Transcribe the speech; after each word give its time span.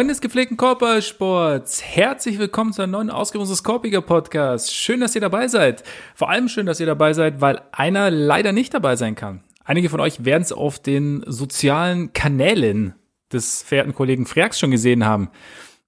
Freunde 0.00 0.12
des 0.12 0.22
gepflegten 0.22 0.56
Körpersports, 0.56 1.84
herzlich 1.84 2.38
willkommen 2.38 2.72
zu 2.72 2.80
einer 2.80 2.90
neuen 2.90 3.10
Ausgabe 3.10 3.42
unseres 3.42 3.62
Korpiger 3.62 4.00
Podcasts. 4.00 4.72
Schön, 4.72 5.00
dass 5.00 5.14
ihr 5.14 5.20
dabei 5.20 5.46
seid. 5.46 5.84
Vor 6.14 6.30
allem 6.30 6.48
schön, 6.48 6.64
dass 6.64 6.80
ihr 6.80 6.86
dabei 6.86 7.12
seid, 7.12 7.42
weil 7.42 7.60
einer 7.70 8.10
leider 8.10 8.52
nicht 8.52 8.72
dabei 8.72 8.96
sein 8.96 9.14
kann. 9.14 9.44
Einige 9.62 9.90
von 9.90 10.00
euch 10.00 10.24
werden 10.24 10.40
es 10.40 10.52
auf 10.52 10.78
den 10.78 11.22
sozialen 11.26 12.14
Kanälen 12.14 12.94
des 13.30 13.62
verehrten 13.62 13.94
Kollegen 13.94 14.24
Freaks 14.24 14.58
schon 14.58 14.70
gesehen 14.70 15.04
haben. 15.04 15.28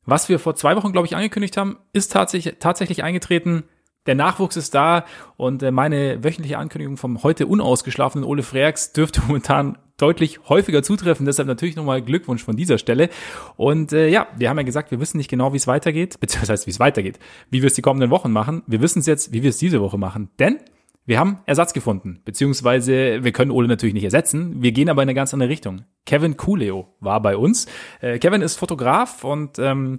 Was 0.04 0.28
wir 0.28 0.38
vor 0.38 0.56
zwei 0.56 0.76
Wochen, 0.76 0.92
glaube 0.92 1.06
ich, 1.06 1.16
angekündigt 1.16 1.56
haben, 1.56 1.78
ist 1.94 2.12
tatsächlich, 2.12 2.56
tatsächlich 2.58 3.02
eingetreten. 3.02 3.62
Der 4.04 4.14
Nachwuchs 4.14 4.58
ist 4.58 4.74
da 4.74 5.06
und 5.38 5.62
äh, 5.62 5.70
meine 5.70 6.22
wöchentliche 6.22 6.58
Ankündigung 6.58 6.98
vom 6.98 7.22
heute 7.22 7.46
unausgeschlafenen 7.46 8.26
Ole 8.26 8.42
Freaks 8.42 8.92
dürfte 8.92 9.22
momentan 9.26 9.78
deutlich 10.02 10.40
häufiger 10.48 10.82
zutreffen. 10.82 11.24
Deshalb 11.24 11.48
natürlich 11.48 11.76
nochmal 11.76 12.02
Glückwunsch 12.02 12.42
von 12.42 12.56
dieser 12.56 12.78
Stelle. 12.78 13.08
Und 13.56 13.92
äh, 13.92 14.08
ja, 14.08 14.26
wir 14.36 14.50
haben 14.50 14.58
ja 14.58 14.64
gesagt, 14.64 14.90
wir 14.90 15.00
wissen 15.00 15.16
nicht 15.16 15.30
genau, 15.30 15.52
wie 15.52 15.56
es 15.56 15.66
weitergeht, 15.66 16.18
beziehungsweise 16.20 16.66
wie 16.66 16.70
es 16.70 16.80
weitergeht, 16.80 17.18
wie 17.50 17.62
wir 17.62 17.68
es 17.68 17.74
die 17.74 17.82
kommenden 17.82 18.10
Wochen 18.10 18.32
machen. 18.32 18.62
Wir 18.66 18.82
wissen 18.82 18.98
es 18.98 19.06
jetzt, 19.06 19.32
wie 19.32 19.42
wir 19.42 19.50
es 19.50 19.58
diese 19.58 19.80
Woche 19.80 19.98
machen. 19.98 20.30
Denn 20.38 20.58
wir 21.04 21.18
haben 21.18 21.38
Ersatz 21.46 21.72
gefunden, 21.72 22.20
beziehungsweise 22.24 23.24
wir 23.24 23.32
können 23.32 23.50
Ole 23.50 23.66
natürlich 23.66 23.94
nicht 23.94 24.04
ersetzen. 24.04 24.62
Wir 24.62 24.70
gehen 24.70 24.88
aber 24.88 25.02
in 25.02 25.08
eine 25.08 25.14
ganz 25.14 25.34
andere 25.34 25.50
Richtung. 25.50 25.84
Kevin 26.06 26.36
Cooleo 26.36 26.94
war 27.00 27.20
bei 27.20 27.36
uns. 27.36 27.66
Äh, 28.00 28.18
Kevin 28.18 28.42
ist 28.42 28.56
Fotograf 28.56 29.24
und 29.24 29.58
ähm, 29.58 29.98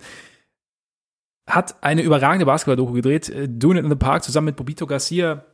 hat 1.46 1.84
eine 1.84 2.04
überragende 2.04 2.46
Basketball-Doku 2.46 2.94
gedreht, 2.94 3.30
äh, 3.30 3.50
Doing 3.50 3.78
It 3.78 3.84
in 3.84 3.90
the 3.90 3.98
Park, 3.98 4.24
zusammen 4.24 4.46
mit 4.46 4.56
Bobito 4.56 4.88
Garcia. 4.88 5.46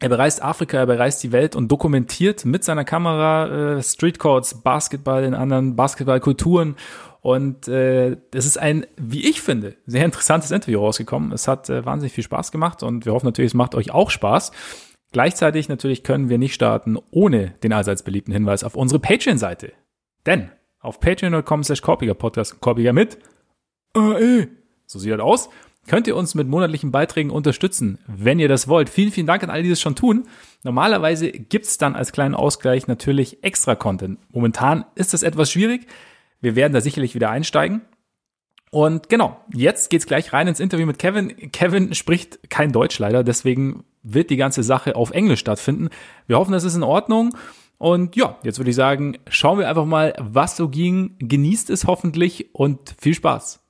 Er 0.00 0.08
bereist 0.08 0.42
Afrika, 0.42 0.78
er 0.78 0.86
bereist 0.86 1.22
die 1.22 1.32
Welt 1.32 1.54
und 1.54 1.70
dokumentiert 1.70 2.44
mit 2.44 2.64
seiner 2.64 2.84
Kamera 2.84 3.76
äh, 3.76 3.82
Streetcourts, 3.82 4.62
Basketball 4.62 5.22
in 5.22 5.34
anderen 5.34 5.76
Basketballkulturen. 5.76 6.76
Und 7.20 7.68
äh, 7.68 8.16
es 8.34 8.46
ist 8.46 8.58
ein, 8.58 8.84
wie 8.96 9.28
ich 9.28 9.42
finde, 9.42 9.76
sehr 9.86 10.04
interessantes 10.04 10.50
Interview 10.50 10.80
rausgekommen. 10.80 11.30
Es 11.30 11.46
hat 11.46 11.70
äh, 11.70 11.86
wahnsinnig 11.86 12.12
viel 12.12 12.24
Spaß 12.24 12.50
gemacht 12.50 12.82
und 12.82 13.06
wir 13.06 13.12
hoffen 13.12 13.26
natürlich, 13.26 13.52
es 13.52 13.54
macht 13.54 13.76
euch 13.76 13.92
auch 13.92 14.10
Spaß. 14.10 14.50
Gleichzeitig 15.12 15.68
natürlich 15.68 16.02
können 16.02 16.28
wir 16.28 16.38
nicht 16.38 16.54
starten 16.54 16.98
ohne 17.12 17.54
den 17.62 17.72
allseits 17.72 18.02
beliebten 18.02 18.32
Hinweis 18.32 18.64
auf 18.64 18.74
unsere 18.74 18.98
Patreon-Seite. 18.98 19.72
Denn 20.26 20.50
auf 20.80 20.98
patreon.com 20.98 21.62
slash 21.62 21.82
Korpiger 21.82 22.14
Podcast 22.14 22.60
Korpiger 22.60 22.92
mit 22.92 23.18
AE 23.94 24.48
so 24.92 24.98
sieht 24.98 25.12
das 25.12 25.20
aus. 25.20 25.48
Könnt 25.88 26.06
ihr 26.06 26.16
uns 26.16 26.34
mit 26.34 26.46
monatlichen 26.46 26.92
Beiträgen 26.92 27.30
unterstützen, 27.30 27.98
wenn 28.06 28.38
ihr 28.38 28.48
das 28.48 28.68
wollt. 28.68 28.88
Vielen, 28.88 29.10
vielen 29.10 29.26
Dank 29.26 29.42
an 29.42 29.50
alle, 29.50 29.64
die 29.64 29.70
das 29.70 29.80
schon 29.80 29.96
tun. 29.96 30.28
Normalerweise 30.62 31.32
gibt's 31.32 31.76
dann 31.76 31.96
als 31.96 32.12
kleinen 32.12 32.36
Ausgleich 32.36 32.86
natürlich 32.86 33.42
extra 33.42 33.74
Content. 33.74 34.20
Momentan 34.30 34.84
ist 34.94 35.12
das 35.12 35.24
etwas 35.24 35.50
schwierig. 35.50 35.86
Wir 36.40 36.54
werden 36.54 36.72
da 36.72 36.80
sicherlich 36.80 37.14
wieder 37.16 37.30
einsteigen. 37.30 37.82
Und 38.70 39.08
genau, 39.08 39.38
jetzt 39.52 39.90
geht's 39.90 40.06
gleich 40.06 40.32
rein 40.32 40.48
ins 40.48 40.60
Interview 40.60 40.86
mit 40.86 40.98
Kevin. 40.98 41.50
Kevin 41.52 41.94
spricht 41.94 42.48
kein 42.48 42.72
Deutsch 42.72 42.98
leider, 42.98 43.22
deswegen 43.22 43.84
wird 44.02 44.30
die 44.30 44.36
ganze 44.36 44.62
Sache 44.62 44.96
auf 44.96 45.10
Englisch 45.10 45.40
stattfinden. 45.40 45.90
Wir 46.26 46.38
hoffen, 46.38 46.52
das 46.52 46.64
ist 46.64 46.74
in 46.74 46.82
Ordnung. 46.82 47.36
Und 47.76 48.16
ja, 48.16 48.38
jetzt 48.44 48.58
würde 48.58 48.70
ich 48.70 48.76
sagen, 48.76 49.18
schauen 49.28 49.58
wir 49.58 49.68
einfach 49.68 49.84
mal, 49.84 50.14
was 50.18 50.56
so 50.56 50.68
ging. 50.68 51.16
Genießt 51.18 51.68
es 51.68 51.86
hoffentlich 51.86 52.54
und 52.54 52.94
viel 52.98 53.14
Spaß. 53.14 53.60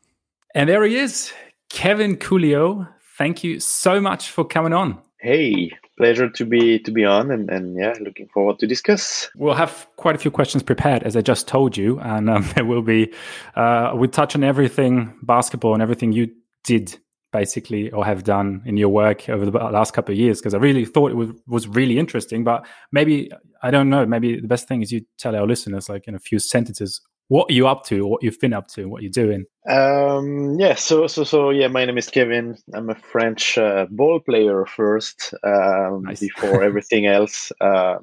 And 0.55 0.69
there 0.69 0.87
he 0.87 0.97
is, 0.97 1.33
Kevin 1.73 2.17
Couliau. 2.17 2.87
Thank 3.17 3.43
you 3.43 3.59
so 3.59 4.01
much 4.01 4.31
for 4.31 4.45
coming 4.45 4.75
on. 4.75 4.99
Hey, 5.19 5.71
pleasure 5.97 6.29
to 6.29 6.45
be 6.45 6.79
to 6.81 6.91
be 6.91 7.05
on, 7.05 7.31
and, 7.31 7.49
and 7.49 7.77
yeah, 7.79 7.95
looking 8.01 8.29
forward 8.29 8.59
to 8.59 8.67
discuss. 8.67 9.31
We'll 9.37 9.55
have 9.55 9.87
quite 9.97 10.15
a 10.15 10.19
few 10.19 10.31
questions 10.31 10.63
prepared, 10.63 11.03
as 11.03 11.17
I 11.17 11.23
just 11.23 11.49
told 11.49 11.77
you, 11.77 11.99
and 12.01 12.29
um, 12.29 12.49
there 12.55 12.67
will 12.67 12.83
be. 12.83 13.13
Uh, 13.57 13.95
we 13.97 14.09
touch 14.09 14.35
on 14.35 14.45
everything 14.45 15.17
basketball 15.23 15.73
and 15.73 15.83
everything 15.83 16.13
you 16.13 16.29
did 16.65 16.99
basically 17.33 17.91
or 17.93 18.05
have 18.05 18.25
done 18.25 18.63
in 18.67 18.77
your 18.77 18.91
work 18.91 19.31
over 19.31 19.47
the 19.47 19.51
last 19.51 19.95
couple 19.95 20.13
of 20.13 20.19
years 20.19 20.39
because 20.39 20.53
I 20.53 20.59
really 20.59 20.85
thought 20.85 21.11
it 21.11 21.15
was, 21.15 21.31
was 21.47 21.67
really 21.67 21.99
interesting. 21.99 22.45
But 22.45 22.67
maybe 22.93 23.31
I 23.63 23.71
don't 23.71 23.89
know. 23.89 24.05
Maybe 24.05 24.39
the 24.39 24.49
best 24.49 24.69
thing 24.69 24.83
is 24.83 24.93
you 24.93 25.07
tell 25.19 25.35
our 25.35 25.47
listeners, 25.47 25.89
like 25.89 26.07
in 26.07 26.15
a 26.15 26.19
few 26.19 26.39
sentences, 26.39 27.01
what 27.29 27.51
are 27.51 27.55
you 27.55 27.67
up 27.67 27.85
to, 27.87 28.07
what 28.07 28.23
you've 28.23 28.41
been 28.41 28.53
up 28.53 28.69
to, 28.69 28.89
what 28.89 29.03
you're 29.03 29.11
doing? 29.11 29.45
Um, 29.69 30.59
yeah, 30.59 30.75
so 30.75 31.07
so 31.07 31.25
so 31.25 31.51
yeah, 31.51 31.69
my 31.69 31.85
name 31.85 31.97
is 31.97 32.11
Kevin. 32.11 32.59
I'm 32.75 32.91
a 32.91 32.95
French 32.95 33.57
uh, 33.57 33.87
ball 33.91 34.21
player 34.21 34.67
first, 34.67 35.33
um, 35.45 36.03
nice. 36.03 36.21
before 36.21 36.63
everything 36.65 37.07
else, 37.07 37.53
uh, 37.61 37.99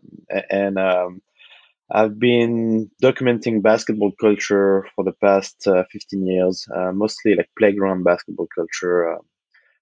and 0.50 0.80
um, 0.80 1.22
I've 1.91 2.18
been 2.18 2.90
documenting 3.03 3.62
basketball 3.62 4.13
culture 4.22 4.88
for 4.96 5.03
the 5.03 5.12
past 5.12 5.68
uh, 5.68 5.84
15 5.91 6.25
years, 6.25 6.68
uh, 6.74 6.91
mostly 6.94 7.36
like 7.36 7.50
playground 7.57 8.03
basketball 8.03 8.47
culture. 8.53 9.13
Uh, 9.13 9.18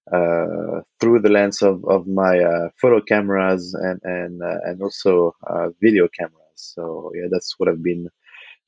uh, 0.09 0.81
through 1.01 1.19
the 1.19 1.27
lens 1.27 1.61
of, 1.61 1.83
of 1.83 2.07
my 2.07 2.39
photo 2.81 3.01
cameras 3.01 3.73
and 3.73 3.99
and 4.03 4.41
and 4.41 4.81
also 4.81 5.35
video 5.81 6.07
cameras, 6.07 6.55
so 6.55 7.11
yeah, 7.13 7.27
that's 7.29 7.55
what 7.57 7.67
I've 7.67 7.83
been 7.83 8.09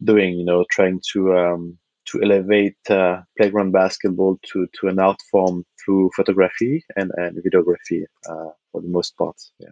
doing. 0.03 0.37
You 0.37 0.45
know, 0.45 0.65
trying 0.69 1.01
to 1.13 1.37
um, 1.37 1.77
to 2.05 2.21
elevate 2.23 2.77
uh, 2.89 3.21
playground 3.37 3.71
basketball 3.71 4.39
to 4.51 4.67
to 4.79 4.87
an 4.87 4.99
art 4.99 5.21
form 5.31 5.65
through 5.83 6.11
photography 6.15 6.83
and 6.95 7.11
and 7.17 7.37
videography 7.37 8.03
uh, 8.29 8.51
for 8.71 8.81
the 8.81 8.87
most 8.87 9.17
part. 9.17 9.35
Yeah, 9.59 9.69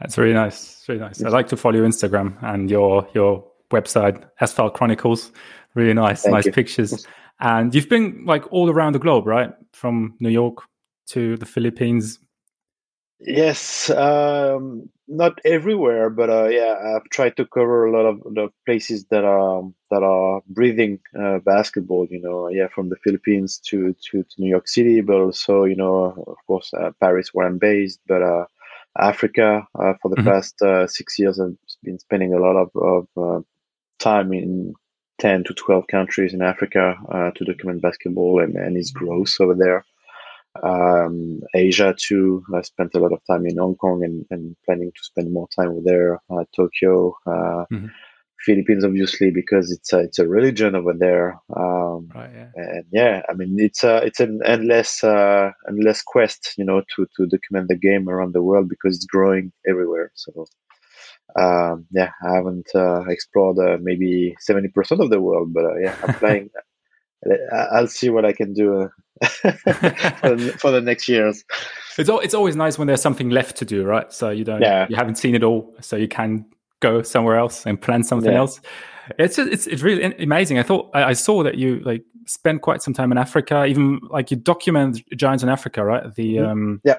that's 0.00 0.18
really 0.18 0.34
nice. 0.34 0.78
It's 0.78 0.88
really 0.88 1.00
nice. 1.00 1.20
Yes. 1.20 1.26
I 1.26 1.30
like 1.30 1.48
to 1.48 1.56
follow 1.56 1.76
your 1.76 1.86
Instagram 1.86 2.36
and 2.42 2.70
your 2.70 3.08
your 3.14 3.44
website, 3.70 4.24
Asphalt 4.40 4.74
Chronicles. 4.74 5.32
Really 5.74 5.94
nice, 5.94 6.22
Thank 6.22 6.34
nice 6.34 6.46
you. 6.46 6.52
pictures. 6.52 7.06
And 7.40 7.74
you've 7.74 7.88
been 7.88 8.24
like 8.24 8.44
all 8.52 8.70
around 8.70 8.92
the 8.92 9.00
globe, 9.00 9.26
right? 9.26 9.50
From 9.72 10.14
New 10.20 10.28
York 10.28 10.58
to 11.08 11.36
the 11.38 11.46
Philippines, 11.46 12.20
Yes, 13.24 13.88
um, 13.90 14.88
not 15.06 15.38
everywhere, 15.44 16.10
but 16.10 16.28
uh, 16.28 16.48
yeah, 16.48 16.96
I've 16.96 17.08
tried 17.10 17.36
to 17.36 17.46
cover 17.46 17.86
a 17.86 17.92
lot 17.92 18.06
of 18.06 18.20
the 18.34 18.48
places 18.66 19.04
that 19.10 19.24
are 19.24 19.62
that 19.90 20.02
are 20.02 20.42
breathing 20.48 20.98
uh, 21.18 21.38
basketball. 21.38 22.08
You 22.10 22.20
know, 22.20 22.48
yeah, 22.48 22.66
from 22.74 22.88
the 22.88 22.96
Philippines 23.04 23.60
to, 23.66 23.94
to, 24.10 24.24
to 24.24 24.34
New 24.38 24.48
York 24.48 24.66
City, 24.66 25.02
but 25.02 25.16
also 25.16 25.64
you 25.64 25.76
know, 25.76 26.24
of 26.26 26.36
course, 26.48 26.72
uh, 26.74 26.90
Paris, 27.00 27.30
where 27.32 27.46
I'm 27.46 27.58
based, 27.58 28.00
but 28.08 28.22
uh, 28.22 28.46
Africa. 28.98 29.66
Uh, 29.78 29.92
for 30.02 30.08
the 30.08 30.16
mm-hmm. 30.16 30.28
past 30.28 30.60
uh, 30.60 30.88
six 30.88 31.16
years, 31.18 31.38
I've 31.38 31.56
been 31.84 32.00
spending 32.00 32.34
a 32.34 32.40
lot 32.40 32.56
of, 32.56 32.70
of 33.16 33.44
time 34.00 34.32
in 34.32 34.74
ten 35.20 35.44
to 35.44 35.54
twelve 35.54 35.86
countries 35.86 36.34
in 36.34 36.42
Africa 36.42 36.96
to 37.36 37.44
document 37.44 37.82
basketball 37.82 38.40
and, 38.40 38.56
and 38.56 38.76
its 38.76 38.90
growth 38.90 39.36
over 39.40 39.54
there 39.54 39.84
um, 40.62 41.40
Asia 41.54 41.94
too. 41.98 42.44
I 42.54 42.62
spent 42.62 42.94
a 42.94 42.98
lot 42.98 43.12
of 43.12 43.20
time 43.26 43.46
in 43.46 43.56
Hong 43.56 43.76
Kong 43.76 44.04
and, 44.04 44.26
and 44.30 44.56
planning 44.64 44.92
to 44.94 45.02
spend 45.02 45.32
more 45.32 45.48
time 45.48 45.82
there. 45.84 46.20
Uh, 46.30 46.44
Tokyo, 46.54 47.16
uh, 47.26 47.64
mm-hmm. 47.72 47.86
Philippines, 48.40 48.84
obviously, 48.84 49.30
because 49.30 49.70
it's 49.70 49.92
a, 49.92 50.00
it's 50.00 50.18
a 50.18 50.28
religion 50.28 50.74
over 50.74 50.92
there. 50.92 51.40
Um, 51.56 52.10
right, 52.14 52.30
yeah. 52.34 52.48
And 52.56 52.84
yeah, 52.92 53.22
I 53.28 53.34
mean, 53.34 53.56
it's 53.58 53.84
a 53.84 53.98
it's 53.98 54.20
an 54.20 54.40
endless 54.44 55.02
uh, 55.02 55.52
endless 55.68 56.02
quest, 56.02 56.54
you 56.58 56.64
know, 56.64 56.82
to 56.96 57.06
to 57.16 57.26
document 57.26 57.68
the 57.68 57.76
game 57.76 58.08
around 58.08 58.32
the 58.32 58.42
world 58.42 58.68
because 58.68 58.96
it's 58.96 59.06
growing 59.06 59.52
everywhere. 59.66 60.12
So. 60.14 60.46
Um, 61.34 61.86
yeah, 61.92 62.10
I 62.22 62.34
haven't 62.34 62.68
uh, 62.74 63.04
explored 63.08 63.58
uh, 63.58 63.78
maybe 63.80 64.36
seventy 64.38 64.68
percent 64.68 65.00
of 65.00 65.08
the 65.08 65.20
world, 65.20 65.54
but 65.54 65.64
uh, 65.64 65.76
yeah, 65.76 65.96
I'm 66.02 66.14
playing. 66.18 66.50
I'll 67.50 67.86
see 67.86 68.10
what 68.10 68.26
I 68.26 68.34
can 68.34 68.52
do 68.52 68.90
for, 69.40 70.36
the, 70.36 70.56
for, 70.58 70.70
the, 70.70 70.80
next 70.80 71.08
years. 71.08 71.44
It's 71.98 72.10
it's 72.10 72.34
always 72.34 72.56
nice 72.56 72.78
when 72.78 72.88
there's 72.88 73.02
something 73.02 73.30
left 73.30 73.56
to 73.58 73.64
do, 73.64 73.84
right? 73.84 74.12
So 74.12 74.30
you 74.30 74.44
don't 74.44 74.60
yeah. 74.60 74.86
you 74.88 74.96
haven't 74.96 75.16
seen 75.16 75.34
it 75.34 75.42
all, 75.42 75.74
so 75.80 75.96
you 75.96 76.08
can 76.08 76.44
go 76.80 77.02
somewhere 77.02 77.36
else 77.36 77.66
and 77.66 77.80
plan 77.80 78.02
something 78.02 78.32
yeah. 78.32 78.38
else. 78.38 78.60
It's 79.18 79.36
just, 79.36 79.50
it's 79.50 79.66
it's 79.66 79.82
really 79.82 80.04
amazing. 80.22 80.58
I 80.58 80.62
thought 80.62 80.90
I, 80.94 81.04
I, 81.04 81.12
saw 81.12 81.42
that 81.42 81.56
you 81.56 81.80
like 81.80 82.04
spent 82.26 82.62
quite 82.62 82.82
some 82.82 82.94
time 82.94 83.12
in 83.12 83.18
Africa, 83.18 83.64
even 83.66 84.00
like 84.10 84.30
you 84.30 84.36
document 84.36 85.02
giants 85.16 85.42
in 85.42 85.48
Africa, 85.48 85.84
right? 85.84 86.14
The 86.14 86.36
mm-hmm. 86.36 86.50
um 86.50 86.80
yeah 86.84 86.98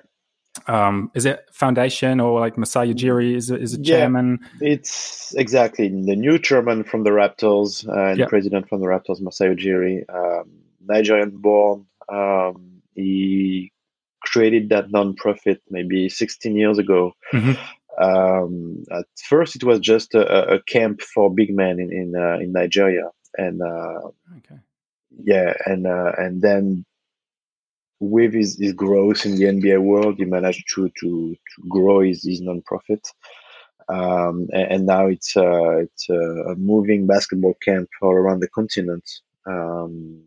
um, 0.67 1.11
is 1.13 1.25
it 1.25 1.45
foundation 1.51 2.19
or 2.19 2.39
like 2.39 2.57
Masai 2.57 2.93
Ujiri 2.93 3.35
is 3.35 3.49
is 3.49 3.73
a 3.73 3.81
chairman? 3.81 4.39
Yeah, 4.61 4.73
it's 4.73 5.33
exactly 5.35 5.89
the 5.89 6.15
new 6.15 6.37
chairman 6.37 6.83
from 6.83 7.03
the 7.03 7.09
Raptors 7.09 7.87
uh, 7.87 8.11
and 8.11 8.19
yeah. 8.19 8.27
president 8.27 8.69
from 8.69 8.79
the 8.79 8.87
Raptors, 8.87 9.19
Masai 9.19 9.47
Ujiri, 9.47 10.03
um, 10.13 10.49
Nigerian 10.85 11.31
born. 11.31 11.85
Um, 12.11 12.81
he 12.95 13.71
created 14.21 14.69
that 14.69 14.89
nonprofit 14.89 15.59
maybe 15.69 16.09
16 16.09 16.55
years 16.55 16.77
ago. 16.77 17.13
Mm-hmm. 17.31 17.53
Um, 18.03 18.83
at 18.91 19.05
first, 19.27 19.55
it 19.55 19.63
was 19.63 19.79
just 19.79 20.15
a, 20.15 20.55
a, 20.55 20.63
camp 20.63 21.01
for 21.01 21.33
big 21.33 21.55
men 21.55 21.79
in 21.79 21.91
in, 21.93 22.15
uh, 22.15 22.39
in 22.39 22.51
Nigeria, 22.51 23.11
and 23.37 23.61
uh, 23.61 24.07
okay. 24.37 24.59
yeah, 25.23 25.53
and 25.67 25.85
uh, 25.85 26.11
and 26.17 26.41
then 26.41 26.85
with 27.99 28.33
his, 28.33 28.57
his 28.59 28.73
growth 28.73 29.27
in 29.27 29.35
the 29.35 29.43
NBA 29.43 29.79
world, 29.79 30.15
he 30.17 30.25
managed 30.25 30.67
to 30.73 30.89
to, 31.01 31.35
to 31.35 31.67
grow 31.69 31.99
his, 31.99 32.23
his 32.23 32.41
nonprofit. 32.41 33.05
Um, 33.89 34.47
and, 34.53 34.71
and, 34.71 34.85
now 34.87 35.07
it's 35.07 35.37
uh, 35.37 35.77
it's 35.77 36.09
a 36.09 36.55
moving 36.57 37.05
basketball 37.05 37.53
camp 37.61 37.89
all 38.01 38.13
around 38.13 38.39
the 38.39 38.47
continent. 38.47 39.03
Um, 39.45 40.23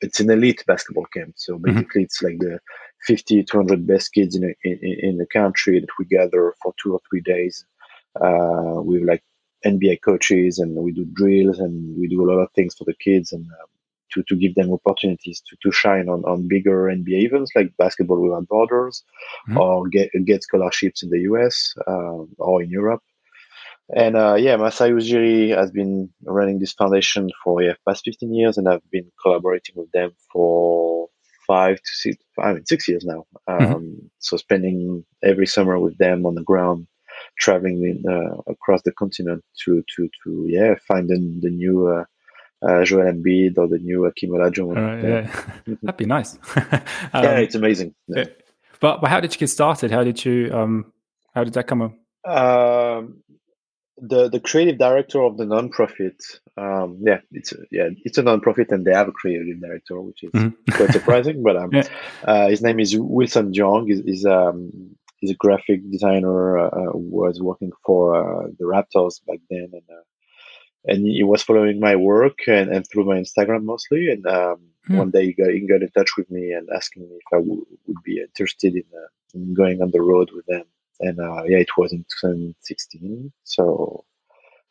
it's 0.00 0.20
an 0.20 0.30
elite 0.30 0.64
basketball 0.66 1.06
camp. 1.06 1.34
So 1.36 1.54
mm-hmm. 1.54 1.64
basically, 1.64 2.02
mm-hmm. 2.02 2.04
it's 2.04 2.22
like 2.22 2.38
the 2.38 2.60
50, 3.06 3.44
200 3.44 3.86
best 3.86 4.12
kids 4.12 4.36
in, 4.36 4.44
a, 4.44 4.68
in, 4.68 4.98
in 5.02 5.18
the 5.18 5.26
country 5.26 5.80
that 5.80 5.88
we 5.98 6.04
gather 6.06 6.54
for 6.62 6.74
two 6.82 6.92
or 6.92 7.00
three 7.08 7.20
days 7.20 7.64
uh, 8.20 8.80
with 8.82 9.02
like 9.02 9.22
NBA 9.66 10.02
coaches, 10.02 10.58
and 10.58 10.76
we 10.76 10.92
do 10.92 11.04
drills 11.04 11.58
and 11.58 11.98
we 11.98 12.06
do 12.08 12.22
a 12.22 12.28
lot 12.30 12.40
of 12.40 12.50
things 12.52 12.74
for 12.74 12.84
the 12.84 12.94
kids 12.94 13.32
and 13.32 13.44
um, 13.44 13.68
to, 14.12 14.22
to 14.24 14.36
give 14.36 14.54
them 14.54 14.72
opportunities 14.72 15.42
to, 15.48 15.56
to 15.62 15.72
shine 15.72 16.08
on, 16.08 16.24
on 16.24 16.48
bigger 16.48 16.84
NBA 16.84 17.26
events 17.26 17.52
like 17.54 17.76
Basketball 17.78 18.20
Without 18.20 18.48
Borders 18.48 19.04
mm-hmm. 19.48 19.58
or 19.58 19.88
get, 19.88 20.10
get 20.24 20.42
scholarships 20.42 21.02
in 21.02 21.10
the 21.10 21.20
US 21.20 21.74
uh, 21.86 22.24
or 22.38 22.62
in 22.62 22.70
Europe. 22.70 23.02
And 23.94 24.16
uh, 24.16 24.34
yeah, 24.34 24.56
Masai 24.56 24.90
Ujiri 24.90 25.56
has 25.56 25.70
been 25.70 26.10
running 26.24 26.58
this 26.58 26.72
foundation 26.72 27.30
for 27.42 27.62
yeah 27.62 27.74
past 27.86 28.04
15 28.04 28.34
years, 28.34 28.58
and 28.58 28.68
I've 28.68 28.88
been 28.90 29.10
collaborating 29.22 29.76
with 29.76 29.90
them 29.92 30.12
for 30.30 31.08
five 31.46 31.76
to 31.76 31.92
six, 31.92 32.16
I 32.38 32.52
mean 32.52 32.66
six 32.66 32.86
years 32.86 33.04
now. 33.04 33.24
Mm-hmm. 33.48 33.64
Um, 33.64 33.82
mm-hmm. 33.82 34.06
So 34.18 34.36
spending 34.36 35.04
every 35.24 35.46
summer 35.46 35.78
with 35.78 35.96
them 35.96 36.26
on 36.26 36.34
the 36.34 36.42
ground, 36.42 36.86
traveling 37.38 37.82
in, 37.82 38.10
uh, 38.10 38.36
across 38.46 38.82
the 38.82 38.92
continent 38.92 39.42
to 39.64 39.82
to 39.96 40.08
to 40.24 40.46
yeah 40.48 40.74
find 40.86 41.08
the, 41.08 41.48
new 41.50 41.88
uh, 41.88 42.04
uh, 42.66 42.84
Joel 42.84 43.10
Embiid 43.12 43.56
or 43.56 43.68
the 43.68 43.78
new 43.78 44.00
Akeem 44.00 44.30
Olajuwon. 44.30 45.02
Yeah, 45.02 45.74
that'd 45.82 45.96
be 45.96 46.04
nice. 46.04 46.34
um, 46.56 47.24
yeah, 47.24 47.38
it's 47.38 47.54
amazing. 47.54 47.94
Yeah. 48.06 48.24
But 48.80 49.00
but 49.00 49.08
how 49.08 49.20
did 49.20 49.32
you 49.32 49.38
get 49.38 49.48
started? 49.48 49.90
How 49.90 50.04
did 50.04 50.24
you 50.24 50.50
um 50.52 50.92
how 51.34 51.44
did 51.44 51.54
that 51.54 51.66
come 51.66 51.82
up? 51.82 51.94
Um, 52.24 53.22
the 54.00 54.28
the 54.28 54.40
creative 54.40 54.78
director 54.78 55.22
of 55.22 55.36
the 55.36 55.44
nonprofit 55.44 56.18
um 56.56 56.98
yeah 57.00 57.20
it's 57.32 57.52
a, 57.52 57.56
yeah 57.70 57.88
it's 58.04 58.18
a 58.18 58.22
nonprofit 58.22 58.70
and 58.70 58.84
they 58.84 58.92
have 58.92 59.08
a 59.08 59.12
creative 59.12 59.60
director 59.60 60.00
which 60.00 60.22
is 60.22 60.30
mm-hmm. 60.32 60.72
quite 60.72 60.92
surprising 60.92 61.42
but 61.42 61.56
um 61.56 61.70
yeah. 61.72 61.84
uh, 62.24 62.48
his 62.48 62.62
name 62.62 62.80
is 62.80 62.96
wilson 62.96 63.52
jong 63.52 63.86
he's, 63.86 64.02
he's 64.04 64.26
um 64.26 64.70
he's 65.18 65.30
a 65.30 65.34
graphic 65.34 65.80
designer 65.90 66.58
uh, 66.58 66.92
was 66.94 67.40
working 67.40 67.72
for 67.84 68.14
uh, 68.14 68.46
the 68.58 68.64
raptors 68.64 69.24
back 69.26 69.40
then 69.50 69.70
and 69.72 69.82
uh, 69.90 70.02
and 70.84 71.06
he 71.06 71.24
was 71.24 71.42
following 71.42 71.80
my 71.80 71.96
work 71.96 72.38
and, 72.46 72.70
and 72.70 72.86
through 72.88 73.04
my 73.04 73.16
instagram 73.16 73.64
mostly 73.64 74.10
and 74.10 74.26
um, 74.26 74.60
mm. 74.88 74.96
one 74.96 75.10
day 75.10 75.26
he 75.26 75.32
got, 75.32 75.50
he 75.50 75.66
got 75.66 75.82
in 75.82 75.90
touch 75.90 76.16
with 76.16 76.30
me 76.30 76.52
and 76.52 76.68
asking 76.74 77.02
me 77.02 77.16
if 77.16 77.32
I 77.32 77.38
w- 77.38 77.66
would 77.86 78.02
be 78.04 78.20
interested 78.20 78.74
in, 78.74 78.84
uh, 78.94 79.08
in 79.34 79.54
going 79.54 79.82
on 79.82 79.90
the 79.90 80.00
road 80.00 80.30
with 80.32 80.46
them 80.46 80.64
and 81.00 81.20
uh, 81.20 81.42
yeah, 81.46 81.58
it 81.58 81.68
was 81.76 81.92
in 81.92 82.04
2016. 82.20 83.32
So 83.44 84.04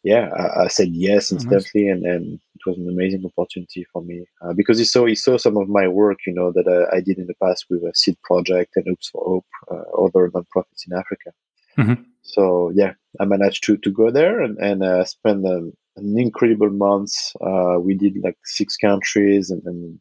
yeah, 0.04 0.30
I, 0.38 0.64
I 0.64 0.68
said 0.68 0.90
yes 0.92 1.32
instantly, 1.32 1.88
and, 1.88 2.06
and 2.06 2.40
it 2.56 2.62
was 2.66 2.78
an 2.78 2.90
amazing 2.90 3.26
opportunity 3.26 3.86
for 3.92 4.02
me 4.02 4.26
uh, 4.42 4.54
because 4.54 4.78
he 4.78 4.86
saw 4.86 5.06
he 5.06 5.16
saw 5.16 5.38
some 5.38 5.58
of 5.58 5.68
my 5.68 5.88
work, 5.88 6.20
you 6.26 6.34
know, 6.34 6.52
that 6.52 6.68
I, 6.68 6.98
I 6.98 7.02
did 7.02 7.18
in 7.18 7.28
the 7.28 7.34
past 7.44 7.66
with 7.70 7.84
a 7.84 7.92
Seed 7.94 8.18
Project 8.24 8.74
and 8.76 8.86
Hoops 8.88 9.10
for 9.10 9.24
Hope, 9.26 9.46
uh, 9.72 10.06
other 10.06 10.30
nonprofits 10.30 10.88
in 10.90 10.98
Africa. 10.98 11.32
Mm-hmm. 11.78 12.04
So 12.22 12.72
yeah, 12.76 12.94
I 13.20 13.26
managed 13.26 13.64
to 13.66 13.78
to 13.78 13.92
go 13.92 14.12
there 14.12 14.42
and 14.42 14.58
and 14.60 14.84
uh, 14.84 15.04
spend 15.06 15.46
an 15.46 15.74
incredible 15.98 16.70
month. 16.70 17.14
Uh, 17.42 17.78
we 17.80 17.96
did 17.96 18.16
like 18.24 18.38
six 18.46 18.78
countries 18.78 19.50
and, 19.50 19.62
and 19.66 20.00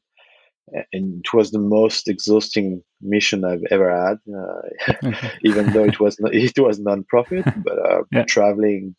and 0.92 1.24
it 1.24 1.32
was 1.32 1.50
the 1.50 1.58
most 1.58 2.08
exhausting 2.08 2.82
mission 3.00 3.44
I've 3.44 3.64
ever 3.70 3.90
had. 3.90 4.18
Uh, 4.32 5.12
even 5.42 5.72
though 5.72 5.84
it 5.84 6.00
was 6.00 6.18
not, 6.20 6.34
it 6.34 6.58
was 6.58 6.78
non-profit, 6.78 7.44
but 7.64 7.78
uh, 7.78 8.02
yeah. 8.12 8.24
traveling 8.24 8.94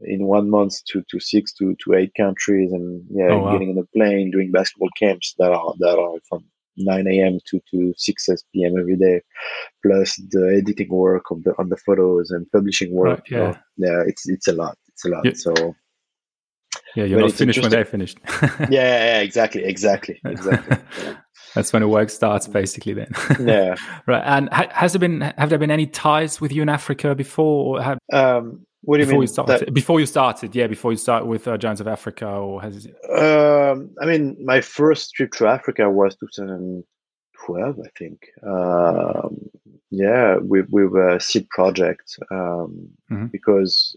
in 0.00 0.26
one 0.26 0.48
month 0.48 0.84
to, 0.86 1.02
to 1.10 1.18
six 1.18 1.52
to, 1.54 1.76
to 1.84 1.94
eight 1.94 2.12
countries, 2.16 2.72
and 2.72 3.04
yeah, 3.10 3.30
oh, 3.30 3.38
wow. 3.38 3.52
getting 3.52 3.70
on 3.70 3.78
a 3.78 3.98
plane, 3.98 4.30
doing 4.30 4.52
basketball 4.52 4.90
camps 4.96 5.34
that 5.38 5.50
are 5.50 5.74
that 5.80 5.98
are 5.98 6.18
from 6.28 6.44
9 6.80 7.08
a.m. 7.08 7.40
to, 7.50 7.60
to 7.72 7.92
6 7.96 8.28
p.m. 8.54 8.78
every 8.78 8.96
day, 8.96 9.20
plus 9.84 10.14
the 10.30 10.60
editing 10.62 10.88
work 10.90 11.24
of 11.32 11.42
the 11.42 11.52
on 11.58 11.68
the 11.68 11.76
photos 11.76 12.30
and 12.30 12.46
publishing 12.52 12.94
work. 12.94 13.18
Right, 13.18 13.30
yeah, 13.30 13.56
yeah, 13.76 14.02
it's 14.06 14.28
it's 14.28 14.46
a 14.46 14.52
lot. 14.52 14.78
It's 14.86 15.04
a 15.04 15.08
lot. 15.08 15.24
Yeah. 15.24 15.32
So 15.34 15.74
yeah, 16.98 17.04
you're 17.04 17.20
not 17.20 17.32
finished 17.32 17.60
when 17.62 17.70
they're 17.70 17.84
finished. 17.84 18.18
yeah, 18.42 18.66
yeah, 18.70 19.20
exactly, 19.20 19.62
exactly, 19.64 20.20
exactly. 20.24 20.78
Yeah. 21.00 21.14
That's 21.54 21.72
when 21.72 21.82
the 21.82 21.88
work 21.88 22.10
starts, 22.10 22.48
basically. 22.48 22.94
Then, 22.94 23.10
yeah, 23.40 23.76
right. 24.06 24.22
And 24.24 24.48
ha- 24.52 24.68
has 24.72 24.92
there 24.94 24.98
been 24.98 25.20
have 25.20 25.48
there 25.48 25.58
been 25.58 25.70
any 25.70 25.86
ties 25.86 26.40
with 26.40 26.52
you 26.52 26.62
in 26.62 26.68
Africa 26.68 27.14
before? 27.14 27.78
Or 27.78 27.82
have, 27.82 27.98
um, 28.12 28.66
what 28.82 28.96
do 28.96 29.02
you 29.02 29.06
before 29.06 29.20
mean? 29.20 29.22
You 29.22 29.26
started, 29.28 29.66
that... 29.68 29.74
Before 29.74 30.00
you 30.00 30.06
started, 30.06 30.56
yeah, 30.56 30.66
before 30.66 30.90
you 30.90 30.98
start 30.98 31.26
with 31.26 31.46
uh, 31.46 31.56
Giants 31.56 31.80
of 31.80 31.86
Africa, 31.86 32.26
or 32.26 32.60
has 32.62 32.86
it? 32.86 32.96
Um, 33.16 33.90
I 34.02 34.06
mean, 34.06 34.36
my 34.44 34.60
first 34.60 35.14
trip 35.14 35.32
to 35.34 35.46
Africa 35.46 35.88
was 35.88 36.16
2012, 36.16 37.78
I 37.78 37.88
think. 37.96 38.26
Um, 38.44 39.48
yeah, 39.90 40.36
with 40.40 40.66
with 40.70 40.92
a 40.94 41.18
seed 41.20 41.48
project 41.50 42.18
um, 42.32 42.88
mm-hmm. 43.10 43.26
because 43.26 43.96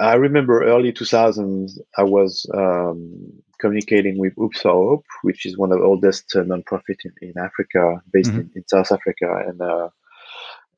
I 0.00 0.14
remember 0.14 0.64
early 0.64 0.92
2000s, 0.92 1.78
I 1.98 2.04
was 2.04 2.46
um, 2.54 3.42
communicating 3.58 4.18
with 4.18 4.34
for 4.36 4.52
Hope, 4.62 5.04
which 5.22 5.44
is 5.46 5.58
one 5.58 5.72
of 5.72 5.78
the 5.78 5.84
oldest 5.84 6.34
uh, 6.36 6.40
nonprofit 6.40 6.98
in, 7.04 7.12
in 7.20 7.34
Africa, 7.38 8.02
based 8.12 8.30
mm-hmm. 8.30 8.40
in, 8.40 8.50
in, 8.56 8.68
South 8.68 8.92
Africa, 8.92 9.42
and 9.46 9.60
uh, 9.60 9.88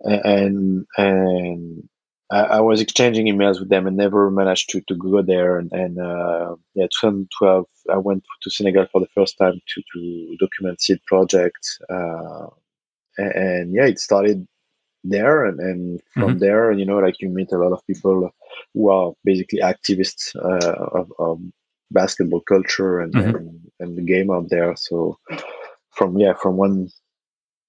and 0.00 0.86
and 0.96 1.88
I, 2.30 2.40
I, 2.40 2.60
was 2.60 2.80
exchanging 2.80 3.26
emails 3.26 3.58
with 3.58 3.68
them 3.68 3.86
and 3.86 3.96
never 3.96 4.30
managed 4.30 4.70
to, 4.70 4.80
to 4.88 4.94
go 4.94 5.22
there. 5.22 5.58
And, 5.58 5.70
and 5.72 5.98
uh, 5.98 6.56
yeah, 6.74 6.86
2012, 7.00 7.66
I 7.92 7.98
went 7.98 8.24
to 8.42 8.50
Senegal 8.50 8.86
for 8.90 9.00
the 9.00 9.08
first 9.14 9.36
time 9.38 9.60
to 9.66 9.82
to 9.92 10.36
document 10.40 10.80
seed 10.80 11.00
project, 11.06 11.66
uh, 11.90 12.46
and, 13.18 13.32
and 13.34 13.74
yeah, 13.74 13.86
it 13.86 13.98
started 13.98 14.46
there 15.04 15.44
and, 15.44 15.60
and 15.60 16.00
from 16.14 16.30
mm-hmm. 16.30 16.38
there 16.38 16.72
you 16.72 16.84
know 16.84 16.98
like 16.98 17.20
you 17.20 17.28
meet 17.28 17.52
a 17.52 17.58
lot 17.58 17.72
of 17.72 17.86
people 17.86 18.30
who 18.72 18.90
are 18.90 19.12
basically 19.22 19.60
activists 19.60 20.34
uh, 20.36 20.98
of, 20.98 21.12
of, 21.18 21.40
basketball 21.90 22.40
culture 22.40 22.98
and, 22.98 23.12
mm-hmm. 23.12 23.36
and, 23.36 23.60
and 23.78 23.98
the 23.98 24.02
game 24.02 24.30
out 24.30 24.48
there 24.48 24.74
so 24.74 25.16
from 25.90 26.18
yeah 26.18 26.32
from 26.32 26.56
one 26.56 26.88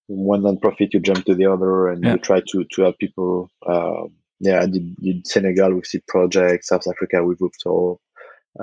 one 0.08 0.42
non-profit 0.42 0.94
you 0.94 1.00
jump 1.00 1.24
to 1.25 1.36
the 1.36 1.46
other 1.46 1.89
and 1.89 2.04
yeah. 2.04 2.13
you 2.13 2.18
try 2.18 2.42
to 2.48 2.63
to 2.72 2.84
help 2.84 2.98
people 2.98 3.50
uh, 3.68 4.04
yeah 4.39 4.62
i 4.62 4.65
did, 4.65 4.96
did 4.96 5.27
senegal 5.27 5.75
with 5.75 5.86
seed 5.86 6.01
project 6.08 6.63
south 6.63 6.88
africa 6.88 7.24
with 7.24 7.39
Upto, 7.39 7.98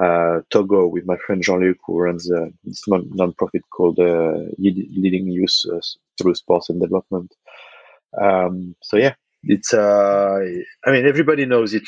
uh, 0.00 0.40
Togo 0.50 0.86
with 0.86 1.04
my 1.04 1.16
friend 1.18 1.42
Jean-Luc 1.42 1.76
who 1.86 2.00
runs 2.00 2.30
a 2.30 2.50
this 2.64 2.82
non-profit 2.88 3.62
called 3.70 3.98
uh, 3.98 4.38
Leading 4.58 5.28
Youth 5.28 5.54
uh, 5.70 5.80
Through 6.18 6.34
Sports 6.34 6.70
and 6.70 6.80
Development. 6.80 7.30
Um, 8.20 8.74
so 8.82 8.96
yeah, 8.96 9.14
it's 9.44 9.72
uh, 9.74 10.38
I 10.86 10.90
mean 10.90 11.06
everybody 11.06 11.46
knows 11.46 11.74
it. 11.74 11.82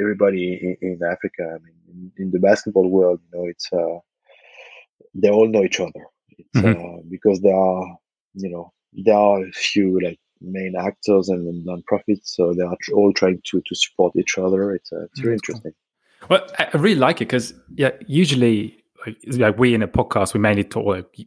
Everybody 0.00 0.76
in, 0.80 0.88
in 0.88 1.00
Africa. 1.02 1.42
I 1.42 1.58
mean, 1.64 1.74
in, 1.88 2.12
in, 2.24 2.30
the 2.30 2.38
basketball 2.38 2.88
world, 2.88 3.20
you 3.32 3.38
know, 3.38 3.46
it's 3.46 3.68
uh, 3.72 3.98
they 5.14 5.30
all 5.30 5.48
know 5.48 5.64
each 5.64 5.80
other. 5.80 6.06
It's 6.30 6.48
mm-hmm. 6.56 6.98
uh, 6.98 7.02
because 7.10 7.40
there 7.40 7.56
are 7.56 7.96
you 8.34 8.50
know 8.50 8.72
there 8.92 9.16
are 9.16 9.44
a 9.44 9.52
few 9.52 10.00
like 10.00 10.18
main 10.40 10.74
actors 10.78 11.28
and 11.28 11.64
non-profits, 11.64 12.36
so 12.36 12.52
they 12.52 12.62
are 12.62 12.76
all 12.94 13.12
trying 13.12 13.40
to 13.50 13.62
to 13.66 13.74
support 13.74 14.14
each 14.16 14.38
other. 14.38 14.72
It's 14.72 14.92
uh, 14.92 15.04
it's 15.04 15.20
really 15.20 15.34
interesting. 15.34 15.72
Well, 16.30 16.46
I 16.58 16.68
really 16.76 16.98
like 16.98 17.16
it 17.16 17.26
because 17.26 17.54
yeah, 17.74 17.90
usually 18.06 18.82
like, 19.26 19.58
we 19.58 19.74
in 19.74 19.82
a 19.82 19.88
podcast 19.88 20.34
we 20.34 20.40
mainly 20.40 20.64
talk 20.64 20.86
like, 20.86 21.26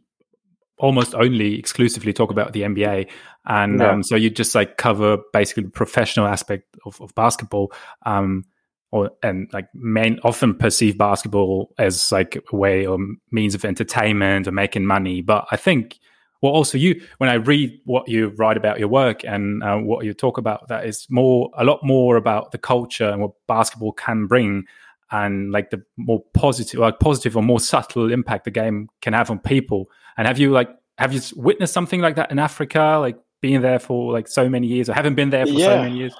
almost 0.80 1.14
only 1.14 1.58
exclusively 1.58 2.12
talk 2.12 2.30
about 2.30 2.52
the 2.52 2.62
NBA, 2.62 3.08
and 3.46 3.80
yeah. 3.80 3.90
um, 3.90 4.02
so 4.02 4.16
you 4.16 4.30
just 4.30 4.54
like 4.54 4.76
cover 4.76 5.18
basically 5.32 5.64
the 5.64 5.70
professional 5.70 6.26
aspect 6.26 6.76
of, 6.84 7.00
of 7.00 7.14
basketball, 7.14 7.72
um, 8.06 8.44
or 8.90 9.10
and 9.22 9.48
like 9.52 9.68
men 9.74 10.18
often 10.24 10.54
perceive 10.54 10.98
basketball 10.98 11.72
as 11.78 12.10
like 12.10 12.42
a 12.52 12.56
way 12.56 12.86
or 12.86 12.98
means 13.30 13.54
of 13.54 13.64
entertainment 13.64 14.48
or 14.48 14.52
making 14.52 14.86
money. 14.86 15.22
But 15.22 15.46
I 15.50 15.56
think 15.56 15.98
well, 16.42 16.52
also 16.52 16.78
you 16.78 17.00
when 17.18 17.28
I 17.28 17.34
read 17.34 17.78
what 17.84 18.08
you 18.08 18.28
write 18.38 18.56
about 18.56 18.78
your 18.78 18.88
work 18.88 19.24
and 19.24 19.62
uh, 19.62 19.76
what 19.76 20.04
you 20.04 20.14
talk 20.14 20.38
about, 20.38 20.68
that 20.68 20.86
is 20.86 21.06
more 21.10 21.50
a 21.56 21.64
lot 21.64 21.80
more 21.82 22.16
about 22.16 22.52
the 22.52 22.58
culture 22.58 23.08
and 23.08 23.20
what 23.20 23.32
basketball 23.46 23.92
can 23.92 24.26
bring 24.26 24.64
and 25.12 25.50
like 25.50 25.70
the 25.70 25.82
more 25.96 26.22
positive 26.34 26.80
like 26.80 27.00
positive 27.00 27.36
or 27.36 27.42
more 27.42 27.60
subtle 27.60 28.12
impact 28.12 28.44
the 28.44 28.50
game 28.50 28.88
can 29.02 29.12
have 29.12 29.30
on 29.30 29.38
people 29.38 29.88
and 30.16 30.26
have 30.26 30.38
you 30.38 30.50
like 30.50 30.70
have 31.00 31.14
you 31.14 31.20
witnessed 31.34 31.72
something 31.72 32.00
like 32.00 32.16
that 32.16 32.30
in 32.30 32.38
Africa, 32.38 32.98
like 33.00 33.18
being 33.40 33.62
there 33.62 33.78
for 33.78 34.12
like 34.12 34.28
so 34.28 34.50
many 34.50 34.66
years, 34.66 34.90
or 34.90 34.92
haven't 34.92 35.14
been 35.14 35.30
there 35.30 35.46
for 35.46 35.52
yeah. 35.52 35.64
so 35.64 35.82
many 35.82 35.96
years? 35.96 36.14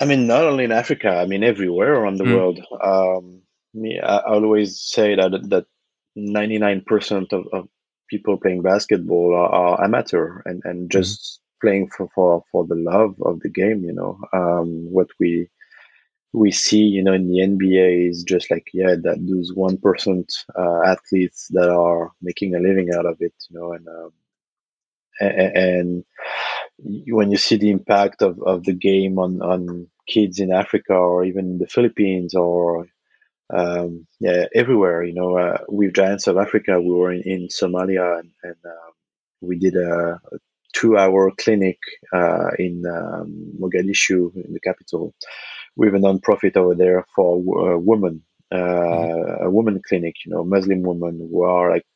I 0.00 0.06
mean, 0.06 0.26
not 0.26 0.44
only 0.44 0.64
in 0.64 0.72
Africa. 0.72 1.10
I 1.10 1.26
mean, 1.26 1.44
everywhere 1.44 1.94
around 1.94 2.16
the 2.16 2.24
mm. 2.24 2.34
world. 2.34 2.60
Um, 2.82 3.42
me, 3.74 4.00
I, 4.00 4.20
always 4.20 4.80
say 4.80 5.16
that 5.16 5.32
that 5.50 5.66
ninety 6.16 6.56
nine 6.56 6.80
percent 6.80 7.34
of, 7.34 7.46
of 7.52 7.68
people 8.08 8.38
playing 8.38 8.62
basketball 8.62 9.34
are, 9.34 9.50
are 9.50 9.84
amateur 9.84 10.40
and 10.46 10.62
and 10.64 10.88
mm. 10.88 10.90
just 10.90 11.20
mm. 11.20 11.60
playing 11.60 11.90
for, 11.90 12.08
for 12.14 12.42
for 12.50 12.66
the 12.66 12.76
love 12.76 13.16
of 13.20 13.40
the 13.40 13.50
game. 13.50 13.84
You 13.84 13.92
know, 13.92 14.18
um, 14.32 14.90
what 14.90 15.08
we 15.20 15.50
we 16.32 16.52
see, 16.52 16.82
you 16.82 17.02
know, 17.02 17.12
in 17.12 17.28
the 17.28 17.40
NBA 17.40 18.08
is 18.08 18.22
just 18.22 18.50
like, 18.50 18.68
yeah, 18.72 18.94
that 19.02 19.18
those 19.28 19.52
1% 19.52 20.44
uh, 20.56 20.90
athletes 20.90 21.48
that 21.50 21.68
are 21.68 22.12
making 22.22 22.54
a 22.54 22.60
living 22.60 22.90
out 22.96 23.06
of 23.06 23.16
it, 23.20 23.34
you 23.48 23.58
know, 23.58 23.72
and, 23.72 23.88
um, 23.88 24.12
and, 25.20 25.56
and 25.56 26.04
when 27.08 27.30
you 27.30 27.36
see 27.36 27.56
the 27.56 27.70
impact 27.70 28.22
of, 28.22 28.40
of 28.42 28.64
the 28.64 28.72
game 28.72 29.18
on, 29.18 29.42
on 29.42 29.88
kids 30.06 30.38
in 30.38 30.52
Africa 30.52 30.94
or 30.94 31.24
even 31.24 31.58
the 31.58 31.66
Philippines 31.66 32.34
or 32.34 32.86
um, 33.52 34.06
yeah, 34.20 34.46
everywhere, 34.54 35.02
you 35.02 35.14
know, 35.14 35.36
uh, 35.36 35.58
with 35.68 35.94
Giants 35.94 36.28
of 36.28 36.36
Africa, 36.36 36.80
we 36.80 36.94
were 36.94 37.12
in, 37.12 37.22
in 37.22 37.48
Somalia 37.48 38.20
and, 38.20 38.30
and 38.44 38.56
uh, 38.64 38.90
we 39.40 39.58
did 39.58 39.74
a, 39.74 40.20
a 40.32 40.38
two 40.72 40.96
hour 40.96 41.32
clinic 41.36 41.78
uh, 42.12 42.50
in 42.58 42.84
um, 42.86 43.52
Mogadishu, 43.60 44.34
in 44.36 44.52
the 44.52 44.60
capital, 44.60 45.14
with 45.80 45.94
a 45.94 45.98
non-profit 45.98 46.58
over 46.58 46.74
there 46.74 47.06
for 47.16 47.38
uh, 47.38 47.78
women, 47.78 48.22
uh, 48.52 48.56
mm-hmm. 48.56 49.44
a 49.46 49.50
woman 49.50 49.80
clinic, 49.88 50.14
you 50.26 50.30
know, 50.30 50.44
Muslim 50.44 50.82
women 50.82 51.26
who 51.30 51.42
are 51.42 51.70
like 51.70 51.86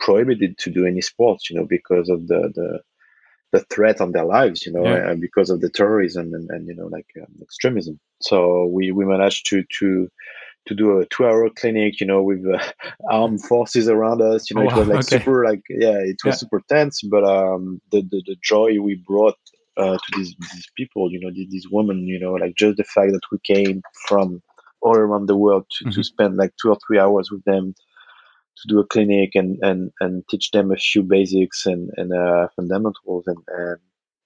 prohibited 0.00 0.58
to 0.58 0.70
do 0.70 0.84
any 0.84 1.00
sports, 1.00 1.48
you 1.48 1.54
know, 1.56 1.64
because 1.64 2.08
of 2.08 2.26
the, 2.26 2.50
the, 2.56 2.80
the 3.52 3.64
threat 3.72 4.00
on 4.00 4.10
their 4.10 4.24
lives, 4.24 4.66
you 4.66 4.72
know, 4.72 4.84
yeah. 4.84 5.08
and 5.08 5.20
because 5.20 5.50
of 5.50 5.60
the 5.60 5.70
terrorism 5.70 6.34
and, 6.34 6.50
and 6.50 6.66
you 6.66 6.74
know, 6.74 6.86
like 6.86 7.06
um, 7.16 7.32
extremism. 7.40 8.00
So 8.20 8.66
we, 8.66 8.90
we 8.90 9.04
managed 9.04 9.46
to, 9.50 9.62
to, 9.78 10.08
to 10.66 10.74
do 10.74 10.98
a 10.98 11.06
two 11.06 11.24
hour 11.24 11.48
clinic, 11.48 12.00
you 12.00 12.06
know, 12.08 12.24
with 12.24 12.44
uh, 12.44 12.58
armed 13.08 13.44
forces 13.44 13.88
around 13.88 14.20
us. 14.20 14.50
You 14.50 14.56
know, 14.56 14.68
oh, 14.68 14.74
it 14.74 14.78
was 14.78 14.88
like 14.88 14.98
okay. 15.06 15.18
super, 15.18 15.44
like, 15.44 15.62
yeah, 15.70 15.98
it 16.00 16.16
was 16.24 16.34
yeah. 16.34 16.42
super 16.42 16.60
tense, 16.68 17.02
but 17.02 17.22
um, 17.22 17.80
the, 17.92 18.00
the, 18.02 18.20
the 18.26 18.36
joy 18.42 18.80
we 18.80 18.96
brought 18.96 19.36
uh, 19.76 19.96
to 19.96 20.12
these, 20.16 20.34
these 20.52 20.70
people, 20.76 21.10
you 21.10 21.20
know, 21.20 21.30
these, 21.32 21.50
these, 21.50 21.68
women, 21.70 22.06
you 22.06 22.18
know, 22.18 22.32
like 22.32 22.54
just 22.56 22.76
the 22.76 22.84
fact 22.84 23.12
that 23.12 23.30
we 23.30 23.38
came 23.44 23.82
from 24.06 24.42
all 24.80 24.96
around 24.96 25.26
the 25.26 25.36
world 25.36 25.66
to, 25.70 25.84
mm-hmm. 25.84 25.94
to 25.94 26.04
spend 26.04 26.36
like 26.36 26.52
two 26.60 26.70
or 26.70 26.78
three 26.86 26.98
hours 26.98 27.30
with 27.30 27.42
them 27.44 27.74
to 28.56 28.68
do 28.68 28.80
a 28.80 28.86
clinic 28.86 29.30
and, 29.34 29.58
and, 29.62 29.90
and 30.00 30.24
teach 30.28 30.50
them 30.50 30.70
a 30.70 30.76
few 30.76 31.02
basics 31.02 31.66
and, 31.66 31.90
and 31.96 32.12
uh, 32.12 32.48
fundamentals 32.56 33.24
and, 33.26 33.38
and 33.48 33.78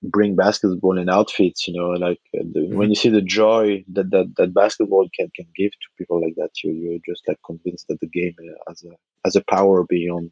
bring 0.03 0.37
basketball 0.37 0.99
and 0.99 1.11
outfits 1.11 1.67
you 1.67 1.75
know 1.75 1.91
like 1.91 2.21
uh, 2.39 2.43
the, 2.53 2.61
mm-hmm. 2.61 2.77
when 2.77 2.89
you 2.89 2.95
see 2.95 3.09
the 3.09 3.23
joy 3.23 3.83
that, 3.89 4.11
that 4.11 4.33
that 4.37 4.53
basketball 4.53 5.09
can 5.15 5.31
can 5.35 5.47
give 5.57 5.73
to 5.73 5.89
people 5.97 6.21
like 6.21 6.35
that 6.37 6.51
you 6.63 6.73
you're 6.73 7.01
just 7.07 7.27
like 7.27 7.39
convinced 7.47 7.89
that 7.89 7.99
the 8.01 8.07
game 8.07 8.35
uh, 8.41 8.55
has 8.69 8.85
a 8.85 8.91
has 9.25 9.37
a 9.37 9.45
power 9.49 9.85
beyond 9.85 10.31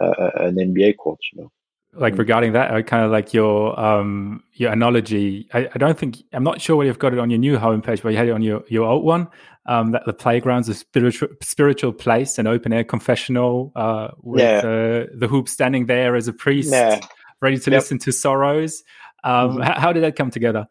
uh, 0.00 0.30
an 0.36 0.56
nba 0.56 0.96
court 0.96 1.18
you 1.32 1.42
know 1.42 1.52
like 1.94 2.14
mm. 2.14 2.18
regarding 2.18 2.52
that 2.52 2.72
I 2.72 2.82
kind 2.82 3.04
of 3.04 3.10
like 3.10 3.34
your 3.34 3.78
um 3.78 4.42
your 4.52 4.72
analogy 4.72 5.48
I, 5.52 5.68
I 5.74 5.78
don't 5.78 5.98
think 5.98 6.22
i'm 6.32 6.44
not 6.44 6.60
sure 6.60 6.76
whether 6.76 6.86
you've 6.86 6.98
got 6.98 7.12
it 7.12 7.18
on 7.18 7.28
your 7.28 7.38
new 7.38 7.58
homepage 7.58 8.02
but 8.02 8.10
you 8.10 8.16
had 8.16 8.28
it 8.28 8.32
on 8.32 8.42
your 8.42 8.64
your 8.68 8.86
old 8.86 9.04
one 9.04 9.28
um 9.66 9.90
that 9.92 10.04
the 10.06 10.14
playground's 10.14 10.68
a 10.70 10.74
spiritual 10.74 11.28
spiritual 11.42 11.92
place 11.92 12.38
an 12.38 12.46
open 12.46 12.72
air 12.72 12.84
confessional 12.84 13.72
uh 13.76 14.08
with 14.22 14.42
yeah. 14.42 14.58
uh, 14.58 15.06
the 15.14 15.28
hoop 15.28 15.48
standing 15.48 15.86
there 15.86 16.16
as 16.16 16.28
a 16.28 16.32
priest 16.32 16.72
yeah 16.72 16.98
ready 17.42 17.58
to 17.58 17.70
yep. 17.70 17.80
listen 17.80 17.98
to 17.98 18.12
sorrows. 18.12 18.82
Um, 19.24 19.50
mm-hmm. 19.50 19.62
how, 19.62 19.80
how, 19.80 19.92
did 19.92 20.04
that 20.04 20.16
come 20.16 20.30
together? 20.30 20.66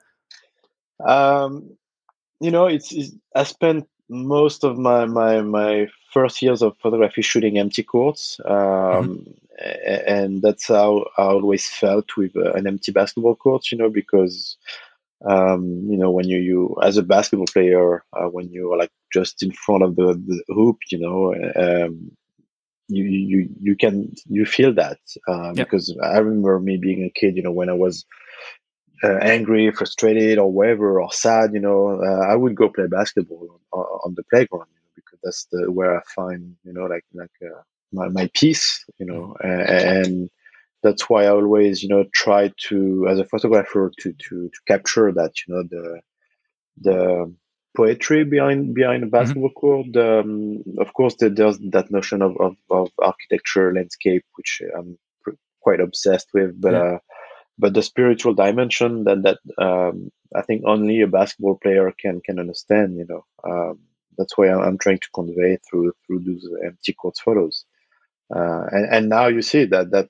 Um, 1.05 1.77
you 2.39 2.49
know, 2.49 2.65
it's, 2.65 2.91
it's, 2.91 3.11
I 3.35 3.43
spent 3.43 3.87
most 4.09 4.63
of 4.63 4.77
my, 4.77 5.05
my 5.05 5.41
my 5.41 5.87
first 6.11 6.41
years 6.41 6.61
of 6.61 6.77
photography 6.77 7.21
shooting 7.21 7.57
empty 7.57 7.83
courts, 7.83 8.39
um, 8.45 8.53
mm-hmm. 8.53 9.31
and 10.07 10.41
that's 10.41 10.67
how 10.67 11.05
I 11.17 11.23
always 11.23 11.67
felt 11.67 12.15
with 12.17 12.35
uh, 12.35 12.53
an 12.53 12.67
empty 12.67 12.91
basketball 12.91 13.35
court. 13.35 13.71
You 13.71 13.77
know, 13.77 13.89
because 13.89 14.57
um, 15.25 15.63
you 15.89 15.97
know 15.97 16.11
when 16.11 16.27
you 16.27 16.39
you 16.39 16.75
as 16.83 16.97
a 16.97 17.03
basketball 17.03 17.47
player 17.47 18.03
uh, 18.13 18.27
when 18.27 18.49
you 18.49 18.71
are 18.73 18.77
like 18.77 18.91
just 19.13 19.43
in 19.43 19.51
front 19.51 19.83
of 19.83 19.95
the, 19.95 20.21
the 20.25 20.43
hoop, 20.53 20.77
you 20.91 20.99
know, 20.99 21.33
um, 21.55 22.11
you 22.87 23.03
you 23.03 23.49
you 23.59 23.75
can 23.75 24.13
you 24.27 24.45
feel 24.45 24.73
that 24.73 24.99
uh, 25.27 25.53
yep. 25.53 25.55
because 25.55 25.95
I 26.03 26.17
remember 26.19 26.59
me 26.59 26.77
being 26.77 27.03
a 27.03 27.09
kid, 27.09 27.35
you 27.35 27.43
know, 27.43 27.51
when 27.51 27.69
I 27.69 27.73
was 27.73 28.05
uh, 29.03 29.17
angry, 29.21 29.71
frustrated, 29.71 30.37
or 30.37 30.51
whatever, 30.51 31.01
or 31.01 31.11
sad, 31.11 31.53
you 31.53 31.59
know, 31.59 32.01
uh, 32.03 32.25
I 32.31 32.35
would 32.35 32.55
go 32.55 32.69
play 32.69 32.85
basketball 32.85 33.59
on, 33.73 33.79
on 34.05 34.13
the 34.15 34.23
playground 34.29 34.67
you 34.67 34.75
know, 34.75 34.80
because 34.80 34.80
that's 35.23 35.47
the 35.51 35.71
where 35.71 35.97
I 35.97 36.01
find 36.15 36.55
you 36.63 36.73
know 36.73 36.85
like 36.85 37.05
like 37.13 37.31
uh, 37.43 37.61
my 37.91 38.07
my 38.09 38.29
peace, 38.33 38.83
you 38.99 39.05
know, 39.05 39.35
and, 39.43 39.61
mm-hmm. 39.61 40.11
and 40.11 40.29
that's 40.83 41.09
why 41.09 41.25
I 41.25 41.29
always 41.29 41.83
you 41.83 41.89
know 41.89 42.05
try 42.13 42.51
to 42.69 43.07
as 43.09 43.19
a 43.19 43.25
photographer 43.25 43.91
to 43.99 44.13
to 44.13 44.49
to 44.49 44.59
capture 44.67 45.11
that 45.11 45.33
you 45.41 45.53
know 45.53 45.63
the 45.69 46.01
the 46.79 47.35
poetry 47.75 48.23
behind 48.23 48.73
behind 48.73 49.03
a 49.03 49.05
mm-hmm. 49.05 49.11
basketball 49.11 49.49
mm-hmm. 49.49 49.91
court. 49.93 49.95
Um, 49.95 50.63
of 50.79 50.93
course, 50.93 51.15
there's 51.19 51.59
that 51.71 51.91
notion 51.91 52.21
of, 52.21 52.35
of, 52.39 52.55
of, 52.69 52.89
architecture, 52.99 53.73
landscape, 53.73 54.25
which 54.35 54.61
I'm 54.77 54.97
quite 55.61 55.79
obsessed 55.79 56.27
with. 56.33 56.59
But 56.59 56.73
yeah. 56.73 56.79
uh, 56.79 56.97
but 57.57 57.73
the 57.73 57.83
spiritual 57.83 58.33
dimension 58.33 59.03
that 59.05 59.21
that 59.23 59.39
um, 59.63 60.11
I 60.35 60.41
think 60.41 60.63
only 60.65 61.01
a 61.01 61.07
basketball 61.07 61.57
player 61.61 61.91
can 61.97 62.21
can 62.21 62.39
understand. 62.39 62.97
You 62.97 63.05
know, 63.07 63.25
um, 63.43 63.79
that's 64.17 64.37
why 64.37 64.49
I'm, 64.49 64.77
trying 64.77 64.99
to 64.99 65.09
convey 65.13 65.57
through 65.69 65.93
through 66.05 66.19
those 66.19 66.47
empty 66.65 66.93
court 66.93 67.15
photos. 67.23 67.65
Uh, 68.33 68.63
and 68.71 68.85
and 68.93 69.09
now 69.09 69.27
you 69.27 69.41
see 69.41 69.65
that 69.65 69.91
that 69.91 70.09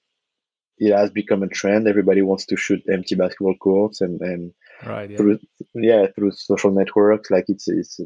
it 0.77 0.93
has 0.93 1.11
become 1.11 1.43
a 1.43 1.47
trend. 1.47 1.87
Everybody 1.87 2.21
wants 2.21 2.45
to 2.47 2.57
shoot 2.57 2.83
empty 2.91 3.15
basketball 3.15 3.55
courts, 3.55 4.01
and 4.01 4.19
and 4.21 4.53
right, 4.85 5.09
yeah. 5.09 5.17
through 5.17 5.39
yeah 5.75 6.07
through 6.15 6.31
social 6.31 6.71
networks, 6.71 7.29
like 7.29 7.45
it's 7.47 7.67
it's 7.67 7.99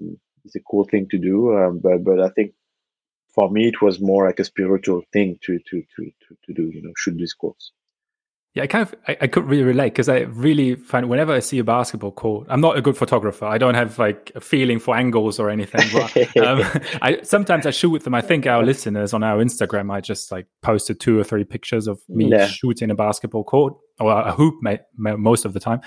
it's 0.43 0.55
a 0.55 0.59
cool 0.59 0.85
thing 0.85 1.07
to 1.11 1.17
do. 1.17 1.57
Um, 1.57 1.79
but 1.79 2.03
but 2.03 2.19
I 2.19 2.29
think 2.29 2.53
for 3.33 3.49
me 3.49 3.67
it 3.67 3.81
was 3.81 3.99
more 3.99 4.25
like 4.25 4.39
a 4.39 4.45
spiritual 4.45 5.03
thing 5.13 5.39
to 5.43 5.59
to 5.69 5.81
to 5.95 6.05
to, 6.05 6.37
to 6.45 6.53
do. 6.53 6.69
You 6.69 6.81
know, 6.83 6.93
shoot 6.97 7.17
these 7.17 7.33
courts. 7.33 7.71
Yeah, 8.55 8.63
I 8.63 8.67
kind 8.67 8.83
of 8.83 8.95
I, 9.05 9.17
I 9.21 9.27
could 9.27 9.43
really 9.49 9.63
relate 9.63 9.89
because 9.89 10.07
I 10.07 10.19
really 10.19 10.75
find 10.75 11.09
whenever 11.09 11.33
I 11.33 11.39
see 11.39 11.59
a 11.59 11.63
basketball 11.65 12.13
court, 12.13 12.47
I'm 12.49 12.61
not 12.61 12.77
a 12.77 12.81
good 12.81 12.95
photographer. 12.95 13.43
I 13.43 13.57
don't 13.57 13.75
have 13.75 13.99
like 13.99 14.31
a 14.33 14.39
feeling 14.39 14.79
for 14.79 14.95
angles 14.95 15.39
or 15.39 15.49
anything. 15.49 15.81
But 15.91 16.37
um, 16.37 16.61
I 17.01 17.19
sometimes 17.23 17.65
I 17.65 17.71
shoot 17.71 17.89
with 17.89 18.05
them. 18.05 18.15
I 18.15 18.21
think 18.21 18.47
our 18.47 18.63
listeners 18.63 19.13
on 19.13 19.23
our 19.23 19.43
Instagram, 19.43 19.91
I 19.91 19.99
just 19.99 20.31
like 20.31 20.47
posted 20.61 21.01
two 21.01 21.19
or 21.19 21.25
three 21.25 21.43
pictures 21.43 21.85
of 21.85 21.99
me 22.07 22.29
yeah. 22.29 22.47
shooting 22.47 22.89
a 22.91 22.95
basketball 22.95 23.43
court 23.43 23.75
or 23.99 24.09
a 24.09 24.31
hoop 24.31 24.55
most 24.97 25.43
of 25.43 25.51
the 25.51 25.59
time. 25.59 25.81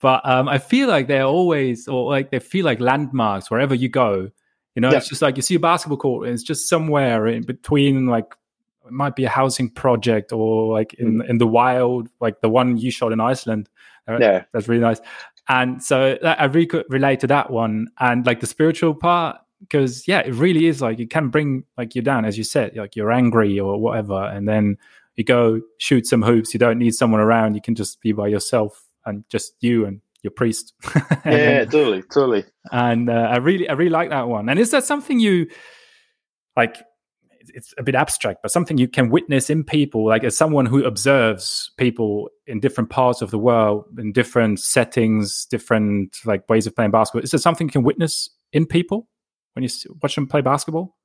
But 0.00 0.26
um, 0.26 0.48
I 0.48 0.56
feel 0.56 0.88
like 0.88 1.08
they're 1.08 1.24
always 1.24 1.88
or 1.88 2.08
like 2.08 2.30
they 2.30 2.38
feel 2.38 2.64
like 2.64 2.80
landmarks 2.80 3.50
wherever 3.50 3.74
you 3.74 3.90
go. 3.90 4.30
You 4.74 4.80
know, 4.80 4.90
yeah. 4.90 4.96
it's 4.96 5.08
just 5.08 5.20
like 5.20 5.36
you 5.36 5.42
see 5.42 5.56
a 5.56 5.60
basketball 5.60 5.98
court, 5.98 6.26
and 6.26 6.32
it's 6.34 6.42
just 6.42 6.70
somewhere 6.70 7.26
in 7.26 7.42
between 7.42 8.06
like 8.06 8.34
it 8.86 8.92
might 8.92 9.16
be 9.16 9.24
a 9.24 9.28
housing 9.28 9.70
project 9.70 10.32
or 10.32 10.72
like 10.72 10.94
in 10.94 11.18
mm. 11.18 11.28
in 11.28 11.38
the 11.38 11.46
wild, 11.46 12.08
like 12.20 12.40
the 12.40 12.48
one 12.48 12.76
you 12.76 12.90
shot 12.90 13.12
in 13.12 13.20
Iceland. 13.20 13.68
Yeah, 14.08 14.44
that's 14.52 14.68
really 14.68 14.82
nice. 14.82 15.00
And 15.48 15.82
so 15.82 16.18
that, 16.22 16.40
I 16.40 16.44
really 16.44 16.66
could 16.66 16.84
relate 16.88 17.20
to 17.20 17.26
that 17.28 17.50
one 17.50 17.88
and 17.98 18.26
like 18.26 18.40
the 18.40 18.46
spiritual 18.46 18.94
part 18.94 19.38
because 19.60 20.06
yeah, 20.06 20.20
it 20.20 20.34
really 20.34 20.66
is 20.66 20.82
like 20.82 20.98
it 20.98 21.10
can 21.10 21.28
bring 21.28 21.64
like 21.78 21.94
you 21.94 22.02
down 22.02 22.24
as 22.24 22.36
you 22.36 22.44
said, 22.44 22.76
like 22.76 22.96
you're 22.96 23.12
angry 23.12 23.58
or 23.58 23.80
whatever, 23.80 24.24
and 24.24 24.48
then 24.48 24.76
you 25.16 25.24
go 25.24 25.60
shoot 25.78 26.06
some 26.06 26.22
hoops. 26.22 26.52
You 26.52 26.58
don't 26.58 26.78
need 26.78 26.94
someone 26.94 27.20
around. 27.20 27.54
You 27.54 27.62
can 27.62 27.74
just 27.74 28.00
be 28.00 28.12
by 28.12 28.28
yourself 28.28 28.84
and 29.06 29.24
just 29.28 29.54
you 29.60 29.86
and 29.86 30.00
your 30.22 30.32
priest. 30.32 30.74
yeah, 31.24 31.64
totally, 31.64 32.02
totally. 32.02 32.44
And 32.72 33.08
uh, 33.08 33.28
I 33.30 33.36
really, 33.36 33.68
I 33.68 33.74
really 33.74 33.90
like 33.90 34.10
that 34.10 34.28
one. 34.28 34.48
And 34.48 34.58
is 34.58 34.70
that 34.72 34.84
something 34.84 35.20
you 35.20 35.48
like? 36.56 36.82
It's 37.52 37.74
a 37.78 37.82
bit 37.82 37.94
abstract, 37.94 38.40
but 38.42 38.50
something 38.50 38.78
you 38.78 38.88
can 38.88 39.10
witness 39.10 39.50
in 39.50 39.64
people, 39.64 40.06
like 40.06 40.24
as 40.24 40.36
someone 40.36 40.66
who 40.66 40.84
observes 40.84 41.70
people 41.76 42.30
in 42.46 42.60
different 42.60 42.90
parts 42.90 43.22
of 43.22 43.30
the 43.30 43.38
world, 43.38 43.86
in 43.98 44.12
different 44.12 44.60
settings, 44.60 45.46
different 45.46 46.16
like 46.24 46.48
ways 46.48 46.66
of 46.66 46.74
playing 46.74 46.90
basketball. 46.90 47.22
Is 47.22 47.30
there 47.30 47.40
something 47.40 47.68
you 47.68 47.72
can 47.72 47.82
witness 47.82 48.30
in 48.52 48.66
people 48.66 49.08
when 49.54 49.62
you 49.62 49.68
watch 50.02 50.14
them 50.14 50.26
play 50.26 50.40
basketball? 50.40 50.96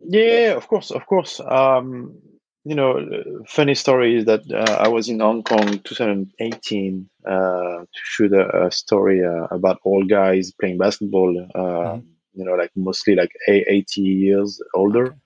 Yeah, 0.00 0.54
of 0.56 0.68
course, 0.68 0.90
of 0.90 1.06
course. 1.06 1.40
Um, 1.40 2.18
you 2.64 2.74
know, 2.74 3.00
funny 3.46 3.74
story 3.74 4.16
is 4.16 4.26
that 4.26 4.42
uh, 4.52 4.76
I 4.78 4.88
was 4.88 5.08
in 5.08 5.20
Hong 5.20 5.42
Kong 5.42 5.78
2018 5.78 7.08
uh, 7.26 7.30
to 7.30 7.86
shoot 7.92 8.32
a, 8.32 8.66
a 8.66 8.70
story 8.70 9.24
uh, 9.24 9.46
about 9.50 9.80
old 9.84 10.08
guys 10.08 10.52
playing 10.52 10.78
basketball. 10.78 11.34
Mm-hmm. 11.54 12.06
You 12.34 12.44
know, 12.44 12.54
like 12.54 12.70
mostly 12.76 13.14
like 13.16 13.32
80 13.48 14.00
years 14.02 14.60
older. 14.74 15.06
Okay 15.06 15.16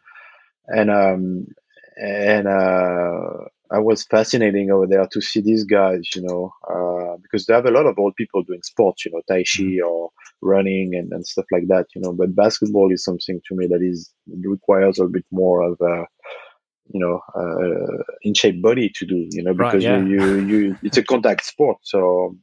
and 0.67 0.91
um, 0.91 1.47
and 1.97 2.47
uh, 2.47 3.45
I 3.71 3.79
was 3.79 4.05
fascinating 4.05 4.71
over 4.71 4.87
there 4.87 5.07
to 5.13 5.21
see 5.21 5.41
these 5.41 5.65
guys, 5.65 6.09
you 6.15 6.23
know, 6.23 6.53
uh, 6.69 7.17
because 7.23 7.47
they 7.47 7.55
have 7.55 7.67
a 7.67 7.71
lot 7.71 7.87
of 7.87 7.99
old 7.99 8.15
people 8.17 8.43
doing 8.43 8.63
sports, 8.63 9.05
you 9.05 9.13
know, 9.13 9.23
tai 9.29 9.45
chi 9.45 9.63
mm-hmm. 9.63 9.87
or 9.87 10.11
running 10.43 10.95
and, 10.95 11.13
and 11.13 11.27
stuff 11.27 11.47
like 11.51 11.69
that, 11.69 11.87
you 11.95 12.03
know. 12.03 12.13
But 12.13 12.37
basketball 12.37 12.93
is 12.93 13.05
something 13.05 13.41
to 13.49 13.55
me 13.55 13.67
that 13.69 13.83
is 13.83 14.13
requires 14.45 14.99
a 14.99 15.07
bit 15.07 15.25
more 15.31 15.63
of 15.63 15.81
a, 15.81 16.07
you 16.93 17.01
know, 17.01 17.21
uh, 17.35 18.03
in 18.23 18.35
shape 18.35 18.61
body 18.61 18.91
to 18.95 19.07
do, 19.07 19.29
you 19.31 19.43
know, 19.43 19.55
because 19.55 19.85
right, 19.87 20.01
yeah. 20.01 20.05
you, 20.05 20.25
you 20.25 20.47
you 20.47 20.79
it's 20.83 20.99
a 20.99 21.03
contact 21.03 21.45
sport. 21.45 21.79
So, 21.83 22.37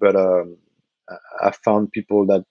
but 0.00 0.16
um, 0.16 0.56
I 1.40 1.52
found 1.64 1.92
people 1.92 2.26
that 2.26 2.44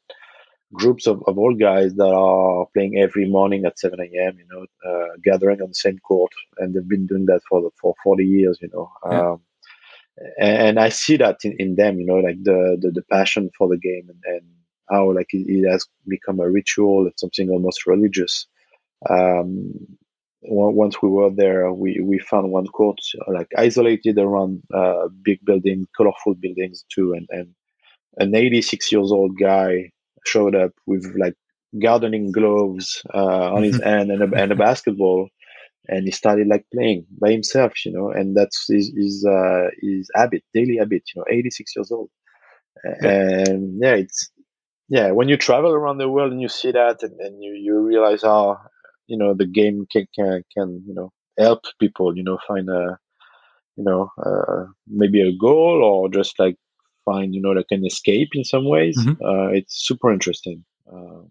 groups 0.73 1.07
of, 1.07 1.23
of 1.27 1.37
old 1.37 1.59
guys 1.59 1.95
that 1.95 2.13
are 2.13 2.65
playing 2.73 2.97
every 2.97 3.27
morning 3.29 3.65
at 3.65 3.79
7 3.79 3.99
a.m. 3.99 4.37
You 4.39 4.45
know, 4.51 4.65
uh, 4.89 5.07
gathering 5.23 5.61
on 5.61 5.69
the 5.69 5.75
same 5.75 5.99
court, 5.99 6.31
and 6.57 6.73
they've 6.73 6.87
been 6.87 7.07
doing 7.07 7.25
that 7.27 7.41
for 7.49 7.61
the, 7.61 7.69
for 7.81 7.93
40 8.03 8.25
years. 8.25 8.59
You 8.61 8.69
know, 8.73 8.91
Yeah. 9.09 9.25
um, 9.31 9.41
and 10.39 10.79
I 10.79 10.89
see 10.89 11.17
that 11.17 11.39
in, 11.43 11.55
in 11.59 11.75
them. 11.75 11.99
You 11.99 12.05
know, 12.05 12.17
like 12.17 12.43
the, 12.43 12.77
the 12.81 12.91
the 12.91 13.03
passion 13.03 13.49
for 13.57 13.67
the 13.67 13.77
game 13.77 14.09
and, 14.09 14.21
and 14.25 14.45
how 14.89 15.11
like 15.13 15.33
it, 15.33 15.45
it 15.47 15.69
has 15.69 15.85
become 16.07 16.39
a 16.39 16.49
ritual. 16.49 17.07
It's 17.07 17.21
something 17.21 17.49
almost 17.49 17.85
religious. 17.85 18.47
Um, 19.09 19.73
once 20.43 21.01
we 21.01 21.09
were 21.09 21.29
there, 21.29 21.71
we, 21.71 21.99
we 22.01 22.19
found 22.19 22.51
one 22.51 22.67
court 22.67 22.99
like 23.27 23.47
isolated 23.57 24.17
around 24.17 24.63
uh, 24.73 25.07
big 25.21 25.43
building, 25.45 25.87
colorful 25.95 26.33
buildings 26.35 26.83
too, 26.93 27.13
and, 27.13 27.27
and 27.29 27.53
an 28.17 28.35
86 28.35 28.91
years 28.91 29.11
old 29.11 29.37
guy 29.39 29.91
showed 30.25 30.55
up 30.55 30.71
with 30.85 31.05
like 31.17 31.35
gardening 31.81 32.31
gloves 32.31 33.01
uh, 33.13 33.53
on 33.53 33.63
his 33.63 33.81
hand 33.81 34.11
and 34.11 34.21
a, 34.21 34.37
and 34.41 34.51
a 34.51 34.55
basketball, 34.55 35.29
and 35.87 36.05
he 36.05 36.11
started 36.11 36.47
like 36.47 36.65
playing 36.73 37.05
by 37.19 37.31
himself, 37.31 37.73
you 37.85 37.91
know, 37.91 38.11
and 38.11 38.35
that's 38.35 38.65
his 38.67 38.93
his, 38.95 39.25
uh, 39.25 39.67
his 39.81 40.09
habit, 40.15 40.43
daily 40.53 40.77
habit, 40.77 41.03
you 41.15 41.21
know, 41.21 41.25
86 41.29 41.75
years 41.75 41.91
old, 41.91 42.09
and 42.83 43.79
yeah, 43.81 43.95
it's 43.95 44.31
yeah, 44.89 45.11
when 45.11 45.29
you 45.29 45.37
travel 45.37 45.71
around 45.71 45.97
the 45.99 46.09
world 46.09 46.31
and 46.33 46.41
you 46.41 46.49
see 46.49 46.71
that, 46.71 47.01
and, 47.03 47.19
and 47.19 47.41
you 47.41 47.53
you 47.53 47.79
realize 47.79 48.23
how 48.23 48.59
you 49.07 49.17
know 49.17 49.33
the 49.33 49.45
game 49.47 49.85
can 49.91 50.07
can 50.15 50.43
can 50.55 50.83
you 50.85 50.93
know 50.93 51.11
help 51.39 51.61
people, 51.79 52.15
you 52.15 52.23
know, 52.23 52.37
find 52.47 52.69
a 52.69 52.97
you 53.77 53.83
know 53.83 54.09
uh, 54.23 54.65
maybe 54.87 55.21
a 55.21 55.37
goal 55.39 55.81
or 55.83 56.09
just 56.09 56.37
like 56.39 56.55
find 57.11 57.33
you 57.35 57.41
know 57.41 57.51
like 57.59 57.71
an 57.71 57.85
escape 57.85 58.29
in 58.33 58.43
some 58.53 58.65
ways. 58.75 58.97
Mhm. 58.97 59.15
Uh, 59.29 59.49
it's 59.57 59.75
super 59.89 60.11
interesting. 60.17 60.63
Um, 60.91 61.29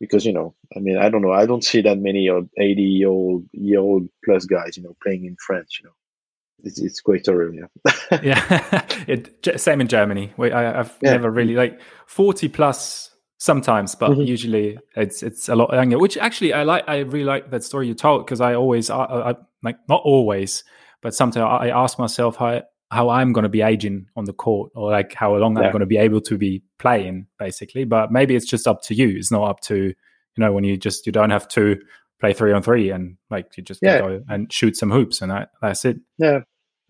because 0.00 0.24
you 0.26 0.32
know, 0.32 0.54
I 0.76 0.80
mean, 0.80 0.96
I 1.04 1.08
don't 1.10 1.22
know, 1.22 1.32
I 1.42 1.46
don't 1.46 1.64
see 1.64 1.82
that 1.82 1.98
many 1.98 2.28
of 2.28 2.48
eighty 2.58 2.82
year 2.82 3.08
old 3.08 3.44
year 3.52 3.80
old 3.80 4.08
plus 4.24 4.44
guys, 4.46 4.76
you 4.76 4.82
know, 4.82 4.96
playing 5.02 5.24
in 5.26 5.36
France. 5.46 5.78
You 5.78 5.86
know, 5.88 5.96
it's 6.64 6.80
it's 6.80 7.00
quite 7.00 7.24
surreal. 7.24 7.54
Yeah, 7.60 8.18
yeah, 8.22 8.86
it, 9.06 9.60
same 9.60 9.80
in 9.80 9.88
Germany. 9.88 10.32
We, 10.36 10.50
I, 10.52 10.80
I've 10.80 10.96
Yeah. 11.02 11.12
never 11.12 11.30
really 11.30 11.54
like 11.54 11.80
forty 12.06 12.48
plus 12.48 13.14
sometimes, 13.38 13.94
but 13.94 14.10
Mhm. 14.12 14.26
usually 14.26 14.78
it's 14.96 15.22
it's 15.22 15.48
a 15.48 15.54
lot 15.54 15.72
younger. 15.72 15.98
Which 15.98 16.16
actually 16.16 16.52
I 16.54 16.62
like. 16.64 16.84
I 16.88 16.98
really 17.00 17.24
like 17.24 17.50
that 17.50 17.64
story 17.64 17.88
you 17.88 17.94
told 17.94 18.24
because 18.24 18.40
I 18.40 18.54
always, 18.54 18.90
I, 18.90 19.04
I, 19.30 19.34
like 19.62 19.78
not 19.88 20.02
always, 20.04 20.64
but 21.02 21.14
sometimes 21.14 21.44
I 21.44 21.68
ask 21.68 21.98
myself 21.98 22.36
how 22.36 22.62
how 22.90 23.08
I'm 23.08 23.32
going 23.32 23.44
to 23.44 23.48
be 23.48 23.62
aging 23.62 24.06
on 24.16 24.24
the 24.24 24.32
court 24.32 24.72
or 24.74 24.90
like 24.90 25.14
how 25.14 25.34
long 25.36 25.56
I'm 25.56 25.70
going 25.70 25.80
to 25.80 25.86
be 25.86 25.96
able 25.98 26.20
to 26.22 26.36
be 26.36 26.62
playing, 26.78 27.26
basically. 27.38 27.84
But 27.84 28.10
maybe 28.10 28.34
it's 28.34 28.46
just 28.46 28.66
up 28.66 28.82
to 28.82 28.94
you. 28.94 29.08
It's 29.16 29.30
not 29.30 29.44
up 29.48 29.60
to 29.62 29.76
you 29.76 29.94
know 30.44 30.52
when 30.52 30.64
you 30.64 30.76
just 30.76 31.06
you 31.06 31.12
don't 31.12 31.30
have 31.30 31.48
to 31.48 31.76
play 32.20 32.32
three 32.32 32.52
on 32.52 32.62
three 32.62 32.90
and 32.90 33.16
like 33.30 33.56
you 33.56 33.62
just 33.62 33.80
Yeah. 33.82 33.98
go 34.00 34.22
and 34.28 34.52
shoot 34.52 34.76
some 34.76 34.90
hoops 34.90 35.22
and 35.22 35.30
that, 35.30 35.50
that's 35.62 35.84
it. 35.86 35.98
yeah, 36.18 36.40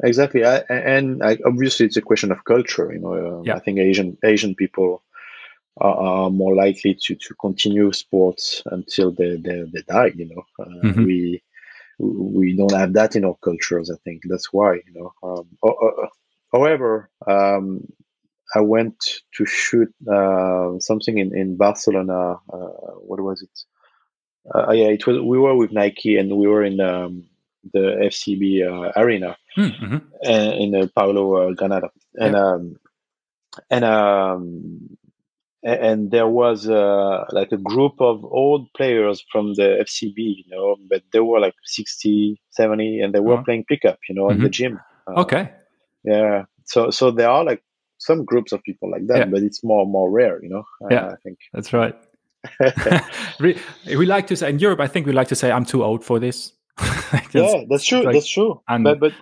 exactly. 0.02 0.44
I, 0.44 0.58
and 0.68 1.18
like 1.18 1.40
obviously, 1.46 1.86
it's 1.86 1.96
a 1.96 2.02
question 2.02 2.32
of 2.32 2.44
culture. 2.44 2.92
You 2.92 2.98
know, 3.00 3.38
um, 3.38 3.44
Yeah. 3.44 3.56
I 3.56 3.60
think 3.60 3.78
Asian 3.78 4.16
Asian 4.24 4.54
people 4.54 5.02
are, 5.80 5.94
are 5.94 6.30
more 6.30 6.54
likely 6.56 6.94
to 7.02 7.14
to 7.14 7.34
continue 7.40 7.92
sports 7.92 8.62
until 8.66 9.12
they 9.12 9.36
they, 9.36 9.64
they 9.72 9.82
die. 9.88 10.12
You 10.16 10.28
know, 10.30 10.42
uh, 10.64 10.86
Mhm. 10.86 11.06
we 11.06 11.42
we 12.00 12.56
don't 12.56 12.72
have 12.72 12.92
that 12.94 13.16
in 13.16 13.24
our 13.24 13.36
cultures. 13.44 13.90
I 13.90 13.96
think 14.04 14.22
that's 14.28 14.52
why. 14.52 14.74
You 14.86 14.92
know, 14.94 15.12
um, 15.22 15.46
ho- 15.62 15.78
ho- 15.80 16.08
however, 16.52 17.10
um, 17.26 17.86
I 18.54 18.60
went 18.60 18.98
to 19.36 19.46
shoot 19.46 19.92
uh, 20.10 20.78
something 20.78 21.18
in 21.18 21.36
in 21.36 21.56
Barcelona. 21.56 22.36
Uh, 22.52 22.94
what 23.08 23.20
was 23.20 23.42
it? 23.42 23.56
Uh, 24.54 24.72
yeah, 24.72 24.88
it 24.88 25.06
was. 25.06 25.20
We 25.20 25.38
were 25.38 25.56
with 25.56 25.72
Nike, 25.72 26.16
and 26.16 26.36
we 26.36 26.48
were 26.48 26.64
in 26.64 26.80
um, 26.80 27.24
the 27.72 27.84
FCB 28.10 28.64
uh, 28.66 28.92
arena 29.00 29.36
Mm-hmm. 29.56 29.96
uh, 30.26 30.52
in 30.62 30.74
uh, 30.74 30.86
Palau 30.96 31.26
uh, 31.50 31.54
Blaugrana, 31.54 31.88
and 32.14 32.36
um, 32.36 32.76
and 33.70 33.84
um, 33.84 34.96
and 35.62 36.10
there 36.10 36.26
was 36.28 36.68
uh, 36.68 37.24
like 37.32 37.52
a 37.52 37.56
group 37.58 37.94
of 38.00 38.24
old 38.24 38.68
players 38.76 39.22
from 39.30 39.54
the 39.54 39.84
FCB, 39.88 40.16
you 40.16 40.44
know, 40.50 40.76
but 40.88 41.02
they 41.12 41.20
were 41.20 41.40
like 41.40 41.54
60, 41.64 42.40
70, 42.50 43.00
and 43.00 43.14
they 43.14 43.20
were 43.20 43.38
Oh. 43.38 43.44
playing 43.44 43.64
pickup, 43.68 43.98
you 44.08 44.14
know, 44.14 44.30
in 44.30 44.38
the 44.40 44.48
Mhm. 44.48 44.52
gym. 44.52 44.80
Uh, 45.06 45.20
Okay. 45.20 45.50
Yeah. 46.04 46.44
So 46.64 46.90
so 46.90 47.10
there 47.10 47.28
are 47.28 47.44
like 47.44 47.62
some 47.98 48.24
groups 48.24 48.52
of 48.52 48.62
people 48.62 48.90
like 48.90 49.06
that, 49.08 49.18
Yeah. 49.18 49.24
but 49.32 49.42
it's 49.42 49.62
more 49.62 49.84
more 49.86 50.10
rare, 50.10 50.42
you 50.42 50.48
know. 50.48 50.64
Uh, 50.82 50.88
Yeah. 50.94 51.06
I 51.12 51.16
think. 51.22 51.38
That's 51.52 51.72
right. 51.72 51.94
we, 53.40 53.56
we 53.98 54.06
like 54.06 54.26
to 54.28 54.36
say 54.36 54.48
in 54.50 54.58
Europe. 54.58 54.80
I 54.80 54.88
think 54.88 55.06
we 55.06 55.12
like 55.12 55.28
to 55.28 55.34
say 55.36 55.50
I'm 55.52 55.64
too 55.66 55.84
old 55.84 56.04
for 56.04 56.18
this. 56.18 56.52
Yeah, 57.34 57.64
that's 57.68 57.84
true. 57.84 58.02
like- 58.02 58.14
that's 58.14 58.28
true. 58.36 58.60
and- 58.68 58.84
but 58.84 58.98
but 59.00 59.12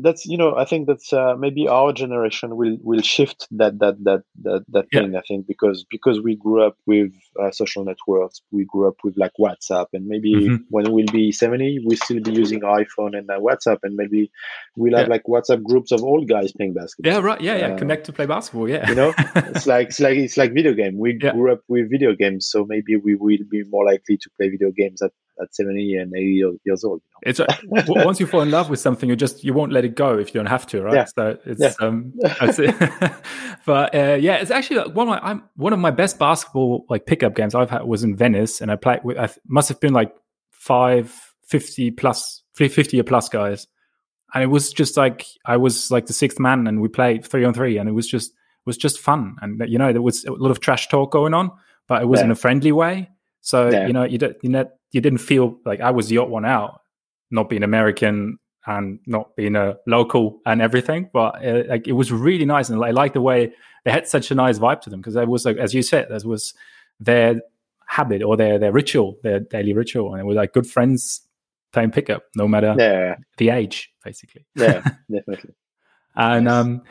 that's 0.00 0.24
you 0.26 0.36
know 0.36 0.56
I 0.56 0.64
think 0.64 0.86
that's 0.86 1.12
uh, 1.12 1.34
maybe 1.36 1.68
our 1.68 1.92
generation 1.92 2.56
will 2.56 2.76
will 2.82 3.02
shift 3.02 3.46
that 3.52 3.78
that 3.80 4.02
that 4.04 4.22
that 4.42 4.64
that 4.68 4.86
Yeah. 4.92 5.00
thing. 5.00 5.16
I 5.16 5.22
think 5.28 5.46
because 5.46 5.84
because 5.90 6.20
we 6.20 6.36
grew 6.36 6.62
up 6.66 6.76
with 6.86 7.12
uh, 7.40 7.50
social 7.50 7.84
networks, 7.84 8.42
we 8.50 8.64
grew 8.64 8.88
up 8.88 8.96
with 9.04 9.16
like 9.16 9.32
WhatsApp, 9.38 9.86
and 9.92 10.06
maybe 10.06 10.32
Mhm. 10.34 10.64
when 10.70 10.92
we'll 10.92 11.12
be 11.12 11.32
seventy, 11.32 11.78
we'll 11.84 11.96
still 11.98 12.20
be 12.20 12.32
using 12.32 12.60
iPhone 12.60 13.16
and 13.18 13.30
uh, 13.30 13.38
WhatsApp, 13.38 13.78
and 13.82 13.94
maybe 13.96 14.30
we'll 14.76 14.96
have 14.96 15.06
Yeah. 15.08 15.12
like 15.14 15.24
WhatsApp 15.24 15.62
groups 15.62 15.92
of 15.92 16.02
old 16.02 16.28
guys 16.28 16.52
playing 16.52 16.74
basketball. 16.74 17.12
yeah, 17.12 17.20
right. 17.20 17.40
Yeah, 17.40 17.56
yeah. 17.56 17.66
Uh, 17.74 17.78
Connect 17.78 18.06
to 18.06 18.12
play 18.12 18.26
basketball. 18.26 18.68
Yeah. 18.68 18.88
you 18.88 18.94
know 18.94 19.12
it's 19.36 19.66
like 19.66 19.88
it's 19.88 20.00
like 20.00 20.16
it's 20.16 20.36
like 20.36 20.52
video 20.52 20.72
game 20.74 20.98
we 20.98 21.18
Yeah. 21.22 21.32
grew 21.32 21.52
up 21.52 21.60
with 21.68 21.90
video 21.90 22.14
games 22.14 22.48
so 22.52 22.64
maybe 22.64 22.96
we 22.96 23.14
will 23.16 23.44
be 23.50 23.62
more 23.74 23.84
likely 23.84 24.16
to 24.16 24.30
play 24.36 24.48
video 24.48 24.70
games 24.70 25.00
at, 25.02 25.12
at 25.42 25.54
70 25.54 25.96
and 25.96 26.12
80 26.14 26.24
year- 26.26 26.52
years 26.64 26.84
old 26.84 27.00
you 27.02 27.08
know? 27.14 27.30
It's 27.30 27.40
uh, 27.40 27.46
once 28.04 28.18
you 28.20 28.26
fall 28.26 28.40
in 28.40 28.50
love 28.50 28.70
with 28.70 28.80
something, 28.80 29.08
you 29.08 29.16
just 29.16 29.44
you 29.44 29.52
won't 29.54 29.72
let 29.72 29.84
it 29.84 29.94
go 29.94 30.18
if 30.18 30.28
you 30.28 30.38
don't 30.40 30.46
have 30.46 30.66
to, 30.68 30.82
right? 30.82 30.94
Yeah. 30.94 31.04
So 31.04 31.38
it's 31.44 31.60
Yeah. 31.60 31.72
um, 31.80 32.12
it. 32.16 33.12
but 33.66 33.94
uh, 33.94 34.16
yeah, 34.20 34.36
it's 34.36 34.50
actually 34.50 34.78
one 34.92 35.08
of 35.08 35.12
my 35.12 35.20
I'm 35.22 35.42
one 35.56 35.72
of 35.72 35.78
my 35.78 35.90
best 35.90 36.18
basketball 36.18 36.84
like 36.88 37.06
pickup 37.06 37.34
games 37.34 37.54
I've 37.54 37.70
had 37.70 37.84
was 37.84 38.02
in 38.04 38.16
Venice, 38.16 38.60
and 38.60 38.70
I 38.70 38.76
played 38.76 39.00
with 39.04 39.18
I 39.18 39.28
must 39.46 39.68
have 39.68 39.80
been 39.80 39.92
like 39.92 40.12
five 40.50 41.14
fifty 41.46 41.90
plus 41.90 42.42
fifty 42.54 42.98
or 43.00 43.04
plus 43.04 43.28
guys, 43.28 43.66
and 44.34 44.42
it 44.42 44.48
was 44.48 44.72
just 44.72 44.96
like 44.96 45.26
I 45.46 45.56
was 45.56 45.90
like 45.90 46.06
the 46.06 46.12
sixth 46.12 46.38
man, 46.40 46.66
and 46.66 46.80
we 46.80 46.88
played 46.88 47.24
three 47.26 47.44
on 47.44 47.54
three, 47.54 47.78
and 47.78 47.88
it 47.88 47.92
was 47.92 48.06
just 48.08 48.30
it 48.30 48.66
was 48.66 48.76
just 48.76 48.98
fun, 48.98 49.36
and 49.40 49.62
you 49.68 49.78
know 49.78 49.92
there 49.92 50.02
was 50.02 50.24
a 50.24 50.32
lot 50.32 50.50
of 50.50 50.60
trash 50.60 50.88
talk 50.88 51.12
going 51.12 51.34
on, 51.34 51.50
but 51.88 52.02
it 52.02 52.06
was 52.06 52.20
in 52.20 52.30
a 52.30 52.36
friendly 52.36 52.72
way. 52.72 53.10
So 53.40 53.70
Yeah. 53.70 53.86
you 53.86 53.92
know 53.92 54.04
you 54.04 54.18
don't 54.18 54.36
you 54.42 54.50
know 54.50 54.70
you 54.92 55.00
didn't 55.00 55.18
feel 55.18 55.58
like 55.64 55.80
I 55.80 55.90
was 55.90 56.08
the 56.08 56.18
odd 56.18 56.30
one 56.30 56.44
out, 56.44 56.80
not 57.30 57.48
being 57.48 57.62
American 57.62 58.38
and 58.66 59.00
not 59.06 59.34
being 59.36 59.56
a 59.56 59.76
local 59.86 60.40
and 60.46 60.62
everything. 60.62 61.10
But 61.12 61.44
uh, 61.44 61.64
like 61.68 61.88
it 61.88 61.92
was 61.92 62.12
really 62.12 62.44
nice, 62.44 62.68
and 62.68 62.82
I 62.84 62.90
like 62.92 63.14
the 63.14 63.20
way 63.20 63.52
they 63.84 63.90
had 63.90 64.06
such 64.06 64.30
a 64.30 64.34
nice 64.34 64.58
vibe 64.58 64.80
to 64.82 64.90
them 64.90 65.00
because 65.00 65.14
there 65.14 65.26
was 65.26 65.44
like 65.44 65.56
as 65.56 65.74
you 65.74 65.82
said, 65.82 66.06
there 66.10 66.20
was 66.24 66.54
their 67.00 67.40
habit 67.86 68.22
or 68.22 68.36
their 68.36 68.58
their 68.58 68.72
ritual, 68.72 69.18
their 69.22 69.40
daily 69.40 69.72
ritual, 69.72 70.12
and 70.12 70.20
it 70.20 70.24
was 70.24 70.36
like 70.36 70.52
good 70.52 70.66
friends 70.66 71.22
playing 71.72 71.90
pickup, 71.90 72.24
no 72.36 72.46
matter 72.46 72.74
yeah 72.78 73.16
the 73.38 73.48
age, 73.50 73.90
basically. 74.04 74.44
yeah 74.54 74.82
definitely 75.10 75.54
And 76.14 76.44
Yes. 76.46 76.54
um, 76.54 76.82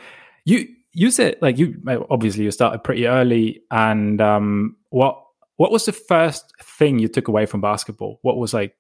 you 0.46 0.68
you 0.94 1.12
said 1.12 1.38
like 1.42 1.58
you 1.58 1.80
obviously 2.10 2.44
you 2.44 2.52
started 2.52 2.84
pretty 2.84 3.08
early, 3.08 3.62
and 3.72 4.20
um, 4.20 4.76
what 4.90 5.24
what 5.58 5.72
was 5.72 5.86
the 5.86 5.92
first 5.92 6.46
thing 6.62 7.00
you 7.00 7.08
took 7.08 7.28
away 7.28 7.46
from 7.46 7.62
basketball? 7.62 8.20
What 8.22 8.38
was 8.38 8.54
like 8.54 8.76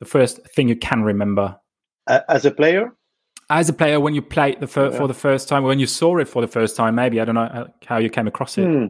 the 0.00 0.06
first 0.06 0.40
thing 0.54 0.68
you 0.68 0.76
can 0.76 1.02
remember 1.02 1.56
A- 2.08 2.28
as 2.30 2.44
a 2.44 2.50
player 2.50 2.92
as 3.50 3.68
a 3.68 3.72
player 3.74 4.00
when 4.00 4.14
you 4.14 4.22
played 4.22 4.58
the 4.60 4.66
fir- 4.66 4.90
Yeah. 4.90 4.98
for 4.98 5.06
the 5.06 5.14
first 5.14 5.48
time, 5.48 5.64
when 5.64 5.78
you 5.78 5.86
saw 5.86 6.16
it 6.16 6.28
for 6.28 6.40
the 6.40 6.48
first 6.48 6.76
time? 6.76 6.94
Maybe 6.94 7.20
I 7.20 7.24
don't 7.26 7.34
know 7.34 7.42
uh, 7.42 7.66
how 7.86 7.98
you 7.98 8.08
came 8.08 8.26
across 8.26 8.56
it. 8.58 8.66
Hmm. 8.66 8.86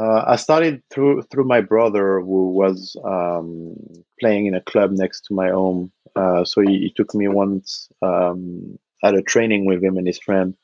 Uh, 0.00 0.22
I 0.26 0.36
started 0.36 0.82
through 0.90 1.22
through 1.22 1.44
my 1.44 1.60
brother 1.60 2.20
who 2.20 2.52
was 2.52 2.94
um, 3.04 3.74
playing 4.20 4.46
in 4.46 4.54
a 4.54 4.60
club 4.60 4.92
next 4.92 5.22
to 5.22 5.34
my 5.34 5.50
home. 5.50 5.90
Uh, 6.14 6.44
so 6.44 6.60
he, 6.60 6.78
he 6.78 6.92
took 6.96 7.12
me 7.14 7.26
once 7.26 7.88
um, 8.00 8.78
at 9.02 9.14
a 9.14 9.22
training 9.22 9.64
with 9.66 9.82
him 9.82 9.96
and 9.96 10.06
his 10.06 10.18
friend, 10.20 10.54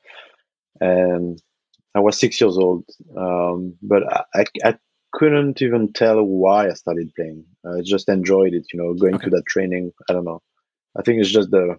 and 0.80 1.42
I 1.96 2.00
was 2.00 2.18
six 2.20 2.40
years 2.40 2.58
old. 2.58 2.84
Um, 3.16 3.76
but 3.82 4.02
I, 4.12 4.24
I, 4.34 4.44
I 4.64 4.74
couldn't 5.12 5.62
even 5.62 5.92
tell 5.94 6.22
why 6.24 6.68
I 6.68 6.74
started 6.74 7.10
playing. 7.16 7.44
I 7.66 7.80
just 7.84 8.08
enjoyed 8.08 8.54
it, 8.54 8.66
you 8.72 8.80
know, 8.80 8.94
going 8.94 9.16
Okay. 9.16 9.24
to 9.24 9.30
that 9.30 9.46
training. 9.48 9.92
I 10.10 10.14
don't 10.14 10.24
know. 10.26 10.42
I 10.98 11.02
think 11.02 11.20
it's 11.20 11.30
just 11.32 11.50
the 11.50 11.76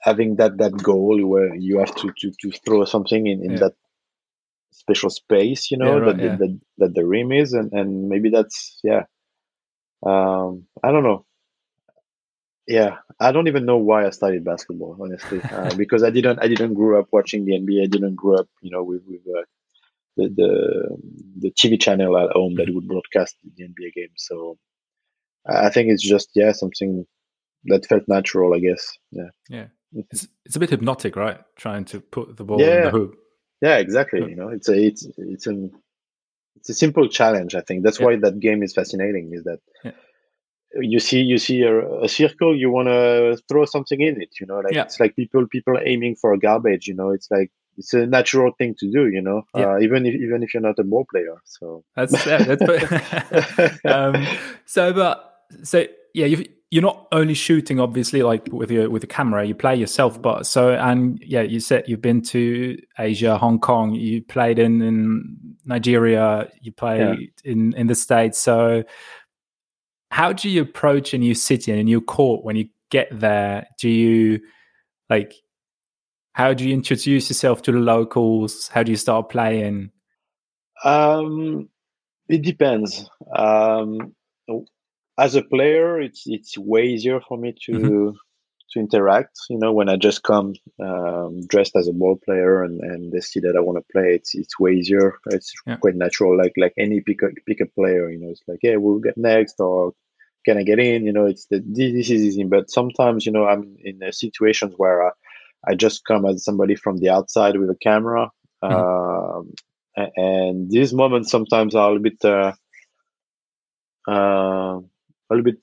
having 0.00 0.36
that 0.36 0.58
that 0.58 0.72
goal 0.82 1.24
where 1.26 1.54
you 1.56 1.78
have 1.78 1.94
to 1.96 2.12
to, 2.18 2.32
to 2.40 2.50
throw 2.64 2.84
something 2.84 3.26
in, 3.26 3.44
in 3.44 3.54
Yeah. 3.54 3.60
that 3.60 3.74
special 4.72 5.10
space 5.10 5.70
you 5.70 5.78
know 5.78 5.94
Yeah, 5.96 5.98
right, 6.00 6.16
that, 6.16 6.22
yeah. 6.22 6.36
that 6.38 6.60
that 6.78 6.94
the 6.94 7.06
rim 7.06 7.32
is 7.32 7.52
and 7.52 7.72
and 7.72 8.08
maybe 8.08 8.30
that's 8.30 8.80
yeah 8.84 9.04
um 10.06 10.64
i 10.84 10.90
don't 10.92 11.04
know 11.04 11.24
yeah 12.66 12.96
i 13.20 13.30
don't 13.30 13.48
even 13.48 13.64
know 13.64 13.76
why 13.76 14.06
i 14.06 14.10
started 14.10 14.44
basketball 14.44 14.96
honestly 15.00 15.40
uh, 15.42 15.74
because 15.76 16.02
i 16.02 16.10
didn't 16.10 16.38
i 16.40 16.48
didn't 16.48 16.74
grow 16.74 17.00
up 17.00 17.08
watching 17.12 17.44
the 17.44 17.52
nba 17.52 17.82
i 17.82 17.86
didn't 17.86 18.14
grow 18.14 18.36
up 18.36 18.48
you 18.60 18.70
know 18.70 18.82
with 18.82 19.02
with 19.06 19.20
uh, 19.36 19.42
the 20.16 20.28
the, 20.28 20.96
the 21.40 21.50
TV 21.50 21.80
channel 21.80 22.16
at 22.18 22.30
home 22.30 22.54
that 22.56 22.72
would 22.72 22.88
broadcast 22.88 23.36
the 23.42 23.64
NBA 23.64 23.94
game. 23.94 24.10
So 24.16 24.58
I 25.46 25.70
think 25.70 25.90
it's 25.90 26.06
just 26.06 26.30
yeah 26.34 26.52
something 26.52 27.06
that 27.64 27.86
felt 27.86 28.04
natural. 28.08 28.54
I 28.54 28.60
guess 28.60 28.96
yeah 29.10 29.30
yeah. 29.48 29.66
It's 30.10 30.26
it's 30.44 30.56
a 30.56 30.58
bit 30.58 30.70
hypnotic, 30.70 31.16
right? 31.16 31.40
Trying 31.56 31.84
to 31.86 32.00
put 32.00 32.36
the 32.36 32.44
ball 32.44 32.60
yeah. 32.60 32.78
in 32.78 32.84
the 32.84 32.90
hoop. 32.90 33.16
Yeah, 33.62 33.76
exactly. 33.76 34.20
You 34.20 34.34
know, 34.34 34.48
it's 34.48 34.68
a 34.68 34.74
it's 34.74 35.06
it's 35.16 35.46
an 35.46 35.70
it's 36.56 36.70
a 36.70 36.74
simple 36.74 37.08
challenge. 37.08 37.54
I 37.54 37.60
think 37.60 37.84
that's 37.84 38.00
yeah. 38.00 38.06
why 38.06 38.16
that 38.16 38.40
game 38.40 38.62
is 38.62 38.74
fascinating. 38.74 39.30
Is 39.32 39.44
that 39.44 39.60
yeah. 39.84 39.92
You 40.80 40.98
see 40.98 41.20
you 41.20 41.38
see 41.38 41.62
a, 41.62 42.02
a 42.02 42.08
circle, 42.08 42.56
you 42.56 42.70
want 42.70 42.88
to 42.88 43.38
throw 43.48 43.64
something 43.64 44.00
in 44.00 44.20
it. 44.20 44.30
You 44.40 44.46
know, 44.46 44.60
like 44.60 44.74
it's 44.74 45.00
like 45.00 45.16
people 45.16 45.46
people 45.46 45.78
aiming 45.84 46.16
for 46.16 46.36
garbage. 46.36 46.86
You 46.86 46.94
know, 46.94 47.10
it's 47.10 47.30
like 47.30 47.50
it's 47.76 47.92
a 47.94 48.06
natural 48.06 48.52
thing 48.56 48.74
to 48.78 48.90
do, 48.90 49.08
you 49.08 49.20
know, 49.20 49.42
yeah. 49.54 49.74
uh, 49.74 49.78
even 49.78 50.06
if 50.06 50.14
even 50.14 50.42
if 50.42 50.54
you're 50.54 50.62
not 50.62 50.78
a 50.78 50.84
ball 50.84 51.06
player. 51.10 51.40
So 51.44 51.84
that's 51.96 52.26
yeah, 52.26 52.38
that's 52.38 53.84
um, 53.84 54.26
so, 54.66 54.92
but 54.92 55.40
so 55.62 55.86
yeah, 56.12 56.26
you 56.26 56.46
you're 56.70 56.82
not 56.82 57.06
only 57.12 57.34
shooting 57.34 57.78
obviously 57.78 58.22
like 58.22 58.48
with 58.50 58.70
your 58.70 58.90
with 58.90 59.02
the 59.02 59.06
camera, 59.06 59.44
you 59.44 59.54
play 59.54 59.76
yourself, 59.76 60.20
but 60.20 60.46
so 60.46 60.74
and 60.74 61.22
yeah, 61.24 61.42
you 61.42 61.60
said 61.60 61.84
you've 61.86 62.02
been 62.02 62.22
to 62.22 62.76
Asia, 62.98 63.38
Hong 63.38 63.58
Kong, 63.58 63.94
you 63.94 64.22
played 64.22 64.58
in 64.58 64.82
in 64.82 65.56
Nigeria, 65.64 66.48
you 66.60 66.72
played 66.72 67.00
yeah. 67.44 67.52
in 67.52 67.74
in 67.74 67.86
the 67.86 67.94
states. 67.94 68.38
So 68.38 68.84
how 70.14 70.32
do 70.32 70.48
you 70.48 70.62
approach 70.62 71.12
a 71.12 71.18
new 71.18 71.34
city 71.34 71.72
and 71.72 71.80
a 71.80 71.82
new 71.82 72.00
court 72.00 72.44
when 72.44 72.54
you 72.54 72.68
get 72.88 73.08
there? 73.10 73.66
Do 73.80 73.88
you 73.88 74.38
like 75.10 75.34
how 76.34 76.54
do 76.54 76.68
you 76.68 76.72
introduce 76.72 77.28
yourself 77.28 77.62
to 77.62 77.72
the 77.72 77.80
locals? 77.80 78.68
How 78.68 78.84
do 78.84 78.92
you 78.92 78.96
start 78.96 79.28
playing? 79.28 79.90
Um, 80.84 81.68
it 82.28 82.42
depends. 82.42 83.10
Um, 83.34 84.14
as 85.18 85.34
a 85.34 85.42
player, 85.42 86.00
it's 86.00 86.22
it's 86.26 86.56
way 86.56 86.84
easier 86.84 87.20
for 87.20 87.36
me 87.36 87.52
to 87.64 87.72
mm-hmm. 87.72 88.10
to 88.72 88.78
interact. 88.78 89.36
You 89.50 89.58
know, 89.58 89.72
when 89.72 89.88
I 89.88 89.96
just 89.96 90.22
come 90.22 90.54
um, 90.80 91.40
dressed 91.48 91.74
as 91.74 91.88
a 91.88 91.92
ball 91.92 92.20
player 92.24 92.62
and, 92.62 92.80
and 92.80 93.10
they 93.10 93.18
see 93.18 93.40
that 93.40 93.56
I 93.56 93.60
want 93.60 93.78
to 93.78 93.92
play, 93.92 94.14
it's 94.14 94.36
it's 94.36 94.60
way 94.60 94.74
easier. 94.74 95.14
It's 95.26 95.52
yeah. 95.66 95.78
quite 95.78 95.96
natural, 95.96 96.38
like 96.38 96.52
like 96.56 96.74
any 96.78 97.00
pick 97.00 97.18
pick 97.48 97.60
a 97.60 97.66
player. 97.66 98.08
You 98.10 98.20
know, 98.20 98.30
it's 98.30 98.42
like, 98.46 98.60
yeah, 98.62 98.76
we'll 98.76 99.00
get 99.00 99.18
next 99.18 99.56
or 99.58 99.92
can 100.44 100.58
I 100.58 100.62
get 100.62 100.78
in? 100.78 101.04
You 101.06 101.12
know, 101.12 101.26
it's 101.26 101.46
the 101.46 101.62
this 101.64 102.10
is 102.10 102.22
easy. 102.22 102.44
But 102.44 102.70
sometimes, 102.70 103.26
you 103.26 103.32
know, 103.32 103.46
I'm 103.46 103.76
in 103.82 104.00
situations 104.12 104.74
where 104.76 105.06
I, 105.06 105.10
I 105.66 105.74
just 105.74 106.04
come 106.04 106.26
as 106.26 106.44
somebody 106.44 106.74
from 106.74 106.98
the 106.98 107.10
outside 107.10 107.56
with 107.56 107.70
a 107.70 107.76
camera. 107.76 108.30
Mm-hmm. 108.62 109.50
Uh, 109.96 110.06
and 110.16 110.70
these 110.70 110.92
moments 110.92 111.30
sometimes 111.30 111.74
are 111.74 111.90
a 111.90 111.92
little 111.92 112.02
bit, 112.02 112.24
uh, 112.24 112.52
uh, 114.08 114.80
a 114.80 115.30
little 115.30 115.44
bit. 115.44 115.58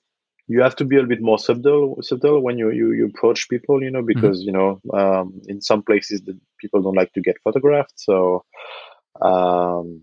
You 0.48 0.62
have 0.62 0.76
to 0.78 0.86
be 0.86 0.96
a 0.96 1.00
little 1.00 1.10
bit 1.10 1.22
more 1.22 1.40
subtle, 1.40 1.98
subtle 2.02 2.42
when 2.42 2.58
you, 2.58 2.72
you, 2.72 2.92
you 2.92 3.06
approach 3.06 3.48
people, 3.50 3.82
you 3.82 3.92
know, 3.92 4.00
mm-hmm. 4.00 4.08
because 4.08 4.40
mm-hmm. 4.40 4.48
you 4.48 4.52
know, 4.52 4.82
um, 4.94 5.42
in 5.48 5.62
some 5.62 5.82
places 5.84 6.22
the 6.22 6.38
people 6.60 6.82
don't 6.82 6.96
like 6.96 7.14
to 7.14 7.22
get 7.22 7.38
photographed. 7.44 7.94
So, 7.96 8.44
um, 9.22 10.02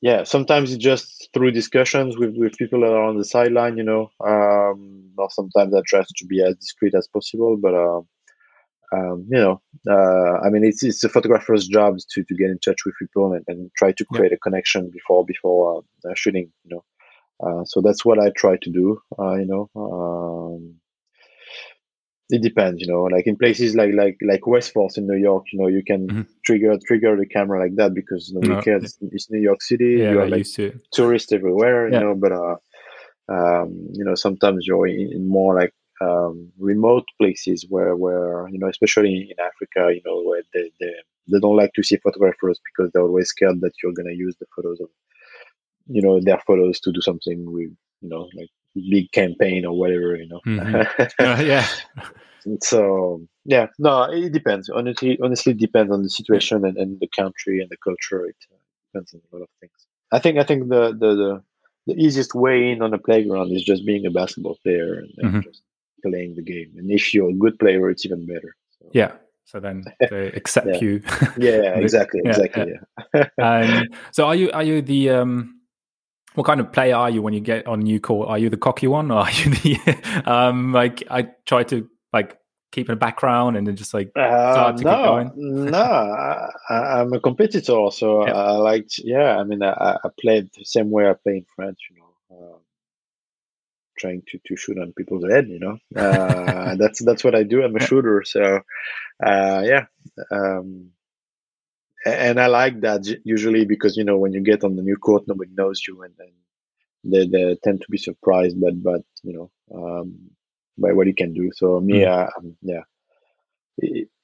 yeah, 0.00 0.22
sometimes 0.24 0.72
it's 0.72 0.82
just 0.82 1.28
through 1.34 1.50
discussions 1.50 2.16
with, 2.16 2.34
with 2.36 2.56
people 2.56 2.80
that 2.80 2.92
are 2.92 3.02
on 3.02 3.18
the 3.18 3.24
sideline, 3.24 3.76
you 3.76 3.82
know. 3.82 4.10
Um, 4.24 5.10
or 5.18 5.28
sometimes 5.30 5.74
I 5.74 5.80
try 5.86 6.02
to 6.02 6.26
be 6.26 6.42
as 6.42 6.54
discreet 6.56 6.94
as 6.94 7.08
possible, 7.08 7.56
but 7.60 7.74
uh, 7.74 8.00
um, 8.96 9.26
you 9.28 9.38
know, 9.38 9.60
uh, 9.90 10.38
I 10.46 10.50
mean, 10.50 10.64
it's 10.64 10.82
it's 10.82 11.02
a 11.02 11.08
photographer's 11.08 11.66
job 11.66 11.96
to, 12.10 12.24
to 12.24 12.34
get 12.34 12.50
in 12.50 12.58
touch 12.60 12.78
with 12.86 12.94
people 13.00 13.32
and, 13.32 13.44
and 13.48 13.70
try 13.76 13.92
to 13.92 14.04
create 14.12 14.30
yeah. 14.30 14.36
a 14.36 14.38
connection 14.38 14.90
before 14.90 15.24
before 15.26 15.82
uh, 16.08 16.14
shooting. 16.14 16.50
You 16.64 16.76
know, 16.76 16.84
uh, 17.60 17.64
so 17.64 17.80
that's 17.80 18.04
what 18.04 18.20
I 18.20 18.30
try 18.36 18.56
to 18.62 18.70
do. 18.70 19.00
Uh, 19.18 19.34
you 19.34 19.46
know, 19.46 19.68
um, 19.76 20.76
it 22.30 22.42
depends. 22.42 22.80
You 22.80 22.92
know, 22.92 23.04
like 23.04 23.26
in 23.26 23.36
places 23.36 23.74
like 23.74 23.92
like 23.94 24.18
like 24.22 24.46
West 24.46 24.74
4th 24.74 24.98
in 24.98 25.06
New 25.06 25.16
York, 25.16 25.44
you 25.52 25.58
know, 25.58 25.68
you 25.68 25.82
can 25.84 26.06
mm-hmm. 26.06 26.22
trigger 26.44 26.76
trigger 26.86 27.16
the 27.16 27.26
camera 27.26 27.60
like 27.60 27.76
that 27.76 27.94
because 27.94 28.32
nobody 28.32 28.54
no, 28.54 28.62
cares. 28.62 28.98
It's 29.12 29.30
New 29.30 29.40
York 29.40 29.62
City. 29.62 29.96
Yeah, 29.98 30.12
you 30.12 30.20
are 30.20 30.28
like 30.28 30.46
tourists 30.92 31.32
everywhere. 31.32 31.88
Yeah. 31.88 32.00
You 32.00 32.04
know, 32.06 32.14
but 32.14 32.32
uh, 32.32 32.56
um, 33.28 33.88
you 33.92 34.04
know, 34.04 34.14
sometimes 34.14 34.66
you're 34.66 34.86
in, 34.86 35.12
in 35.12 35.28
more 35.28 35.54
like 35.54 35.74
um, 36.00 36.50
remote 36.58 37.04
places 37.20 37.66
where, 37.68 37.96
where 37.96 38.48
you 38.48 38.58
know, 38.58 38.68
especially 38.68 39.30
in 39.30 39.44
Africa, 39.44 39.92
you 39.94 40.02
know, 40.04 40.22
where 40.22 40.42
they, 40.54 40.70
they, 40.80 40.92
they 41.30 41.40
don't 41.40 41.56
like 41.56 41.72
to 41.74 41.82
see 41.82 41.96
photographers 41.96 42.60
because 42.64 42.90
they're 42.92 43.02
always 43.02 43.28
scared 43.28 43.60
that 43.60 43.72
you're 43.82 43.92
going 43.92 44.08
to 44.08 44.16
use 44.16 44.36
the 44.40 44.46
photos 44.54 44.80
of, 44.80 44.88
you 45.86 46.02
know, 46.02 46.20
their 46.20 46.40
photos 46.46 46.80
to 46.80 46.92
do 46.92 47.00
something 47.00 47.52
with, 47.52 47.70
you 48.00 48.08
know, 48.08 48.28
like 48.34 48.50
big 48.74 49.10
campaign 49.12 49.64
or 49.64 49.76
whatever, 49.78 50.16
you 50.16 50.28
know. 50.28 50.40
Mm-hmm. 50.46 51.02
uh, 51.24 51.42
yeah. 51.42 51.66
so 52.60 53.22
yeah, 53.44 53.66
no, 53.78 54.04
it 54.04 54.32
depends. 54.32 54.68
Honestly, 54.68 55.18
honestly, 55.22 55.52
it 55.52 55.58
depends 55.58 55.92
on 55.92 56.02
the 56.02 56.10
situation 56.10 56.64
and, 56.64 56.76
and 56.76 57.00
the 57.00 57.08
country 57.08 57.60
and 57.60 57.70
the 57.70 57.76
culture. 57.76 58.26
It 58.26 58.36
uh, 58.52 58.56
depends 58.92 59.14
on 59.14 59.20
a 59.32 59.36
lot 59.36 59.42
of 59.42 59.48
things. 59.60 59.72
I 60.12 60.18
think 60.18 60.38
I 60.38 60.44
think 60.44 60.68
the 60.68 60.90
the 60.92 61.14
the, 61.14 61.42
the 61.86 61.94
easiest 61.94 62.34
way 62.34 62.70
in 62.70 62.82
on 62.82 62.94
a 62.94 62.98
playground 62.98 63.52
is 63.52 63.64
just 63.64 63.86
being 63.86 64.06
a 64.06 64.10
basketball 64.10 64.58
player 64.62 64.94
and, 64.94 65.12
and 65.18 65.28
mm-hmm. 65.28 65.40
just 65.40 65.62
playing 66.02 66.34
the 66.34 66.42
game. 66.42 66.72
And 66.76 66.90
if 66.90 67.12
you're 67.12 67.30
a 67.30 67.34
good 67.34 67.58
player, 67.58 67.90
it's 67.90 68.04
even 68.04 68.26
better. 68.26 68.54
So. 68.78 68.90
Yeah. 68.92 69.12
So 69.44 69.60
then 69.60 69.84
they 70.10 70.26
accept 70.28 70.66
yeah. 70.66 70.80
you. 70.80 71.02
yeah, 71.38 71.78
exactly, 71.78 72.20
yeah, 72.22 72.30
exactly. 72.30 72.74
Yeah. 73.14 73.26
um, 73.42 73.88
so 74.12 74.26
are 74.26 74.34
you 74.34 74.50
are 74.52 74.62
you 74.62 74.82
the 74.82 75.10
um, 75.10 75.57
what 76.38 76.46
kind 76.46 76.60
of 76.60 76.72
player 76.72 76.94
are 76.94 77.10
you 77.10 77.20
when 77.20 77.34
you 77.34 77.40
get 77.40 77.66
on 77.66 77.80
new 77.80 77.98
court? 77.98 78.28
Are 78.28 78.38
you 78.38 78.48
the 78.48 78.56
cocky 78.56 78.86
one, 78.86 79.10
or 79.10 79.18
are 79.26 79.30
you 79.32 79.50
the 79.50 80.22
um, 80.24 80.72
like 80.72 81.02
I 81.10 81.30
try 81.44 81.64
to 81.64 81.88
like 82.12 82.38
keep 82.70 82.88
in 82.88 82.92
the 82.92 82.96
background 82.96 83.56
and 83.56 83.66
then 83.66 83.74
just 83.74 83.92
like 83.92 84.12
uh, 84.16 84.72
no, 84.80 85.32
no, 85.36 85.78
I, 85.78 87.00
am 87.00 87.12
a 87.12 87.18
competitor, 87.18 87.88
so 87.90 88.24
yeah. 88.24 88.34
I 88.34 88.52
liked. 88.52 89.00
Yeah, 89.02 89.36
I 89.36 89.42
mean, 89.42 89.64
I, 89.64 89.98
I, 90.04 90.08
played 90.20 90.50
the 90.56 90.64
same 90.64 90.92
way 90.92 91.10
I 91.10 91.14
play 91.14 91.38
in 91.38 91.46
France. 91.56 91.80
You 91.90 91.96
know, 91.96 92.36
um, 92.36 92.60
trying 93.98 94.22
to, 94.28 94.38
to 94.46 94.54
shoot 94.54 94.78
on 94.78 94.92
people's 94.92 95.24
head 95.28 95.48
you 95.48 95.58
know 95.58 95.76
uh, 95.96 96.76
that's 96.76 97.04
that's 97.04 97.24
what 97.24 97.34
i 97.34 97.42
do 97.42 97.64
i'm 97.64 97.74
a 97.74 97.80
shooter 97.80 98.22
so 98.24 98.60
uh, 99.26 99.62
yeah 99.64 99.86
um, 100.30 100.92
and 102.08 102.40
i 102.40 102.46
like 102.46 102.80
that 102.80 103.06
usually 103.24 103.64
because 103.64 103.96
you 103.96 104.04
know 104.04 104.18
when 104.18 104.32
you 104.32 104.40
get 104.40 104.64
on 104.64 104.76
the 104.76 104.82
new 104.82 104.96
court 104.96 105.22
nobody 105.26 105.50
knows 105.54 105.82
you 105.86 106.02
and, 106.02 106.14
then 106.18 106.32
they, 107.04 107.26
they 107.26 107.56
tend 107.62 107.80
to 107.80 107.86
be 107.90 107.98
surprised 107.98 108.60
but 108.60 108.82
but 108.82 109.02
you 109.22 109.32
know 109.32 109.50
um, 109.74 110.18
by 110.76 110.92
what 110.92 111.06
you 111.06 111.14
can 111.14 111.32
do 111.32 111.50
so 111.54 111.80
me 111.80 112.00
mm. 112.00 112.08
uh, 112.08 112.28
um, 112.38 112.56
yeah 112.62 112.82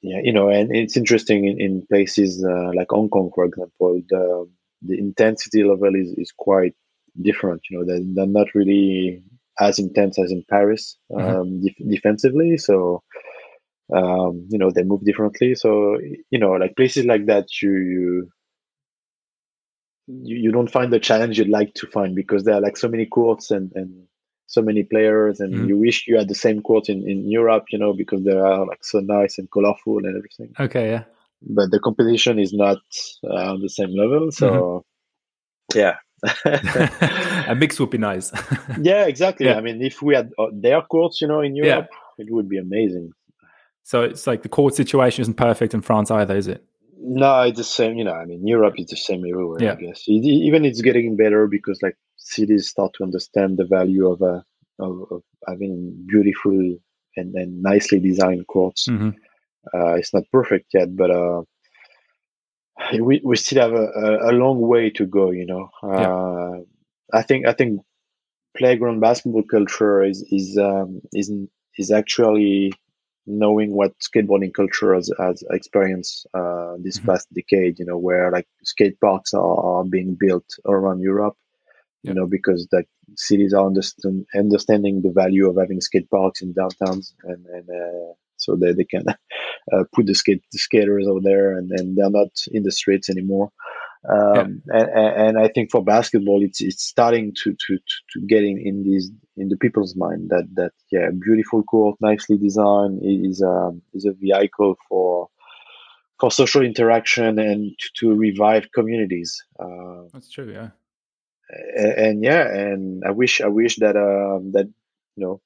yeah 0.02 0.20
you 0.22 0.32
know 0.32 0.48
and 0.48 0.74
it's 0.74 0.96
interesting 0.96 1.44
in, 1.44 1.60
in 1.60 1.86
places 1.86 2.44
uh, 2.44 2.70
like 2.74 2.88
hong 2.90 3.08
kong 3.08 3.30
for 3.34 3.44
example 3.44 4.00
the 4.08 4.48
the 4.82 4.98
intensity 4.98 5.64
level 5.64 5.94
is, 5.94 6.12
is 6.18 6.32
quite 6.36 6.74
different 7.22 7.62
you 7.70 7.78
know 7.78 7.84
they're, 7.86 8.04
they're 8.14 8.26
not 8.26 8.48
really 8.54 9.22
as 9.60 9.78
intense 9.78 10.18
as 10.18 10.30
in 10.30 10.44
Paris 10.48 10.96
mm-hmm. 11.10 11.36
um, 11.36 11.62
def- 11.62 11.88
defensively. 11.88 12.56
So 12.56 13.02
um, 13.92 14.46
you 14.48 14.58
know 14.58 14.70
they 14.70 14.82
move 14.82 15.04
differently. 15.04 15.54
So 15.54 15.98
you 16.30 16.38
know 16.38 16.52
like 16.52 16.76
places 16.76 17.04
like 17.04 17.26
that 17.26 17.60
you 17.62 18.30
you 20.06 20.36
you 20.36 20.52
don't 20.52 20.70
find 20.70 20.92
the 20.92 21.00
challenge 21.00 21.38
you'd 21.38 21.48
like 21.48 21.74
to 21.74 21.86
find 21.86 22.14
because 22.14 22.44
there 22.44 22.54
are 22.54 22.60
like 22.60 22.76
so 22.76 22.88
many 22.88 23.06
courts 23.06 23.50
and 23.50 23.72
and 23.74 24.06
so 24.46 24.62
many 24.62 24.82
players 24.82 25.40
and 25.40 25.54
mm-hmm. 25.54 25.68
you 25.68 25.78
wish 25.78 26.06
you 26.06 26.16
had 26.16 26.28
the 26.28 26.34
same 26.34 26.60
court 26.60 26.88
in, 26.88 27.08
in 27.08 27.28
Europe, 27.28 27.64
you 27.70 27.78
know, 27.78 27.94
because 27.94 28.22
they 28.24 28.36
are 28.36 28.66
like 28.66 28.84
so 28.84 29.00
nice 29.00 29.38
and 29.38 29.50
colorful 29.50 29.98
and 29.98 30.16
everything. 30.16 30.54
Okay, 30.60 30.90
yeah. 30.90 31.04
But 31.42 31.70
the 31.70 31.80
competition 31.80 32.38
is 32.38 32.52
not 32.52 32.78
uh, 33.24 33.52
on 33.52 33.62
the 33.62 33.68
same 33.68 33.94
level, 33.96 34.30
so 34.30 34.84
mm-hmm. 35.72 35.78
yeah, 35.78 35.96
a 37.48 37.54
mix 37.54 37.78
would 37.78 37.90
be 37.90 37.98
nice. 37.98 38.32
yeah, 38.80 39.04
exactly. 39.04 39.46
Yeah. 39.46 39.56
I 39.56 39.60
mean, 39.60 39.82
if 39.82 40.00
we 40.00 40.14
had 40.14 40.30
uh, 40.38 40.46
their 40.52 40.80
courts, 40.82 41.20
you 41.20 41.28
know, 41.28 41.40
in 41.40 41.54
Europe, 41.54 41.88
yeah. 41.90 42.24
it 42.24 42.32
would 42.32 42.48
be 42.48 42.58
amazing. 42.58 43.12
So 43.84 44.02
it's 44.02 44.26
like 44.26 44.42
the 44.42 44.48
court 44.48 44.74
situation 44.74 45.22
isn't 45.22 45.34
perfect 45.34 45.74
in 45.74 45.82
France 45.82 46.10
either, 46.10 46.36
is 46.36 46.48
it? 46.48 46.64
No, 46.98 47.42
it's 47.42 47.58
the 47.58 47.64
same. 47.64 47.96
You 47.96 48.04
know, 48.04 48.14
I 48.14 48.24
mean, 48.24 48.46
Europe 48.46 48.74
is 48.78 48.86
the 48.86 48.96
same 48.96 49.24
everywhere. 49.30 49.62
Yeah. 49.62 49.72
I 49.72 49.76
guess 49.76 50.04
it, 50.06 50.24
even 50.24 50.64
it's 50.64 50.80
getting 50.80 51.16
better 51.16 51.46
because 51.46 51.80
like 51.82 51.96
cities 52.16 52.68
start 52.68 52.92
to 52.94 53.04
understand 53.04 53.58
the 53.58 53.66
value 53.66 54.10
of 54.10 54.22
uh, 54.22 54.40
of, 54.78 54.96
of 55.10 55.22
having 55.46 55.94
beautiful 56.08 56.76
and, 57.16 57.34
and 57.34 57.62
nicely 57.62 58.00
designed 58.00 58.46
courts. 58.46 58.88
Mm-hmm. 58.88 59.10
Uh, 59.72 59.94
it's 59.94 60.12
not 60.14 60.24
perfect 60.32 60.72
yet, 60.72 60.96
but 60.96 61.10
uh, 61.10 61.42
we, 63.00 63.20
we 63.22 63.36
still 63.36 63.62
have 63.62 63.72
a, 63.72 64.30
a, 64.30 64.32
long 64.32 64.60
way 64.60 64.90
to 64.90 65.06
go 65.06 65.30
you 65.30 65.46
know 65.46 65.68
yeah. 65.82 66.12
uh, 66.12 66.58
i 67.12 67.22
think 67.22 67.46
i 67.46 67.52
think 67.52 67.80
playground 68.56 69.00
basketball 69.00 69.42
culture 69.42 70.02
is 70.02 70.24
is 70.30 70.58
um, 70.58 71.00
is 71.12 71.30
is 71.78 71.90
actually 71.90 72.72
knowing 73.26 73.72
what 73.72 73.92
skateboarding 73.98 74.52
culture 74.52 74.94
has, 74.94 75.10
has 75.18 75.42
experienced 75.50 76.26
uh, 76.34 76.74
this 76.78 76.98
mm-hmm. 76.98 77.10
past 77.10 77.32
decade, 77.34 77.78
you 77.78 77.86
know, 77.86 77.98
where 77.98 78.30
like 78.30 78.46
skate 78.62 79.00
parks 79.00 79.32
are, 79.34 79.60
are 79.60 79.84
being 79.84 80.16
built 80.18 80.46
around 80.66 81.00
Europe, 81.00 81.36
you 82.02 82.12
know, 82.12 82.26
because 82.26 82.68
like 82.72 82.88
cities 83.16 83.54
are 83.54 83.66
understand, 83.66 84.26
understanding 84.34 85.00
the 85.02 85.10
value 85.10 85.48
of 85.48 85.56
having 85.58 85.80
skate 85.80 86.10
parks 86.10 86.42
in 86.42 86.52
downtowns 86.52 87.12
and, 87.24 87.46
and 87.46 87.68
uh, 87.70 88.12
so 88.36 88.56
they, 88.56 88.72
they 88.72 88.84
can 88.84 89.04
uh, 89.72 89.84
put 89.94 90.06
the 90.06 90.14
skate 90.14 90.42
the 90.52 90.58
skaters 90.58 91.06
over 91.08 91.20
there 91.22 91.56
and, 91.56 91.70
and 91.72 91.96
they're 91.96 92.10
not 92.10 92.28
in 92.52 92.62
the 92.62 92.72
streets 92.72 93.08
anymore. 93.08 93.50
Um, 94.10 94.62
yeah. 94.66 94.80
and, 94.80 95.16
and 95.26 95.38
I 95.38 95.48
think 95.48 95.70
for 95.70 95.82
basketball, 95.82 96.42
it's 96.42 96.60
it's 96.60 96.84
starting 96.84 97.34
to 97.42 97.54
to 97.66 97.78
to 98.12 98.20
get 98.26 98.44
in, 98.44 98.58
in 98.58 98.82
these 98.82 99.10
in 99.36 99.48
the 99.48 99.56
people's 99.56 99.96
mind 99.96 100.30
that 100.30 100.46
that 100.54 100.72
yeah, 100.92 101.08
beautiful 101.18 101.62
court, 101.62 101.96
nicely 102.00 102.36
designed 102.36 103.00
is 103.02 103.40
a 103.40 103.48
um, 103.48 103.82
is 103.94 104.04
a 104.04 104.12
vehicle 104.12 104.76
for 104.88 105.28
for 106.20 106.30
social 106.30 106.62
interaction 106.62 107.38
and 107.38 107.72
to, 107.78 107.88
to 107.96 108.14
revive 108.14 108.68
communities. 108.72 109.42
Uh, 109.58 110.02
That's 110.12 110.30
true, 110.30 110.52
yeah. 110.52 110.70
And, 111.76 111.92
and, 111.92 112.24
yeah, 112.24 112.48
and 112.48 113.02
I 113.06 113.10
wish 113.10 113.40
I 113.40 113.48
wish 113.48 113.76
that 113.76 113.96
um, 113.96 114.52
that 114.52 114.66
you 115.16 115.26
know 115.26 115.40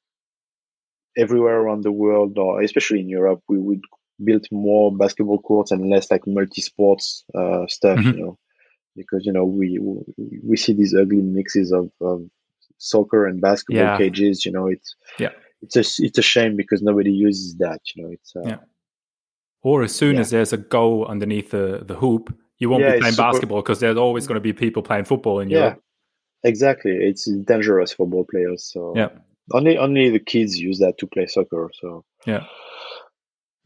everywhere 1.16 1.60
around 1.60 1.82
the 1.82 1.92
world, 1.92 2.38
or 2.38 2.60
especially 2.62 3.00
in 3.00 3.08
Europe, 3.08 3.42
we 3.48 3.58
would 3.58 3.82
build 4.22 4.46
more 4.50 4.94
basketball 4.94 5.38
courts 5.38 5.70
and 5.70 5.90
less 5.90 6.10
like 6.10 6.26
multi 6.26 6.60
sports 6.60 7.24
uh, 7.34 7.66
stuff. 7.66 7.98
Mm-hmm. 7.98 8.18
You 8.18 8.24
know, 8.24 8.38
because 8.98 9.24
you 9.24 9.32
know 9.32 9.44
we 9.44 9.78
we 10.46 10.56
see 10.56 10.74
these 10.74 10.94
ugly 10.94 11.22
mixes 11.22 11.72
of, 11.72 11.90
of 12.00 12.22
soccer 12.78 13.26
and 13.26 13.40
basketball 13.40 13.84
yeah. 13.84 13.98
cages. 13.98 14.44
You 14.44 14.52
know, 14.52 14.66
it's 14.66 14.94
yeah, 15.18 15.30
it's 15.62 15.76
a 15.76 16.04
it's 16.04 16.18
a 16.18 16.22
shame 16.22 16.56
because 16.56 16.82
nobody 16.82 17.10
uses 17.10 17.56
that. 17.56 17.80
You 17.94 18.02
know, 18.02 18.10
it's 18.12 18.36
uh, 18.36 18.42
yeah. 18.44 18.56
Or 19.62 19.82
as 19.82 19.94
soon 19.94 20.16
yeah. 20.16 20.20
as 20.20 20.30
there's 20.30 20.52
a 20.52 20.58
goal 20.58 21.06
underneath 21.06 21.50
the 21.50 21.82
the 21.86 21.94
hoop, 21.94 22.36
you 22.58 22.68
won't 22.68 22.82
yeah, 22.82 22.94
be 22.94 23.00
playing 23.00 23.16
basketball 23.16 23.62
because 23.62 23.80
there's 23.80 23.96
always 23.96 24.26
going 24.26 24.36
to 24.36 24.40
be 24.40 24.52
people 24.52 24.82
playing 24.82 25.04
football 25.04 25.40
in 25.40 25.48
Europe. 25.50 25.80
Yeah, 26.44 26.48
exactly. 26.50 26.92
It's 26.92 27.24
dangerous 27.24 27.92
for 27.92 28.06
ball 28.06 28.26
players. 28.30 28.64
So 28.72 28.92
yeah, 28.96 29.08
only 29.52 29.78
only 29.78 30.10
the 30.10 30.20
kids 30.20 30.58
use 30.58 30.78
that 30.80 30.98
to 30.98 31.06
play 31.06 31.26
soccer. 31.26 31.70
So 31.80 32.04
yeah, 32.26 32.44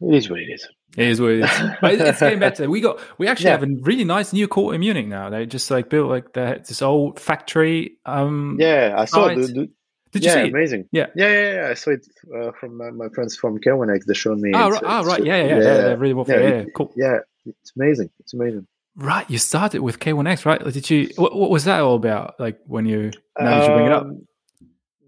it 0.09 0.15
is 0.15 0.29
what 0.29 0.39
it 0.39 0.49
is. 0.49 0.67
It 0.97 1.07
is 1.07 1.21
what 1.21 1.31
it 1.31 1.39
is. 1.43 1.49
but 1.81 1.93
it's 1.93 2.19
getting 2.19 2.39
better. 2.39 2.69
We 2.69 2.81
got 2.81 2.99
we 3.17 3.27
actually 3.27 3.45
yeah. 3.45 3.51
have 3.51 3.63
a 3.63 3.67
really 3.81 4.03
nice 4.03 4.33
new 4.33 4.47
court 4.47 4.75
in 4.75 4.81
Munich 4.81 5.07
now. 5.07 5.29
They 5.29 5.45
just 5.45 5.69
like 5.71 5.89
built 5.89 6.09
like 6.09 6.33
the, 6.33 6.63
this 6.67 6.81
old 6.81 7.19
factory. 7.19 7.97
Um, 8.05 8.57
yeah, 8.59 8.95
I 8.97 9.05
saw. 9.05 9.29
The, 9.29 9.35
the, 9.35 9.69
Did 10.11 10.23
you 10.23 10.29
yeah, 10.29 10.33
see? 10.33 10.49
Amazing. 10.49 10.89
Yeah, 10.91 11.07
yeah, 11.15 11.27
yeah. 11.27 11.53
yeah. 11.53 11.69
I 11.69 11.73
saw 11.73 11.91
it 11.91 12.05
uh, 12.35 12.51
from 12.59 12.77
my, 12.77 12.91
my, 12.91 13.09
friends 13.09 13.35
from 13.35 13.59
K1X. 13.59 14.05
They 14.05 14.13
showed 14.13 14.39
me. 14.39 14.51
Oh, 14.53 14.69
right. 14.69 14.81
oh, 14.85 15.03
right. 15.05 15.23
Yeah, 15.23 15.37
yeah, 15.37 15.45
yeah. 15.45 15.57
yeah, 15.57 15.77
yeah. 15.77 15.95
really 15.97 16.13
well. 16.13 16.25
Yeah, 16.27 16.65
cool. 16.75 16.91
Yeah, 16.95 17.19
it's 17.45 17.71
amazing. 17.75 18.09
It's 18.19 18.33
amazing. 18.33 18.67
Right, 18.95 19.27
you 19.27 19.39
started 19.39 19.81
with 19.81 19.99
K1X, 19.99 20.45
right? 20.45 20.63
Did 20.63 20.87
you? 20.89 21.09
What, 21.15 21.35
what 21.35 21.49
was 21.49 21.63
that 21.65 21.81
all 21.81 21.95
about? 21.95 22.39
Like 22.39 22.59
when 22.67 22.85
you 22.85 23.11
now 23.39 23.59
did 23.59 23.67
you 23.67 23.73
bring 23.73 23.85
it 23.87 23.91
up? 23.91 24.03
Um, 24.03 24.27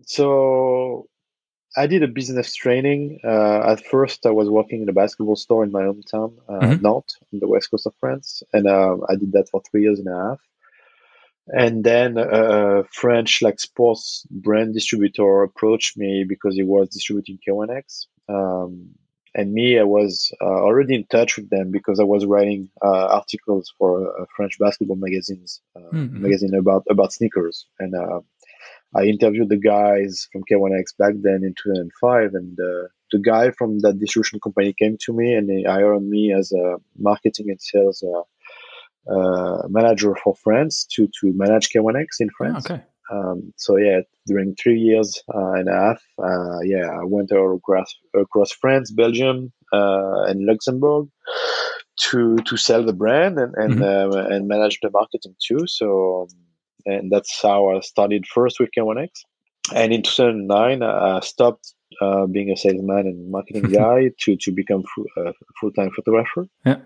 so 0.08 1.08
I 1.78 1.88
did 1.88 2.04
a 2.04 2.08
business 2.08 2.56
training. 2.56 3.20
Uh, 3.24 3.72
at 3.72 3.86
first, 3.86 4.26
I 4.26 4.32
was 4.32 4.50
working 4.50 4.82
in 4.82 4.90
a 4.90 4.94
basketball 4.94 5.36
store 5.36 5.64
in 5.64 5.72
my 5.72 5.84
hometown, 5.84 6.34
uh, 6.48 6.60
mm-hmm. 6.60 6.82
Nantes, 6.84 7.18
on 7.34 7.40
the 7.40 7.48
west 7.48 7.72
coast 7.72 7.86
of 7.86 7.94
France, 8.00 8.44
and 8.54 8.68
uh, 8.68 8.98
I 9.10 9.16
did 9.16 9.32
that 9.34 9.50
for 9.50 9.62
three 9.70 9.82
years 9.82 10.00
and 10.00 10.08
a 10.08 10.30
half. 10.30 10.40
And 11.48 11.84
then 11.84 12.18
a 12.18 12.84
French 12.92 13.42
like 13.42 13.60
sports 13.60 14.26
brand 14.32 14.74
distributor 14.74 15.44
approached 15.44 15.96
me 15.96 16.26
because 16.28 16.56
he 16.56 16.64
was 16.64 16.90
distributing 16.90 17.38
K1X. 17.48 18.08
Um, 18.28 18.96
and 19.36 19.54
me, 19.54 19.78
I 19.78 19.84
was 19.84 20.32
uh, 20.42 20.46
already 20.46 20.96
in 20.96 21.06
touch 21.08 21.36
with 21.36 21.50
them 21.50 21.70
because 21.70 22.00
I 22.00 22.04
was 22.04 22.26
writing 22.26 22.70
uh, 22.84 23.08
articles 23.08 23.72
for 23.78 24.08
a 24.18 24.26
French 24.36 24.58
basketball 24.58 24.96
magazines 24.96 25.62
uh, 25.76 25.82
mm-hmm. 25.94 26.24
magazine 26.24 26.56
about 26.56 26.84
about 26.90 27.14
sneakers 27.14 27.68
and 27.80 27.94
I 28.94 29.04
interviewed 29.04 29.50
the 29.50 29.58
guys 29.58 30.28
from 30.32 30.44
K1X 30.50 30.98
back 30.98 31.14
then 31.22 31.42
in 31.44 31.54
2005, 31.62 32.34
and 32.34 32.60
uh, 32.60 32.88
the 33.12 33.20
guy 33.20 33.52
from 33.52 33.80
that 33.80 34.00
distribution 34.00 34.40
company 34.40 34.74
came 34.78 34.98
to 35.02 35.14
me 35.14 35.34
and 35.34 35.50
he 35.50 35.64
hired 35.64 36.04
me 36.04 36.34
as 36.34 36.52
a 36.52 36.78
marketing 36.98 37.50
and 37.50 37.62
sales 37.62 38.04
uh, 38.04 39.12
uh, 39.12 39.68
manager 39.70 40.16
for 40.24 40.36
France 40.44 40.86
to 40.94 41.08
to 41.20 41.34
manage 41.36 41.70
K1X 41.70 42.08
in 42.20 42.30
France. 42.38 42.66
Oh, 42.70 42.74
okay. 42.74 42.84
Um, 43.12 43.54
so 43.58 43.78
yeah, 43.78 44.00
during 44.26 44.56
three 44.56 44.80
years 44.80 45.22
uh, 45.34 45.52
and 45.52 45.70
a 45.70 45.74
half, 45.74 46.02
uh, 46.18 46.60
yeah, 46.64 46.88
I 46.90 47.04
went 47.04 47.32
across 47.32 47.94
across 48.16 48.52
France, 48.52 48.92
Belgium, 48.92 49.54
uh, 49.72 50.24
and 50.24 50.46
Luxembourg 50.46 51.08
to 52.10 52.36
to 52.38 52.58
sell 52.58 52.84
the 52.84 52.94
brand 52.94 53.38
and 53.38 53.54
and 53.56 53.76
mm-hmm. 53.76 54.34
and 54.34 54.48
manage 54.48 54.80
the 54.82 54.90
marketing 54.92 55.36
too. 55.46 55.68
So. 55.68 56.24
Um, 56.24 56.28
and 56.86 57.12
that's 57.12 57.42
how 57.42 57.76
I 57.76 57.80
started 57.82 58.26
first 58.28 58.60
with 58.60 58.70
K1X. 58.78 59.10
And 59.74 59.92
in 59.94 60.04
2009, 60.04 60.84
I 60.84 61.20
stopped 61.22 61.74
uh, 62.02 62.26
being 62.28 62.52
a 62.52 62.58
salesman 62.58 63.08
and 63.08 63.32
marketing 63.32 63.64
guy 63.72 64.12
to 64.22 64.36
to 64.38 64.52
become 64.52 64.84
a 65.18 65.34
full 65.60 65.72
time 65.72 65.92
photographer. 65.92 66.48
Yeah. 66.66 66.78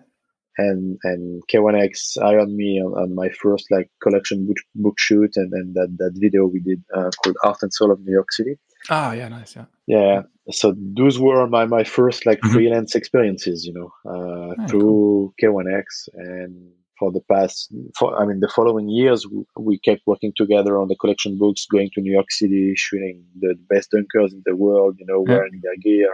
And 0.58 0.98
and 1.04 1.42
K1X 1.52 2.22
hired 2.22 2.50
me 2.50 2.82
on, 2.82 2.92
on 2.94 3.16
my 3.16 3.30
first 3.30 3.66
like 3.72 3.90
collection 4.02 4.46
book, 4.46 4.58
book 4.76 4.96
shoot, 4.98 5.32
and 5.36 5.52
then 5.52 5.74
that 5.76 5.96
that 6.00 6.14
video 6.16 6.46
we 6.46 6.60
did 6.60 6.84
uh, 6.96 7.10
called 7.24 7.38
Art 7.44 7.58
and 7.62 7.74
Soul 7.74 7.92
of 7.92 8.02
New 8.02 8.12
York 8.12 8.32
City. 8.32 8.58
Ah, 8.90 9.12
yeah, 9.12 9.28
nice, 9.28 9.56
yeah. 9.56 9.66
Yeah. 9.88 10.22
So 10.52 10.74
those 10.78 11.20
were 11.20 11.48
my 11.48 11.66
my 11.66 11.84
first 11.84 12.26
like 12.26 12.40
mm-hmm. 12.40 12.54
freelance 12.54 12.96
experiences, 12.96 13.66
you 13.66 13.74
know, 13.74 13.92
uh, 14.06 14.56
oh, 14.58 14.68
through 14.68 15.34
cool. 15.40 15.54
K1X 15.64 16.10
and 16.14 16.72
for 17.00 17.12
the 17.12 17.22
past, 17.32 17.74
for, 17.98 18.16
I 18.22 18.26
mean, 18.26 18.42
the 18.42 18.50
following 18.50 18.90
years, 18.90 19.26
we 19.58 19.80
kept 19.80 20.02
working 20.06 20.34
together 20.36 20.80
on 20.80 20.90
the 20.90 20.96
collection 20.98 21.38
books, 21.38 21.66
going 21.66 21.90
to 21.94 22.02
New 22.02 22.12
York 22.12 22.30
City, 22.30 22.74
shooting 22.76 23.24
the 23.40 23.56
best 23.70 23.92
dunkers 23.92 24.32
in 24.34 24.44
the 24.46 24.56
world, 24.56 24.98
you 25.00 25.06
know, 25.06 25.22
wearing 25.22 25.60
their 25.64 25.78
gear, 25.82 26.12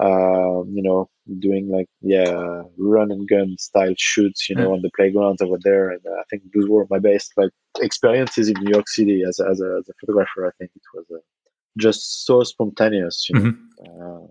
um, 0.00 0.70
you 0.72 0.82
know, 0.82 1.08
doing 1.38 1.70
like, 1.70 1.88
yeah, 2.02 2.62
run 2.76 3.10
and 3.10 3.28
gun 3.28 3.56
style 3.58 3.94
shoots, 3.96 4.48
you 4.48 4.56
know, 4.56 4.68
yeah. 4.68 4.74
on 4.74 4.82
the 4.82 4.90
playgrounds 4.94 5.42
over 5.42 5.56
there. 5.62 5.90
And 5.90 6.00
I 6.06 6.24
think 6.28 6.42
those 6.54 6.68
were 6.68 6.86
my 6.90 6.98
best 6.98 7.32
like 7.36 7.50
experiences 7.80 8.48
in 8.48 8.54
New 8.60 8.72
York 8.72 8.88
City 8.88 9.22
as, 9.26 9.40
as, 9.40 9.60
a, 9.60 9.78
as 9.80 9.88
a 9.88 9.94
photographer. 10.00 10.46
I 10.46 10.52
think 10.58 10.70
it 10.74 10.82
was 10.94 11.06
uh, 11.10 11.18
just 11.78 12.26
so 12.26 12.42
spontaneous, 12.42 13.28
you 13.28 13.38
know. 13.38 13.50
Mm-hmm. 13.50 14.24
Uh, 14.24 14.26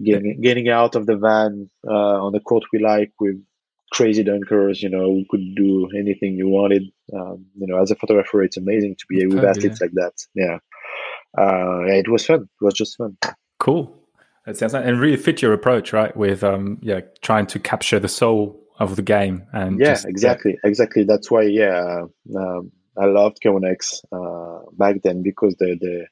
getting 0.00 0.40
getting 0.40 0.68
out 0.68 0.94
of 0.94 1.06
the 1.06 1.16
van 1.16 1.68
uh, 1.84 2.24
on 2.24 2.32
the 2.32 2.38
court 2.38 2.62
we 2.72 2.78
like 2.78 3.12
with 3.18 3.36
crazy 3.98 4.22
dunkers, 4.22 4.80
you 4.80 4.88
know, 4.88 5.12
who 5.12 5.24
could 5.28 5.56
do 5.56 5.88
anything 5.98 6.36
you 6.36 6.46
wanted. 6.48 6.84
Um, 7.12 7.46
you 7.58 7.66
know, 7.66 7.82
as 7.82 7.90
a 7.90 7.96
photographer, 7.96 8.44
it's 8.44 8.56
amazing 8.56 8.94
to 8.94 9.04
be 9.08 9.26
with 9.26 9.44
athletes 9.44 9.80
yeah. 9.80 9.84
like 9.84 9.92
that. 9.94 10.12
Yeah. 10.36 10.58
Uh, 11.36 11.84
yeah, 11.86 11.94
it 11.94 12.08
was 12.08 12.24
fun. 12.24 12.42
It 12.42 12.64
was 12.64 12.74
just 12.74 12.96
fun. 12.96 13.16
Cool. 13.58 13.92
That 14.46 14.56
sounds 14.56 14.72
like, 14.72 14.86
and 14.86 15.00
really 15.00 15.16
fit 15.16 15.42
your 15.42 15.52
approach, 15.52 15.92
right? 15.92 16.16
With 16.16 16.44
um, 16.44 16.78
yeah, 16.80 17.00
trying 17.22 17.46
to 17.48 17.58
capture 17.58 17.98
the 17.98 18.08
soul 18.08 18.62
of 18.78 18.94
the 18.94 19.02
game 19.02 19.44
and 19.52 19.80
yeah, 19.80 19.94
just, 19.94 20.06
exactly, 20.06 20.52
yeah. 20.52 20.70
exactly. 20.70 21.02
That's 21.02 21.28
why, 21.28 21.42
yeah, 21.42 22.04
um, 22.36 22.70
I 22.96 23.06
loved 23.06 23.38
K1X 23.44 24.04
uh, 24.12 24.60
back 24.74 25.02
then 25.02 25.24
because 25.24 25.56
they 25.58 25.74
they 25.74 26.06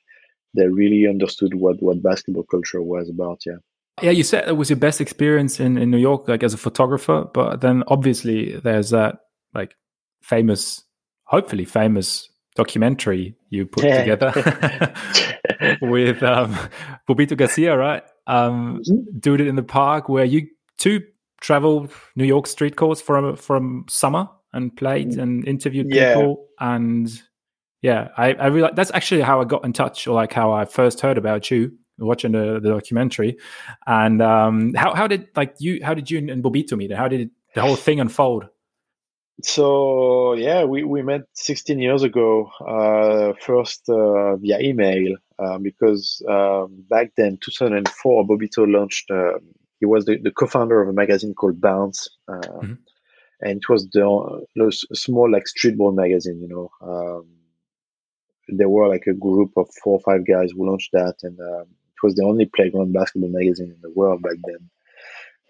they 0.56 0.66
really 0.66 1.06
understood 1.06 1.54
what 1.54 1.80
what 1.80 2.02
basketball 2.02 2.42
culture 2.50 2.82
was 2.82 3.08
about. 3.08 3.42
Yeah. 3.46 3.58
Yeah, 4.02 4.10
you 4.10 4.24
said 4.24 4.48
it 4.48 4.56
was 4.56 4.68
your 4.68 4.78
best 4.78 5.00
experience 5.00 5.58
in, 5.58 5.78
in 5.78 5.90
New 5.90 5.98
York, 5.98 6.28
like 6.28 6.42
as 6.42 6.52
a 6.52 6.58
photographer, 6.58 7.24
but 7.32 7.60
then 7.60 7.82
obviously 7.86 8.56
there's 8.56 8.90
that 8.90 9.20
like 9.54 9.74
famous, 10.20 10.84
hopefully 11.24 11.64
famous 11.64 12.28
documentary 12.56 13.36
you 13.48 13.66
put 13.66 13.82
together 13.82 14.32
with 15.82 16.22
um, 16.22 16.56
Bobbito 17.08 17.36
Garcia, 17.36 17.76
right? 17.76 18.02
Um, 18.26 18.82
mm-hmm. 18.86 19.34
It 19.40 19.46
in 19.46 19.56
the 19.56 19.62
park 19.62 20.08
where 20.08 20.24
you 20.24 20.48
two 20.78 21.00
traveled 21.40 21.90
New 22.16 22.24
York 22.24 22.46
street 22.46 22.76
courts 22.76 23.00
from 23.00 23.36
from 23.36 23.84
summer 23.88 24.28
and 24.52 24.74
played 24.76 25.12
mm. 25.12 25.18
and 25.18 25.46
interviewed 25.46 25.86
yeah. 25.88 26.14
people 26.14 26.46
and 26.58 27.08
yeah, 27.82 28.08
I, 28.16 28.32
I 28.34 28.46
really 28.46 28.70
that's 28.74 28.90
actually 28.92 29.20
how 29.20 29.40
I 29.40 29.44
got 29.44 29.64
in 29.64 29.72
touch 29.72 30.06
or 30.06 30.14
like 30.14 30.32
how 30.32 30.52
I 30.52 30.64
first 30.64 31.00
heard 31.00 31.18
about 31.18 31.50
you 31.50 31.72
watching 31.98 32.32
the, 32.32 32.60
the 32.60 32.70
documentary. 32.70 33.38
And 33.86 34.22
um, 34.22 34.74
how 34.74 34.94
how 34.94 35.06
did 35.06 35.28
like 35.36 35.56
you 35.58 35.80
how 35.82 35.94
did 35.94 36.10
you 36.10 36.18
and 36.18 36.42
Bobbito 36.42 36.76
meet? 36.76 36.92
How 36.92 37.08
did 37.08 37.30
the 37.54 37.62
whole 37.62 37.76
thing 37.76 38.00
unfold? 38.00 38.46
So 39.42 40.32
yeah, 40.34 40.64
we, 40.64 40.82
we 40.82 41.02
met 41.02 41.22
16 41.34 41.78
years 41.78 42.02
ago. 42.02 42.50
Uh, 42.66 43.34
first 43.40 43.88
uh, 43.88 44.36
via 44.36 44.60
email 44.60 45.16
uh, 45.38 45.58
because 45.58 46.22
um, 46.28 46.84
back 46.88 47.12
then 47.16 47.38
2004 47.42 48.26
Bobbito 48.26 48.70
launched. 48.70 49.10
Uh, 49.10 49.38
he 49.78 49.84
was 49.84 50.06
the, 50.06 50.16
the, 50.16 50.30
co-founder 50.30 50.80
of 50.80 50.88
a 50.88 50.92
magazine 50.94 51.34
called 51.34 51.60
Bounce, 51.60 52.08
uh, 52.28 52.32
mm-hmm. 52.32 52.72
and 53.42 53.58
it 53.58 53.68
was 53.68 53.86
the, 53.90 54.46
the 54.54 54.72
small 54.94 55.30
like 55.30 55.44
streetball 55.44 55.94
magazine. 55.94 56.40
You 56.40 56.48
know, 56.48 56.70
um, 56.80 57.26
there 58.48 58.70
were 58.70 58.88
like 58.88 59.06
a 59.06 59.12
group 59.12 59.52
of 59.58 59.68
four 59.84 59.98
or 59.98 60.00
five 60.00 60.26
guys 60.26 60.52
who 60.52 60.66
launched 60.66 60.92
that, 60.92 61.16
and 61.22 61.38
um, 61.38 61.66
it 61.96 62.06
was 62.06 62.14
the 62.14 62.24
only 62.24 62.46
playground 62.46 62.92
basketball 62.92 63.30
magazine 63.30 63.72
in 63.74 63.80
the 63.82 63.90
world 63.90 64.22
back 64.22 64.36
then. 64.44 64.68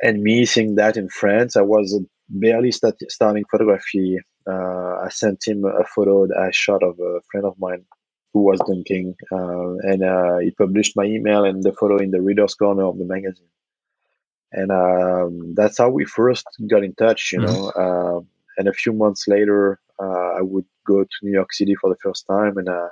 And 0.03 0.23
me 0.23 0.45
seeing 0.45 0.75
that 0.77 0.97
in 0.97 1.09
France, 1.09 1.57
I 1.57 1.63
was 1.63 1.99
barely 2.29 2.71
start, 2.71 2.97
starting 3.09 3.45
photography. 3.51 4.19
Uh, 4.49 4.99
I 5.05 5.09
sent 5.11 5.47
him 5.47 5.65
a 5.65 5.85
photo 5.85 6.27
that 6.27 6.39
I 6.39 6.51
shot 6.51 6.83
of 6.83 6.99
a 7.01 7.21
friend 7.31 7.47
of 7.47 7.59
mine 7.59 7.85
who 8.33 8.43
was 8.43 8.61
dunking, 8.61 9.15
uh, 9.33 9.77
and 9.91 10.03
uh, 10.03 10.39
he 10.39 10.51
published 10.51 10.97
my 10.97 11.05
email 11.05 11.45
and 11.45 11.63
the 11.63 11.73
photo 11.73 11.97
in 11.97 12.11
the 12.11 12.21
reader's 12.21 12.55
corner 12.55 12.85
of 12.85 12.99
the 12.99 13.05
magazine. 13.05 13.49
And 14.53 14.71
um, 14.71 15.55
that's 15.55 15.79
how 15.79 15.89
we 15.89 16.05
first 16.05 16.47
got 16.71 16.85
in 16.85 16.95
touch, 16.95 17.33
you 17.33 17.41
mm-hmm. 17.41 17.53
know. 17.53 17.71
Uh, 17.71 18.21
and 18.59 18.69
a 18.69 18.73
few 18.73 18.93
months 18.93 19.27
later, 19.27 19.81
uh, 19.99 20.33
I 20.39 20.43
would 20.43 20.67
go 20.87 21.03
to 21.03 21.17
New 21.23 21.33
York 21.33 21.53
City 21.53 21.75
for 21.75 21.91
the 21.91 21.97
first 22.03 22.27
time, 22.27 22.59
and 22.59 22.69
uh, 22.69 22.89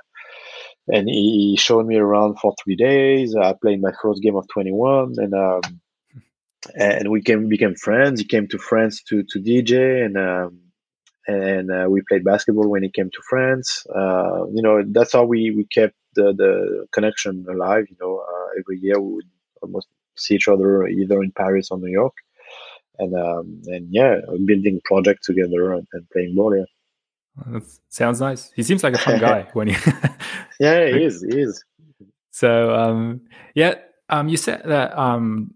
and 0.87 1.09
he 1.09 1.57
showed 1.59 1.85
me 1.87 1.97
around 1.97 2.39
for 2.39 2.53
three 2.63 2.75
days. 2.75 3.35
I 3.35 3.53
played 3.53 3.81
my 3.81 3.91
first 4.01 4.21
game 4.21 4.35
of 4.35 4.47
21, 4.49 5.15
and 5.17 5.33
um, 5.33 5.61
and 6.75 7.09
we 7.09 7.21
came 7.21 7.47
became 7.49 7.75
friends. 7.75 8.19
He 8.19 8.27
came 8.27 8.47
to 8.49 8.57
France 8.57 9.01
to 9.03 9.23
to 9.23 9.39
DJ, 9.39 10.05
and 10.05 10.17
um, 10.17 10.59
and 11.27 11.71
uh, 11.71 11.87
we 11.89 12.01
played 12.07 12.23
basketball 12.23 12.69
when 12.69 12.83
he 12.83 12.89
came 12.89 13.09
to 13.09 13.21
France. 13.29 13.85
Uh, 13.93 14.45
you 14.53 14.61
know, 14.61 14.83
that's 14.87 15.13
how 15.13 15.23
we 15.23 15.51
we 15.51 15.65
kept 15.65 15.95
the 16.15 16.33
the 16.33 16.87
connection 16.91 17.45
alive. 17.49 17.85
You 17.89 17.97
know, 17.99 18.19
uh, 18.19 18.59
every 18.59 18.79
year 18.79 18.99
we 18.99 19.15
would 19.15 19.29
almost 19.61 19.87
see 20.15 20.35
each 20.35 20.47
other 20.47 20.87
either 20.87 21.21
in 21.23 21.31
Paris 21.31 21.69
or 21.71 21.79
New 21.79 21.91
York, 21.91 22.13
and 22.99 23.15
um, 23.15 23.61
and 23.67 23.87
yeah, 23.91 24.19
building 24.45 24.81
projects 24.85 25.27
together 25.27 25.73
and, 25.73 25.87
and 25.93 26.09
playing 26.11 26.35
ball. 26.35 26.55
Yeah. 26.55 26.65
That 27.45 27.63
sounds 27.89 28.21
nice. 28.21 28.51
He 28.55 28.63
seems 28.63 28.83
like 28.83 28.93
a 28.93 28.97
fun 28.97 29.19
guy 29.19 29.47
when 29.53 29.67
you. 29.67 29.75
yeah, 30.59 30.87
he 30.87 31.03
is. 31.03 31.21
He 31.21 31.39
is. 31.41 31.63
So 32.31 32.73
um, 32.73 33.21
yeah, 33.53 33.75
um, 34.09 34.29
you 34.29 34.37
said 34.37 34.63
that 34.65 34.97
um, 34.97 35.53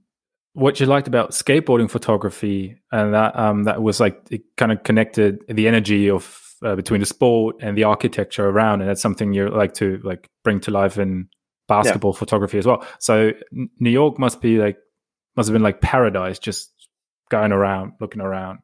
what 0.53 0.79
you 0.79 0.85
liked 0.85 1.07
about 1.07 1.31
skateboarding 1.31 1.89
photography 1.89 2.77
and 2.91 3.13
that 3.13 3.37
um, 3.37 3.63
that 3.63 3.81
was 3.81 3.99
like 3.99 4.21
it 4.29 4.41
kind 4.57 4.71
of 4.71 4.83
connected 4.83 5.39
the 5.47 5.67
energy 5.67 6.09
of 6.09 6.41
uh, 6.63 6.75
between 6.75 6.99
the 6.99 7.05
sport 7.05 7.55
and 7.61 7.77
the 7.77 7.83
architecture 7.83 8.47
around, 8.47 8.81
and 8.81 8.89
that's 8.89 9.01
something 9.01 9.33
you 9.33 9.49
like 9.49 9.73
to 9.75 9.99
like 10.03 10.27
bring 10.43 10.59
to 10.61 10.71
life 10.71 10.97
in 10.97 11.29
basketball 11.67 12.11
yeah. 12.13 12.19
photography 12.19 12.57
as 12.57 12.65
well. 12.65 12.85
So 12.99 13.31
New 13.51 13.89
York 13.89 14.19
must 14.19 14.41
be 14.41 14.57
like 14.57 14.77
must 15.35 15.47
have 15.47 15.53
been 15.53 15.63
like 15.63 15.81
paradise, 15.81 16.39
just 16.39 16.71
going 17.29 17.51
around, 17.51 17.93
looking 18.01 18.21
around. 18.21 18.59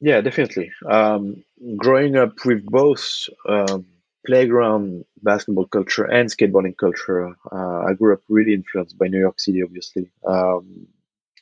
Yeah, 0.00 0.20
definitely. 0.20 0.70
Um, 0.90 1.44
growing 1.76 2.16
up 2.16 2.44
with 2.44 2.64
both 2.66 3.28
um, 3.48 3.86
playground 4.26 5.04
basketball 5.22 5.66
culture 5.66 6.04
and 6.04 6.28
skateboarding 6.28 6.76
culture, 6.76 7.34
uh, 7.50 7.84
I 7.88 7.94
grew 7.94 8.14
up 8.14 8.20
really 8.28 8.54
influenced 8.54 8.98
by 8.98 9.08
New 9.08 9.20
York 9.20 9.40
City, 9.40 9.62
obviously. 9.62 10.10
Um, 10.26 10.86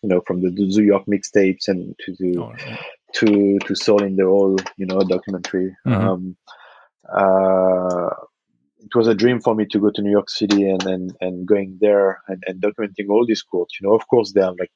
you 0.03 0.09
know, 0.09 0.23
from 0.27 0.41
the, 0.41 0.51
New 0.51 0.83
York 0.83 1.05
mixtapes 1.07 1.69
and 1.69 1.95
to 2.01 2.15
the, 2.19 2.39
oh, 2.39 2.55
to 3.15 3.59
to 3.59 3.75
Soul 3.75 4.03
in 4.03 4.17
the 4.17 4.25
Hole, 4.25 4.57
you 4.79 4.87
know, 4.87 5.01
documentary. 5.01 5.77
Mm-hmm. 5.87 6.09
Um, 6.09 6.37
uh, 7.13 8.09
it 8.83 8.95
was 8.95 9.09
a 9.09 9.15
dream 9.15 9.41
for 9.41 9.55
me 9.55 9.67
to 9.67 9.79
go 9.79 9.91
to 9.91 10.01
New 10.01 10.11
York 10.11 10.31
City 10.31 10.69
and 10.71 10.83
and, 10.85 11.17
and 11.21 11.47
going 11.47 11.77
there 11.83 12.23
and, 12.29 12.43
and 12.47 12.63
documenting 12.63 13.11
all 13.11 13.27
these 13.27 13.43
courts. 13.43 13.79
You 13.79 13.89
know, 13.89 13.95
of 13.95 14.09
course, 14.09 14.33
there 14.33 14.45
are 14.45 14.55
like 14.59 14.73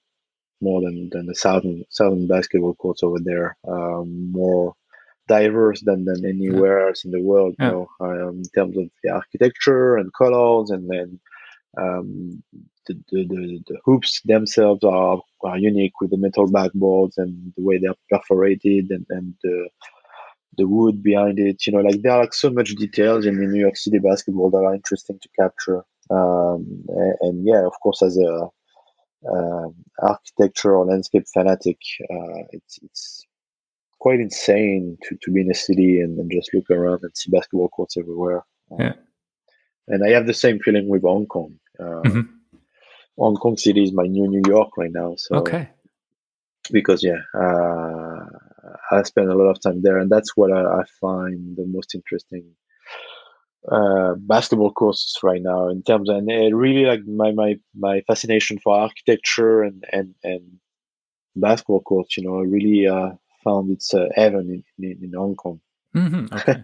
more 0.61 0.83
than 0.83 1.09
than 1.11 1.25
the 1.25 1.35
southern 1.35 1.85
southern 1.89 2.27
basketball 2.27 2.75
courts 2.75 3.03
over 3.03 3.19
there. 3.19 3.57
Um, 3.67 4.31
more 4.31 4.75
diverse 5.29 5.81
than 5.83 6.05
than 6.05 6.25
anywhere 6.25 6.81
yeah. 6.81 6.87
else 6.89 7.05
in 7.05 7.11
the 7.11 7.23
world. 7.23 7.55
Yeah. 7.59 7.67
You 7.67 7.73
know, 7.73 7.89
um, 8.01 8.37
in 8.39 8.49
terms 8.55 8.77
of 8.77 8.91
the 9.03 9.11
architecture 9.11 9.97
and 9.97 10.13
colors, 10.13 10.71
and 10.71 10.89
then 10.91 11.21
um, 11.77 12.43
the, 12.87 12.95
the, 13.11 13.27
the, 13.27 13.63
the, 13.67 13.79
hoops 13.85 14.21
themselves 14.25 14.85
are, 14.85 15.21
are 15.43 15.59
unique 15.59 16.01
with 16.01 16.11
the 16.11 16.17
metal 16.17 16.47
backboards 16.47 17.15
and 17.17 17.53
the 17.57 17.63
way 17.63 17.79
they're 17.79 17.95
perforated 18.11 18.91
and, 18.91 19.07
and 19.11 19.35
the 19.43 19.69
the 20.57 20.69
wood 20.69 21.03
behind 21.03 21.39
it. 21.39 21.67
You 21.67 21.73
know, 21.73 21.81
like 21.81 22.03
there 22.03 22.13
are 22.13 22.21
like 22.21 22.35
so 22.35 22.51
much 22.51 22.75
details 22.77 23.27
in, 23.27 23.39
the 23.39 23.47
New 23.47 23.61
York 23.61 23.77
City 23.77 23.99
basketball 23.99 24.51
that 24.51 24.59
are 24.59 24.75
interesting 24.75 25.19
to 25.21 25.29
capture. 25.39 25.83
Um, 26.11 26.85
and, 26.89 27.15
and, 27.21 27.47
yeah, 27.47 27.67
of 27.67 27.73
course, 27.83 28.03
as 28.03 28.19
a 28.19 28.49
uh, 29.29 29.69
architecture 30.01 30.77
or 30.77 30.87
landscape 30.87 31.25
fanatic, 31.33 31.79
uh, 32.03 32.45
it's 32.53 32.79
it's 32.83 33.27
quite 34.05 34.21
insane 34.21 34.99
to, 35.03 35.17
to 35.23 35.31
be 35.31 35.41
in 35.41 35.51
a 35.51 35.55
city 35.55 35.99
and, 35.99 36.19
and 36.19 36.31
just 36.31 36.53
look 36.53 36.69
around 36.71 37.01
and 37.03 37.17
see 37.17 37.31
basketball 37.31 37.71
courts 37.71 37.97
everywhere. 37.97 38.43
Yeah. 38.79 38.93
And 39.89 40.07
I 40.07 40.11
have 40.11 40.27
the 40.27 40.35
same 40.35 40.59
feeling 40.59 40.91
with 40.91 41.01
Hong 41.03 41.25
Kong. 41.25 41.55
Uh, 41.81 42.03
mm-hmm. 42.05 42.21
Hong 43.19 43.37
Kong 43.37 43.57
City 43.57 43.83
is 43.83 43.95
my 43.95 44.03
new 44.05 44.29
New 44.29 44.43
York 44.47 44.77
right 44.77 44.93
now. 44.93 45.15
So 45.17 45.37
okay. 45.37 45.71
Because 46.71 47.03
yeah, 47.03 47.21
uh, 47.35 48.27
I 48.91 49.03
spend 49.05 49.31
a 49.31 49.39
lot 49.41 49.51
of 49.53 49.61
time 49.63 49.81
there, 49.81 49.99
and 49.99 50.11
that's 50.11 50.37
what 50.37 50.53
I, 50.53 50.63
I 50.81 50.85
find 51.01 51.57
the 51.57 51.67
most 51.67 51.95
interesting 51.95 52.45
uh, 53.73 54.15
basketball 54.19 54.73
courses 54.73 55.17
right 55.23 55.43
now 55.43 55.69
in 55.69 55.83
terms 55.83 56.11
and 56.11 56.31
it 56.31 56.55
really 56.55 56.85
like 56.85 57.03
my 57.07 57.33
my 57.33 57.55
my 57.75 58.03
fascination 58.07 58.59
for 58.59 58.77
architecture 58.77 59.63
and 59.63 59.85
and 59.93 60.15
and 60.23 60.43
basketball 61.37 61.81
courts 61.81 62.17
you 62.17 62.25
know 62.25 62.37
really 62.57 62.87
uh, 62.87 63.13
found 63.45 63.71
its 63.71 63.95
uh, 63.95 64.07
heaven 64.15 64.65
in, 64.79 64.85
in, 64.85 65.05
in 65.05 65.13
Hong 65.15 65.37
Kong 65.37 65.61
Mm-hmm, 65.95 66.35
okay. 66.35 66.59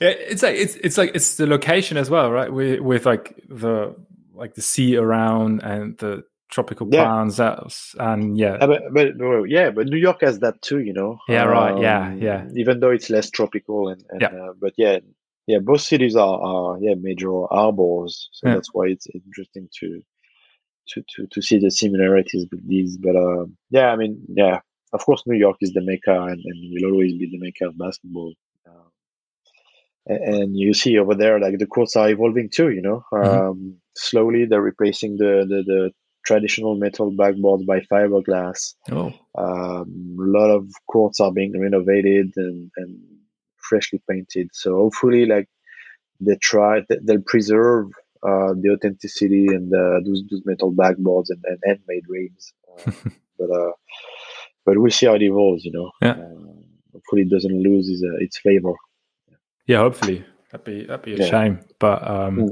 it's 0.00 0.42
like 0.42 0.56
it's 0.56 0.74
it's 0.76 0.98
like 0.98 1.12
it's 1.14 1.36
the 1.36 1.46
location 1.46 1.96
as 1.96 2.10
well, 2.10 2.32
right? 2.32 2.52
With 2.52 2.80
with 2.80 3.06
like 3.06 3.40
the 3.48 3.94
like 4.34 4.54
the 4.54 4.62
sea 4.62 4.96
around 4.96 5.62
and 5.62 5.96
the 5.98 6.24
tropical 6.50 6.88
yeah. 6.90 7.04
plants 7.04 7.94
and 7.98 8.36
yeah. 8.36 8.54
Uh, 8.54 8.66
but, 8.66 8.82
but 8.92 9.08
well, 9.18 9.46
yeah, 9.46 9.70
but 9.70 9.86
New 9.86 9.96
York 9.96 10.22
has 10.22 10.40
that 10.40 10.60
too, 10.60 10.80
you 10.80 10.92
know. 10.92 11.18
Yeah, 11.28 11.44
um, 11.44 11.48
right. 11.50 11.80
Yeah, 11.80 12.06
um, 12.08 12.18
yeah. 12.18 12.48
Even 12.56 12.80
though 12.80 12.90
it's 12.90 13.10
less 13.10 13.30
tropical 13.30 13.88
and, 13.88 14.02
and 14.10 14.20
yeah. 14.20 14.28
Uh, 14.28 14.52
but 14.60 14.72
yeah, 14.76 14.98
yeah, 15.46 15.58
both 15.58 15.82
cities 15.82 16.16
are, 16.16 16.40
are 16.40 16.78
yeah 16.80 16.94
major 17.00 17.30
harbors, 17.48 18.28
so 18.32 18.48
yeah. 18.48 18.54
that's 18.54 18.74
why 18.74 18.86
it's 18.86 19.06
interesting 19.14 19.68
to 19.78 20.02
to 20.88 21.02
to 21.14 21.26
to 21.28 21.42
see 21.42 21.60
the 21.60 21.70
similarities 21.70 22.46
with 22.50 22.66
these. 22.68 22.96
But 22.96 23.14
uh, 23.14 23.46
yeah, 23.70 23.92
I 23.92 23.96
mean, 23.96 24.20
yeah, 24.28 24.60
of 24.92 25.04
course, 25.04 25.22
New 25.26 25.36
York 25.36 25.56
is 25.60 25.72
the 25.72 25.80
mecca 25.82 26.22
and, 26.22 26.42
and 26.44 26.72
will 26.72 26.92
always 26.92 27.12
be 27.14 27.28
the 27.30 27.38
mecca 27.38 27.68
of 27.68 27.78
basketball. 27.78 28.34
Uh, 28.66 28.88
and, 30.06 30.34
and, 30.34 30.56
you 30.56 30.74
see 30.74 30.98
over 30.98 31.14
there, 31.14 31.40
like 31.40 31.58
the 31.58 31.66
courts 31.66 31.96
are 31.96 32.08
evolving 32.08 32.48
too. 32.48 32.70
You 32.70 32.82
know, 32.82 33.04
mm-hmm. 33.12 33.48
um, 33.48 33.76
slowly 33.96 34.44
they're 34.44 34.60
replacing 34.60 35.16
the, 35.16 35.44
the, 35.48 35.62
the 35.66 35.90
traditional 36.24 36.76
metal 36.76 37.12
backboards 37.12 37.64
by 37.66 37.80
fiberglass. 37.80 38.74
Oh. 38.90 39.12
Um, 39.38 40.16
a 40.20 40.38
lot 40.38 40.50
of 40.50 40.68
courts 40.90 41.20
are 41.20 41.32
being 41.32 41.58
renovated 41.58 42.32
and, 42.36 42.70
and 42.76 42.98
freshly 43.56 44.02
painted. 44.08 44.50
So 44.52 44.76
hopefully, 44.76 45.26
like 45.26 45.48
they 46.20 46.36
try, 46.36 46.82
they'll 46.88 47.22
preserve 47.26 47.86
uh, 48.22 48.54
the 48.60 48.76
authenticity 48.76 49.46
and 49.46 49.72
uh, 49.72 50.00
those, 50.04 50.22
those 50.30 50.42
metal 50.44 50.72
backboards 50.72 51.30
and, 51.30 51.42
and 51.44 51.58
handmade 51.64 52.04
rims. 52.08 52.52
Uh, 53.38 53.48
but 53.48 53.50
uh, 53.50 53.72
but 54.66 54.76
we'll 54.78 54.90
see 54.90 55.06
how 55.06 55.14
it 55.14 55.22
evolves. 55.22 55.64
You 55.64 55.72
know, 55.72 55.90
yeah. 56.02 56.10
Uh, 56.10 56.52
hopefully, 56.92 57.22
it 57.22 57.30
doesn't 57.30 57.62
lose 57.62 57.88
its, 57.88 58.02
uh, 58.02 58.16
its 58.18 58.36
flavor. 58.38 58.74
Yeah, 59.66 59.78
hopefully 59.78 60.24
that'd 60.50 60.64
be 60.64 60.84
that'd 60.84 61.04
be 61.04 61.14
a 61.14 61.18
yeah. 61.18 61.30
shame. 61.30 61.60
But 61.78 62.06
um, 62.06 62.36
mm. 62.36 62.50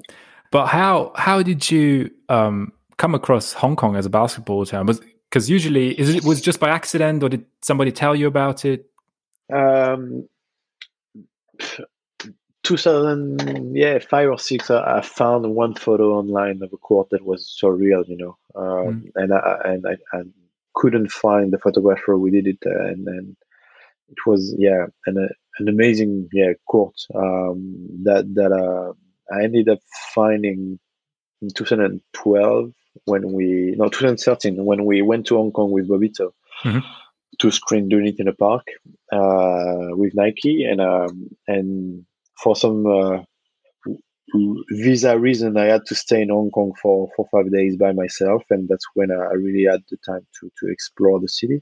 but 0.50 0.66
how 0.66 1.12
how 1.16 1.42
did 1.42 1.71
you 1.71 2.10
um 2.29 2.73
come 2.96 3.15
across 3.15 3.52
Hong 3.52 3.77
Kong 3.77 3.96
as 3.96 4.06
a 4.06 4.10
basketball 4.10 4.65
town? 4.65 4.87
Was 4.87 5.00
because 5.31 5.50
usually 5.50 5.98
is 5.98 6.15
it 6.15 6.25
was 6.25 6.40
just 6.40 6.60
by 6.60 6.71
accident 6.71 7.23
or 7.23 7.29
did 7.29 7.44
somebody 7.60 7.92
tell 7.92 8.15
you 8.15 8.27
about 8.27 8.65
it? 8.65 8.87
Um, 9.52 10.29
2000 12.62 13.77
yeah 13.77 13.98
five 13.98 14.29
or 14.29 14.38
six 14.38 14.71
I, 14.71 14.98
I, 14.98 15.00
found 15.02 15.54
one 15.54 15.75
photo 15.75 16.15
online 16.15 16.62
of 16.62 16.73
a 16.73 16.79
court 16.79 17.10
that 17.10 17.25
was 17.25 17.56
surreal 17.62 18.08
you 18.08 18.17
know 18.17 18.37
um, 18.56 19.02
mm. 19.02 19.10
and 19.17 19.35
I 19.35 19.60
and 19.65 19.87
I, 19.87 19.96
and 20.17 20.33
couldn't 20.75 21.10
find 21.10 21.52
the 21.52 21.58
photographer 21.58 22.18
we 22.18 22.31
did 22.31 22.46
it 22.46 22.58
uh, 22.66 22.87
and 22.88 23.06
then 23.06 23.37
it 24.08 24.18
was 24.27 24.54
yeah 24.58 24.87
an 25.06 25.18
uh, 25.18 25.33
an 25.58 25.68
amazing 25.68 26.29
yeah 26.33 26.52
court 26.68 26.94
um, 27.14 27.88
that 28.02 28.25
that 28.35 28.52
uh, 28.52 28.92
I 29.35 29.44
ended 29.44 29.68
up 29.68 29.79
finding 30.14 30.79
in 31.40 31.48
2012 31.54 32.72
when 33.04 33.33
we 33.33 33.75
no 33.77 33.88
2013 33.88 34.64
when 34.64 34.85
we 34.85 35.02
went 35.02 35.27
to 35.27 35.37
Hong 35.37 35.52
Kong 35.52 35.70
with 35.70 35.88
Bobbito 35.88 36.33
mm-hmm. 36.62 36.79
to 37.38 37.50
screen 37.50 37.88
doing 37.88 38.06
it 38.06 38.18
in 38.18 38.29
a 38.29 38.35
park 38.35 38.66
uh, 39.12 39.88
with 39.96 40.14
Nike 40.14 40.64
and 40.64 40.81
um, 40.81 41.31
and 41.46 42.04
for 42.42 42.56
some 42.56 42.87
uh, 42.87 43.22
visa 44.70 45.18
reason, 45.18 45.56
I 45.56 45.66
had 45.66 45.87
to 45.87 45.94
stay 45.94 46.22
in 46.22 46.31
Hong 46.31 46.50
Kong 46.50 46.72
for, 46.81 47.08
for 47.16 47.29
five 47.31 47.52
days 47.52 47.77
by 47.77 47.92
myself, 47.92 48.42
and 48.50 48.68
that's 48.68 48.87
when 48.94 49.10
I 49.10 49.35
really 49.35 49.64
had 49.64 49.83
the 49.90 49.96
time 49.98 50.27
to 50.40 50.50
to 50.60 50.70
explore 50.70 51.20
the 51.20 51.29
city. 51.29 51.58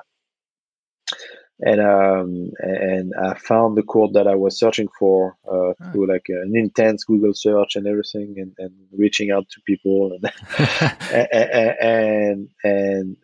and 1.61 1.81
um, 1.81 2.51
and 2.61 3.13
I 3.21 3.35
found 3.35 3.77
the 3.77 3.83
court 3.83 4.13
that 4.15 4.27
I 4.27 4.35
was 4.35 4.59
searching 4.59 4.89
for 4.99 5.37
uh, 5.51 5.73
ah. 5.81 5.93
through 5.93 6.09
like 6.09 6.27
an 6.29 6.53
intense 6.55 7.05
Google 7.05 7.35
search 7.35 7.77
and 7.77 7.87
everything, 7.87 8.35
and, 8.37 8.53
and 8.59 8.73
reaching 8.97 9.31
out 9.31 9.49
to 9.51 9.61
people, 9.67 10.13
and, 10.13 10.33
and, 11.13 11.79
and 11.81 12.49
and 12.65 13.17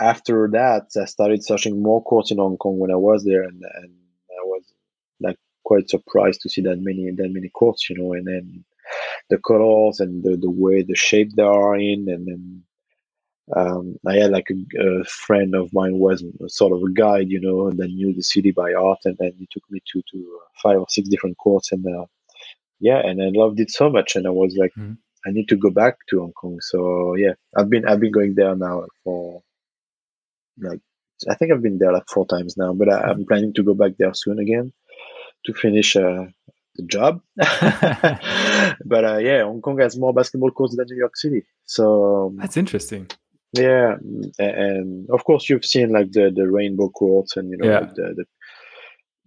after 0.00 0.48
that, 0.52 0.86
I 1.00 1.04
started 1.06 1.44
searching 1.44 1.82
more 1.82 2.02
courts 2.02 2.30
in 2.30 2.38
Hong 2.38 2.56
Kong 2.56 2.78
when 2.78 2.90
I 2.90 2.96
was 2.96 3.24
there, 3.24 3.42
and 3.42 3.62
and 3.74 3.92
I 3.92 3.92
was 3.92 3.92
like 3.92 4.05
quite 5.66 5.90
surprised 5.90 6.40
to 6.40 6.48
see 6.48 6.62
that 6.62 6.78
many 6.80 7.10
that 7.10 7.30
many 7.36 7.48
courts, 7.48 7.90
you 7.90 7.96
know, 7.98 8.12
and 8.12 8.26
then 8.26 8.64
the 9.30 9.38
colors 9.38 9.98
and 9.98 10.22
the, 10.22 10.36
the 10.36 10.50
way 10.50 10.82
the 10.82 10.94
shape 10.94 11.32
they 11.32 11.42
are 11.42 11.76
in, 11.76 12.08
and 12.08 12.26
then 12.28 12.62
um, 13.56 13.96
I 14.06 14.14
had 14.14 14.30
like 14.30 14.48
a, 14.50 15.00
a, 15.00 15.04
friend 15.04 15.54
of 15.54 15.72
mine 15.72 15.98
was 15.98 16.24
sort 16.46 16.72
of 16.72 16.82
a 16.82 16.92
guide, 16.92 17.28
you 17.30 17.40
know, 17.40 17.68
and 17.68 17.78
then 17.78 17.94
knew 17.94 18.14
the 18.14 18.22
city 18.22 18.52
by 18.52 18.72
heart, 18.72 19.00
and 19.04 19.16
then 19.18 19.32
he 19.38 19.48
took 19.50 19.64
me 19.68 19.80
to 19.92 20.02
to 20.12 20.40
five 20.62 20.78
or 20.78 20.86
six 20.88 21.08
different 21.08 21.36
courts, 21.36 21.72
and 21.72 21.84
uh, 21.84 22.06
yeah, 22.78 23.00
and 23.04 23.20
I 23.20 23.30
loved 23.34 23.58
it 23.60 23.70
so 23.70 23.90
much, 23.90 24.14
and 24.14 24.26
I 24.26 24.30
was 24.30 24.54
like, 24.56 24.72
mm. 24.78 24.96
I 25.26 25.30
need 25.32 25.48
to 25.48 25.56
go 25.56 25.70
back 25.70 25.96
to 26.10 26.20
Hong 26.20 26.32
Kong. 26.32 26.58
So 26.60 27.16
yeah, 27.16 27.34
I've 27.56 27.68
been 27.68 27.86
I've 27.86 28.00
been 28.00 28.12
going 28.12 28.34
there 28.36 28.54
now 28.54 28.84
for 29.02 29.42
like 30.58 30.80
I 31.28 31.34
think 31.34 31.50
I've 31.50 31.62
been 31.62 31.78
there 31.78 31.92
like 31.92 32.08
four 32.08 32.26
times 32.26 32.56
now, 32.56 32.72
but 32.72 32.88
I, 32.88 33.10
am 33.10 33.26
planning 33.26 33.52
to 33.54 33.64
go 33.64 33.74
back 33.74 33.92
there 33.98 34.14
soon 34.14 34.38
again 34.38 34.72
to 35.46 35.54
finish 35.54 35.96
uh, 35.96 36.26
the 36.76 36.82
job. 36.86 37.20
but 38.84 39.04
uh, 39.04 39.18
yeah, 39.18 39.44
Hong 39.44 39.62
Kong 39.62 39.78
has 39.78 39.96
more 39.96 40.12
basketball 40.12 40.50
courts 40.50 40.76
than 40.76 40.86
New 40.90 40.96
York 40.96 41.16
City, 41.16 41.44
so 41.64 42.26
um, 42.26 42.36
that's 42.36 42.56
interesting. 42.56 43.08
Yeah, 43.52 43.96
and 44.38 45.08
of 45.10 45.24
course 45.24 45.48
you've 45.48 45.64
seen 45.64 45.90
like 45.92 46.12
the 46.12 46.30
the 46.34 46.50
rainbow 46.50 46.90
courts 46.90 47.36
and 47.36 47.50
you 47.50 47.56
know 47.56 47.66
yeah. 47.68 47.78
like 47.80 47.94
the, 47.94 48.14
the, 48.16 48.24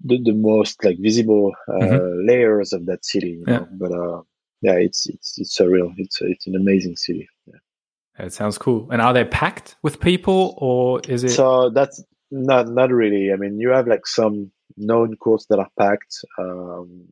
the 0.06 0.24
the 0.24 0.34
most 0.34 0.84
like 0.84 0.98
visible 1.00 1.54
uh, 1.68 1.74
mm-hmm. 1.74 2.28
layers 2.28 2.74
of 2.74 2.86
that 2.86 3.06
city. 3.06 3.40
You 3.40 3.46
know? 3.46 3.68
But 3.72 3.92
uh, 3.92 4.22
yeah, 4.62 4.74
it's 4.74 5.08
it's 5.08 5.40
it's 5.40 5.58
surreal. 5.58 5.94
It's 5.98 6.22
it's 6.22 6.48
an 6.48 6.56
amazing 6.56 6.98
city. 6.98 7.28
Yeah. 7.48 8.26
It 8.26 8.34
sounds 8.34 8.58
cool. 8.58 8.90
And 8.92 9.02
are 9.02 9.14
they 9.14 9.24
packed 9.24 9.78
with 9.82 10.00
people, 10.00 10.56
or 10.58 11.00
is 11.08 11.24
it? 11.24 11.30
So 11.30 11.70
that's 11.70 12.04
not 12.30 12.68
not 12.68 12.92
really. 12.92 13.32
I 13.32 13.38
mean, 13.38 13.60
you 13.60 13.70
have 13.70 13.88
like 13.88 14.06
some 14.06 14.52
known 14.80 15.16
courts 15.18 15.46
that 15.50 15.60
are 15.60 15.70
packed 15.78 16.16
um, 16.40 17.08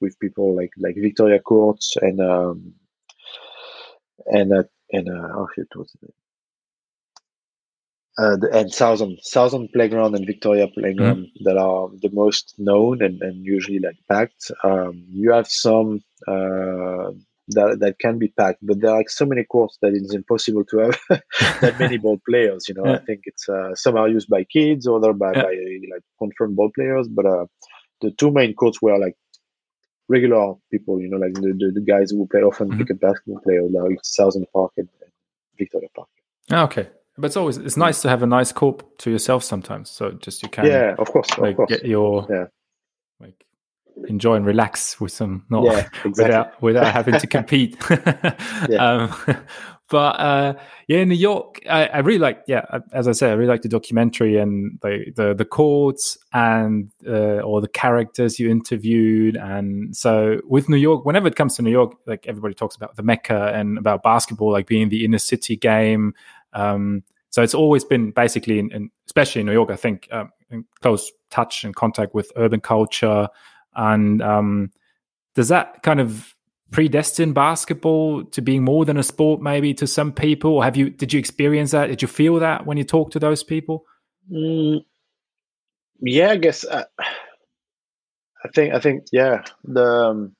with 0.00 0.18
people 0.20 0.56
like 0.56 0.72
like 0.78 0.96
Victoria 0.96 1.40
Courts 1.40 1.96
and 2.00 2.20
um, 2.20 2.74
and 4.26 4.52
uh, 4.52 4.64
and 4.92 5.08
uh, 5.08 5.28
oh 5.34 5.48
shit, 5.54 5.68
what's 5.74 5.94
it? 6.02 6.14
uh, 8.18 8.36
and 8.52 8.72
Southorn 8.72 9.16
Southorn 9.22 9.68
Playground 9.72 10.14
and 10.14 10.26
Victoria 10.26 10.66
Playground 10.66 11.26
mm. 11.26 11.44
that 11.44 11.56
are 11.56 11.88
the 12.02 12.10
most 12.10 12.54
known 12.58 13.00
and, 13.02 13.22
and 13.22 13.44
usually 13.44 13.78
like 13.78 13.96
packed. 14.08 14.50
Um, 14.64 15.04
you 15.08 15.32
have 15.32 15.46
some 15.48 16.02
uh, 16.26 17.12
that 17.50 17.78
that 17.80 17.98
can 17.98 18.18
be 18.18 18.28
packed, 18.28 18.58
but 18.62 18.80
there 18.80 18.90
are 18.90 18.98
like 18.98 19.10
so 19.10 19.26
many 19.26 19.44
courts 19.44 19.78
that 19.82 19.92
it's 19.94 20.14
impossible 20.14 20.64
to 20.66 20.78
have 20.78 20.98
that 21.60 21.78
many 21.78 21.98
ball 21.98 22.20
players. 22.28 22.68
You 22.68 22.74
know, 22.74 22.86
yeah. 22.86 22.96
I 22.96 22.98
think 22.98 23.22
it's 23.24 23.48
uh, 23.48 23.74
some 23.74 23.96
are 23.96 24.08
used 24.08 24.28
by 24.28 24.44
kids, 24.44 24.86
other 24.86 25.12
by, 25.12 25.32
yeah. 25.34 25.42
by 25.42 25.50
like 25.92 26.02
confirmed 26.18 26.56
ball 26.56 26.70
players, 26.74 27.08
but 27.08 27.26
uh, 27.26 27.46
the 28.00 28.10
two 28.12 28.30
main 28.30 28.54
courts 28.54 28.80
were 28.82 28.98
like 28.98 29.16
regular 30.08 30.54
people. 30.70 31.00
You 31.00 31.08
know, 31.08 31.18
like 31.18 31.34
the, 31.34 31.54
the, 31.58 31.72
the 31.74 31.80
guys 31.80 32.10
who 32.10 32.26
play 32.26 32.40
often 32.40 32.68
mm-hmm. 32.68 32.76
cricket 32.76 33.00
basketball 33.00 33.40
players, 33.40 33.70
like 33.72 33.98
Southorn 34.02 34.46
Park 34.52 34.72
and, 34.76 34.88
and 35.02 35.12
Victoria 35.58 35.88
Park. 35.94 36.08
Ah, 36.50 36.64
okay, 36.64 36.88
but 37.16 37.26
it's 37.26 37.36
always 37.36 37.58
it's 37.58 37.76
nice 37.76 38.02
to 38.02 38.08
have 38.08 38.22
a 38.22 38.26
nice 38.26 38.52
court 38.52 38.98
to 39.00 39.10
yourself 39.10 39.42
sometimes. 39.44 39.90
So 39.90 40.12
just 40.12 40.42
you 40.42 40.48
can 40.48 40.66
yeah, 40.66 40.94
of 40.98 41.10
course, 41.10 41.28
like 41.38 41.50
of 41.50 41.56
course. 41.56 41.70
get 41.70 41.84
your 41.84 42.26
yeah. 42.30 42.46
like 43.20 43.44
enjoy 44.06 44.34
and 44.34 44.46
relax 44.46 45.00
with 45.00 45.12
some 45.12 45.44
not 45.50 45.64
yeah, 45.64 45.88
exactly. 46.04 46.10
without 46.24 46.62
without 46.62 46.92
having 46.92 47.18
to 47.18 47.26
compete. 47.38 47.76
um, 48.78 49.14
but 49.90 50.20
uh, 50.20 50.54
yeah, 50.86 51.02
New 51.04 51.14
York, 51.14 51.60
I, 51.68 51.86
I, 51.86 51.98
really 52.00 52.18
like. 52.18 52.42
Yeah, 52.46 52.62
as 52.92 53.08
I 53.08 53.12
said, 53.12 53.30
I 53.30 53.34
really 53.34 53.48
like 53.48 53.62
the 53.62 53.70
documentary 53.70 54.36
and 54.36 54.78
the 54.82 55.12
the, 55.16 55.34
the 55.34 55.46
courts 55.46 56.18
and 56.32 56.90
uh, 57.06 57.40
or 57.40 57.62
the 57.62 57.68
characters 57.68 58.38
you 58.38 58.50
interviewed. 58.50 59.36
And 59.36 59.96
so 59.96 60.40
with 60.44 60.68
New 60.68 60.76
York, 60.76 61.06
whenever 61.06 61.26
it 61.26 61.36
comes 61.36 61.56
to 61.56 61.62
New 61.62 61.70
York, 61.70 61.94
like 62.06 62.26
everybody 62.26 62.54
talks 62.54 62.76
about 62.76 62.96
the 62.96 63.02
Mecca 63.02 63.52
and 63.54 63.78
about 63.78 64.02
basketball, 64.02 64.52
like 64.52 64.66
being 64.66 64.90
the 64.90 65.06
inner 65.06 65.18
city 65.18 65.56
game. 65.56 66.12
Um, 66.52 67.02
so 67.30 67.42
it's 67.42 67.54
always 67.54 67.84
been 67.84 68.10
basically, 68.10 68.58
in, 68.58 68.70
in, 68.72 68.90
especially 69.06 69.40
in 69.40 69.46
New 69.46 69.52
York, 69.52 69.70
I 69.70 69.76
think, 69.76 70.08
um, 70.10 70.30
in 70.50 70.64
close 70.80 71.12
touch 71.30 71.64
and 71.64 71.74
contact 71.74 72.14
with 72.14 72.32
urban 72.36 72.60
culture. 72.60 73.28
And 73.74 74.22
um, 74.22 74.72
does 75.34 75.48
that 75.48 75.82
kind 75.82 76.00
of 76.00 76.34
predestine 76.70 77.32
basketball 77.32 78.24
to 78.24 78.42
being 78.42 78.64
more 78.64 78.84
than 78.84 78.96
a 78.96 79.02
sport, 79.02 79.40
maybe 79.40 79.74
to 79.74 79.86
some 79.86 80.12
people? 80.12 80.52
Or 80.54 80.64
have 80.64 80.76
you? 80.76 80.90
Did 80.90 81.12
you 81.12 81.18
experience 81.18 81.70
that? 81.72 81.86
Did 81.86 82.02
you 82.02 82.08
feel 82.08 82.38
that 82.40 82.66
when 82.66 82.76
you 82.76 82.84
talk 82.84 83.10
to 83.12 83.18
those 83.18 83.42
people? 83.42 83.84
Mm, 84.30 84.84
yeah, 86.00 86.30
I 86.30 86.36
guess. 86.36 86.64
Uh, 86.64 86.84
I 88.44 88.48
think. 88.54 88.74
I 88.74 88.80
think. 88.80 89.04
Yeah, 89.12 89.42
the 89.64 89.84
um, 89.84 90.36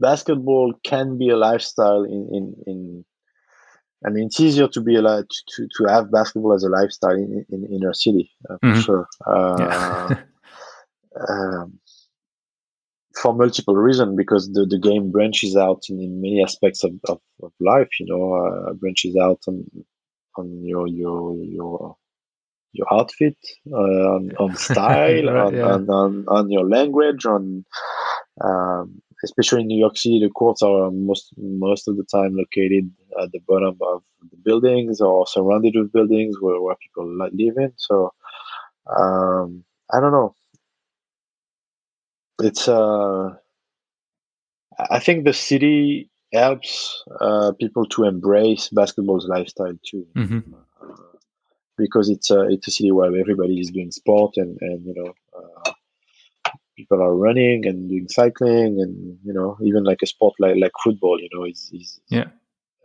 basketball 0.00 0.74
can 0.84 1.18
be 1.18 1.30
a 1.30 1.36
lifestyle 1.36 2.04
in 2.04 2.28
in 2.32 2.54
in 2.66 3.04
I 4.06 4.10
mean, 4.10 4.26
it's 4.26 4.38
easier 4.38 4.68
to 4.68 4.80
be 4.80 4.94
allowed 4.94 5.28
to, 5.56 5.68
to 5.76 5.84
have 5.88 6.12
basketball 6.12 6.54
as 6.54 6.62
a 6.62 6.68
lifestyle 6.68 7.16
in, 7.16 7.44
in 7.50 7.64
inner 7.64 7.92
city 7.92 8.30
uh, 8.48 8.56
for 8.60 8.68
mm-hmm. 8.68 8.80
sure. 8.80 9.08
Uh, 9.26 9.56
yeah. 10.10 10.18
um, 11.28 11.78
for 13.20 13.34
multiple 13.34 13.74
reasons, 13.74 14.14
because 14.16 14.50
the, 14.52 14.66
the 14.66 14.78
game 14.78 15.10
branches 15.10 15.56
out 15.56 15.82
in, 15.88 16.00
in 16.00 16.20
many 16.20 16.42
aspects 16.42 16.84
of, 16.84 16.92
of, 17.08 17.20
of 17.42 17.52
life. 17.60 17.88
You 17.98 18.06
know, 18.06 18.34
uh, 18.34 18.72
branches 18.74 19.16
out 19.20 19.40
on 19.48 19.64
on 20.36 20.64
your 20.64 20.86
your 20.86 21.36
your 21.42 21.96
your 22.72 22.86
outfit, 22.92 23.36
uh, 23.72 23.76
on, 23.76 24.32
on 24.38 24.56
style, 24.56 25.24
right, 25.24 25.26
on, 25.26 25.54
yeah. 25.54 25.72
on, 25.72 25.88
on, 25.88 26.24
on 26.28 26.50
your 26.50 26.68
language, 26.68 27.24
on 27.24 27.64
um, 28.44 29.00
especially 29.24 29.62
in 29.62 29.66
New 29.66 29.78
York 29.78 29.96
City, 29.96 30.20
the 30.22 30.30
courts 30.30 30.62
are 30.62 30.90
most 30.90 31.32
most 31.36 31.88
of 31.88 31.96
the 31.96 32.04
time 32.04 32.36
located 32.36 32.90
at 33.20 33.32
the 33.32 33.40
bottom 33.48 33.76
of 33.80 34.02
the 34.30 34.36
buildings 34.44 35.00
or 35.00 35.26
surrounded 35.26 35.74
with 35.76 35.92
buildings 35.92 36.36
where, 36.40 36.60
where 36.60 36.76
people 36.76 37.06
live 37.32 37.56
in. 37.56 37.72
So 37.76 38.12
um, 38.86 39.64
I 39.92 40.00
don't 40.00 40.12
know. 40.12 40.34
It's 42.40 42.68
uh, 42.68 43.34
I 44.90 44.98
think 45.00 45.24
the 45.24 45.32
city 45.32 46.10
helps 46.32 47.02
uh, 47.20 47.52
people 47.58 47.86
to 47.86 48.04
embrace 48.04 48.68
basketball's 48.68 49.26
lifestyle 49.26 49.78
too. 49.84 50.06
Mm-hmm. 50.16 50.54
Uh, 50.54 50.58
because 51.76 52.10
it's 52.10 52.30
a 52.30 52.42
it's 52.48 52.68
a 52.68 52.70
city 52.70 52.92
where 52.92 53.16
everybody 53.16 53.60
is 53.60 53.70
doing 53.70 53.90
sport 53.90 54.34
and 54.36 54.58
and 54.60 54.84
you 54.84 54.94
know 54.94 55.12
uh, 55.38 55.72
people 56.76 57.00
are 57.02 57.14
running 57.14 57.66
and 57.66 57.88
doing 57.88 58.08
cycling 58.08 58.80
and 58.80 59.18
you 59.24 59.32
know 59.32 59.56
even 59.62 59.84
like 59.84 60.02
a 60.02 60.06
sport 60.06 60.34
like 60.38 60.56
like 60.56 60.72
football 60.82 61.20
you 61.20 61.28
know 61.32 61.44
is, 61.44 61.70
is 61.72 62.00
yeah 62.08 62.28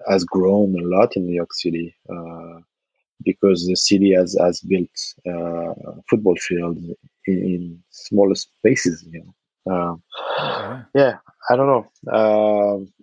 has 0.09 0.23
grown 0.23 0.75
a 0.79 0.83
lot 0.83 1.15
in 1.15 1.25
New 1.25 1.35
York 1.35 1.53
City 1.53 1.95
uh, 2.09 2.59
because 3.23 3.65
the 3.67 3.75
city 3.75 4.13
has 4.13 4.35
has 4.39 4.61
built 4.61 4.97
uh, 5.27 5.73
football 6.09 6.35
fields 6.35 6.81
in, 7.27 7.37
in, 7.53 7.83
smaller 7.89 8.35
spaces 8.35 9.03
you 9.11 9.19
know 9.19 9.33
um, 9.69 10.01
yeah. 10.37 10.83
yeah. 10.93 11.17
I 11.49 11.55
don't 11.55 11.67
know 11.67 12.11
um, 12.11 12.93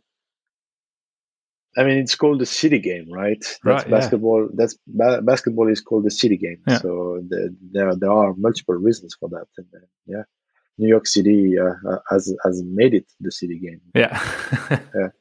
I 1.77 1.85
mean, 1.85 1.99
it's 1.99 2.17
called 2.17 2.41
the 2.41 2.47
city 2.47 2.79
game, 2.79 3.11
right? 3.11 3.41
That's 3.41 3.65
right, 3.65 3.91
basketball. 3.91 4.43
Yeah. 4.43 4.55
That's 4.55 4.77
ba- 4.89 5.23
basketball 5.23 5.69
is 5.69 5.81
called 5.81 6.05
the 6.05 6.11
city 6.11 6.37
game. 6.37 6.59
Yeah. 6.67 6.79
So 6.79 7.23
the, 7.29 7.55
there 7.73 7.95
there 7.95 8.11
are 8.11 8.35
multiple 8.35 8.75
reasons 8.75 9.17
for 9.19 9.29
that. 9.29 9.47
And, 9.57 9.67
uh, 9.75 9.87
yeah, 10.07 10.23
New 10.79 10.89
York 10.89 11.07
City 11.07 11.59
uh, 11.59 11.75
uh, 11.89 11.99
has 12.11 12.35
has 12.45 12.63
made 12.65 12.95
it 12.95 13.07
the 13.21 13.31
city 13.31 13.59
game. 13.59 13.81
Yeah. 13.95 14.19
yeah. 14.95 15.09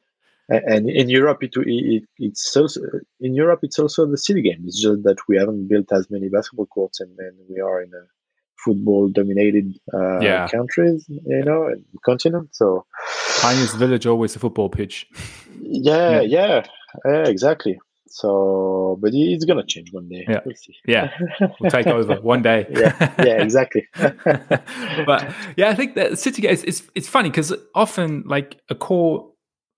And 0.52 0.90
in 0.90 1.08
Europe, 1.08 1.44
it, 1.44 1.52
it, 1.54 2.02
it's 2.18 2.56
also 2.56 2.80
in 3.20 3.36
Europe 3.36 3.60
it's 3.62 3.78
also 3.78 4.04
the 4.04 4.18
city 4.18 4.42
game. 4.42 4.64
It's 4.66 4.82
just 4.82 5.04
that 5.04 5.18
we 5.28 5.36
haven't 5.36 5.68
built 5.68 5.92
as 5.92 6.10
many 6.10 6.28
basketball 6.28 6.66
courts, 6.66 6.98
and, 6.98 7.16
and 7.20 7.36
we 7.48 7.60
are 7.60 7.80
in 7.80 7.90
a 7.94 8.02
football-dominated 8.64 9.78
uh, 9.92 10.20
yeah. 10.20 10.48
countries, 10.48 11.04
you 11.08 11.44
know, 11.44 11.66
and 11.66 11.84
continent. 12.04 12.48
So 12.52 12.86
tiniest 13.40 13.76
village 13.76 14.06
always 14.06 14.36
a 14.36 14.38
football 14.38 14.68
pitch. 14.68 15.06
Yeah, 15.60 16.20
yeah, 16.20 16.64
yeah, 17.04 17.26
exactly. 17.26 17.78
So, 18.12 18.98
but 19.00 19.12
it's 19.14 19.44
gonna 19.44 19.64
change 19.64 19.92
one 19.92 20.08
day. 20.08 20.26
Yeah, 20.28 20.40
we'll 20.44 20.54
yeah, 20.84 21.10
we'll 21.60 21.70
take 21.70 21.86
over 21.98 22.20
one 22.20 22.42
day. 22.42 22.66
yeah, 22.68 23.14
yeah, 23.24 23.42
exactly. 23.42 23.86
but 23.94 25.32
yeah, 25.56 25.68
I 25.68 25.74
think 25.74 25.94
that 25.94 26.18
city 26.18 26.46
it's 26.48 26.64
it's, 26.64 26.82
it's 26.96 27.08
funny 27.08 27.30
because 27.30 27.54
often 27.74 28.24
like 28.26 28.60
a 28.68 28.74
core 28.74 29.30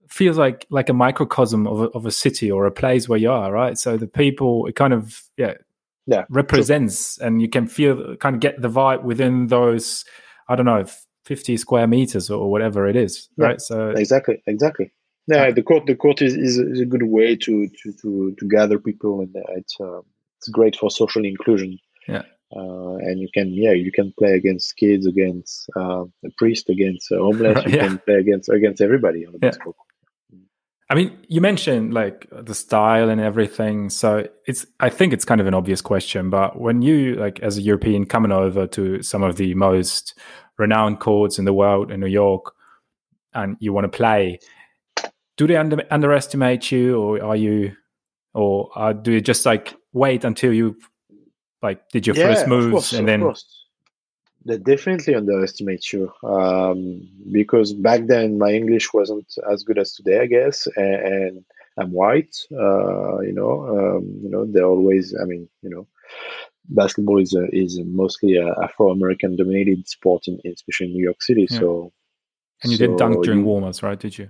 feels 0.09 0.39
like 0.39 0.67
like 0.71 0.89
a 0.89 0.95
microcosm 0.95 1.67
of 1.67 1.81
a, 1.83 1.85
of 1.91 2.07
a 2.07 2.11
city 2.11 2.51
or 2.51 2.65
a 2.65 2.71
place 2.71 3.07
where 3.07 3.19
you 3.19 3.31
are, 3.31 3.53
right? 3.53 3.77
So 3.77 3.99
the 3.99 4.07
people, 4.07 4.67
it 4.67 4.77
kind 4.77 4.95
of 4.95 5.23
yeah 5.37 5.55
yeah 6.07 6.25
represents 6.31 7.19
and 7.19 7.41
you 7.41 7.49
can 7.49 7.67
feel 7.67 8.17
kind 8.17 8.35
of 8.35 8.41
get 8.41 8.61
the 8.61 8.69
vibe 8.69 9.03
within 9.05 9.47
those 9.49 10.05
i 10.49 10.57
don't 10.57 10.67
know 10.67 10.85
50 11.25 11.57
square 11.57 11.87
meters 11.87 12.31
or 12.31 12.51
whatever 12.51 12.89
it 12.89 12.97
is 12.97 13.29
Yeah, 13.37 13.47
right 13.47 13.61
so 13.61 13.91
exactly 13.91 14.43
exactly 14.47 14.93
yeah 15.29 15.51
the 15.53 15.63
court 15.63 15.87
the 15.87 15.95
court 15.95 16.21
is, 16.21 16.35
is, 16.35 16.59
is 16.59 16.81
a 16.81 16.85
good 16.85 17.05
way 17.05 17.37
to 17.37 17.69
to 17.69 17.93
to, 18.03 18.35
to 18.39 18.49
gather 18.49 18.79
people 18.79 19.21
and 19.21 19.35
it's 19.57 19.77
uh, 19.81 20.01
it's 20.39 20.49
great 20.49 20.75
for 20.77 20.91
social 20.91 21.25
inclusion 21.25 21.79
Yeah. 22.09 22.23
uh, 22.57 22.97
and 23.07 23.21
you 23.21 23.29
can 23.33 23.53
yeah 23.53 23.73
you 23.73 23.93
can 23.93 24.13
play 24.19 24.33
against 24.33 24.77
kids 24.77 25.07
against 25.07 25.71
uh, 25.77 26.05
a 26.27 26.31
priest 26.39 26.69
against 26.69 27.13
a 27.13 27.19
homeless 27.19 27.65
you 27.67 27.77
Yeah. 27.77 27.87
can 27.87 27.99
play 28.01 28.17
against 28.17 28.49
against 28.49 28.81
everybody 28.81 29.25
on 29.27 29.33
the 29.33 29.39
Yeah. 29.41 29.51
basketball 29.51 29.75
court. 29.75 29.92
I 30.93 30.95
mean, 30.95 31.11
you 31.27 31.41
mentioned 31.41 31.95
like 31.95 32.27
the 32.31 32.55
style 32.55 33.09
and 33.09 33.19
everything. 33.19 33.89
So 33.89 34.29
it's, 34.47 34.67
I 34.79 34.91
think 34.91 35.15
it's 35.15 35.25
kind 35.25 35.41
of 35.41 35.47
an 35.47 35.55
obvious 35.55 35.81
question, 35.81 36.29
but 36.29 36.61
when 36.61 36.83
you, 36.83 37.15
like, 37.15 37.41
as 37.41 37.57
a 37.57 37.63
European 37.63 38.05
coming 38.05 38.31
over 38.31 38.67
to 38.67 39.03
some 39.03 39.23
of 39.23 39.37
the 39.37 39.55
most 39.55 40.13
renowned 40.59 41.01
courts 41.01 41.39
in 41.39 41.47
the 41.47 41.55
world 41.55 41.91
in 41.91 42.01
New 42.01 42.09
York 42.09 42.53
and 43.33 43.57
you 43.59 43.73
want 43.73 43.91
to 43.91 43.97
play, 43.97 44.39
do 45.39 45.47
they 45.47 45.57
under, 45.57 45.83
underestimate 45.91 46.71
you 46.71 47.01
or 47.01 47.25
are 47.25 47.37
you, 47.37 47.75
or 48.35 48.69
uh, 48.77 48.93
do 48.93 49.13
you 49.13 49.23
just 49.23 49.47
like 49.47 49.75
wait 49.95 50.25
until 50.25 50.53
you 50.53 50.77
like 51.63 51.89
did 51.89 52.07
your 52.07 52.17
first 52.17 52.43
of 52.43 52.49
moves 52.51 52.71
course, 52.71 52.93
and 52.93 53.09
then. 53.09 53.33
They 54.45 54.59
definitely 54.59 55.15
underestimate 55.15 55.93
you 55.93 56.13
um, 56.25 57.09
because 57.31 57.73
back 57.73 58.07
then 58.07 58.39
my 58.39 58.51
English 58.51 58.93
wasn't 58.93 59.27
as 59.51 59.63
good 59.63 59.79
as 59.79 59.93
today, 59.93 60.21
I 60.21 60.27
guess, 60.27 60.67
and, 60.77 60.95
and 60.95 61.45
I'm 61.79 61.93
white. 61.93 62.37
Uh, 62.53 63.21
you 63.21 63.33
know, 63.33 63.67
um, 63.69 64.21
you 64.23 64.29
know, 64.29 64.45
they 64.45 64.63
always. 64.63 65.15
I 65.21 65.25
mean, 65.25 65.49
you 65.63 65.71
know, 65.71 65.87
basketball 66.69 67.21
is 67.21 67.35
a, 67.35 67.47
is 67.55 67.81
mostly 67.85 68.37
a 68.37 68.49
Afro 68.63 68.91
American 68.91 69.37
dominated 69.37 69.89
sport, 69.89 70.27
in, 70.27 70.39
especially 70.53 70.87
in 70.87 70.93
New 70.93 71.05
York 71.05 71.23
City. 71.23 71.47
Yeah. 71.49 71.59
So, 71.59 71.93
and 72.63 72.73
you 72.73 72.79
didn't 72.79 72.97
dunk 72.97 73.23
during 73.25 73.41
you- 73.41 73.47
warm-ups, 73.47 73.83
right? 73.83 73.99
Did 73.99 74.19
you? 74.19 74.29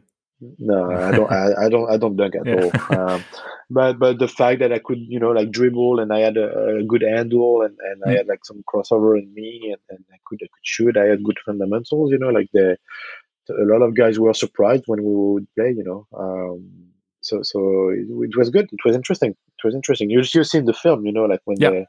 No, 0.58 0.92
I 1.08 1.12
don't. 1.12 1.30
I, 1.32 1.66
I 1.66 1.68
don't. 1.68 1.90
I 1.90 1.96
don't 1.96 2.16
dunk 2.16 2.34
at 2.36 2.46
Yeah. 2.46 2.52
all. 2.52 2.76
Um, 2.90 3.26
but 3.70 3.98
but 3.98 4.18
the 4.18 4.28
fact 4.28 4.60
that 4.60 4.72
I 4.72 4.78
could, 4.80 4.98
you 5.00 5.20
know, 5.20 5.30
like 5.30 5.50
dribble 5.50 6.00
and 6.00 6.12
I 6.12 6.20
had 6.20 6.36
a, 6.36 6.78
a 6.78 6.84
good 6.84 7.02
handle 7.02 7.62
and, 7.62 7.76
and 7.80 8.02
I 8.04 8.12
Mm. 8.12 8.18
had 8.18 8.26
like 8.26 8.44
some 8.44 8.62
crossover 8.72 9.18
in 9.18 9.32
me 9.34 9.60
and, 9.72 9.80
and 9.98 10.04
I 10.12 10.18
could 10.26 10.40
I 10.42 10.46
could 10.52 10.64
shoot. 10.64 10.96
I 10.96 11.04
had 11.04 11.24
good 11.24 11.38
fundamentals. 11.46 12.10
You 12.10 12.18
know, 12.18 12.28
like 12.30 12.48
the 12.52 12.76
a 13.50 13.64
lot 13.64 13.82
of 13.82 13.96
guys 13.96 14.18
were 14.18 14.34
surprised 14.34 14.84
when 14.86 15.02
we 15.04 15.14
would 15.14 15.46
play. 15.56 15.70
You 15.76 15.84
know, 15.84 16.06
um, 16.18 16.70
so 17.20 17.40
so 17.42 17.90
it, 17.90 18.06
it 18.08 18.36
was 18.36 18.50
good. 18.50 18.66
It 18.72 18.80
was 18.84 18.96
interesting. 18.96 19.30
It 19.30 19.64
was 19.64 19.74
interesting. 19.74 20.10
You 20.10 20.22
you 20.34 20.44
see 20.44 20.58
in 20.58 20.66
the 20.66 20.74
film, 20.74 21.06
you 21.06 21.12
know, 21.12 21.24
like 21.24 21.40
when 21.44 21.58
Yeah. 21.58 21.70
the 21.70 21.86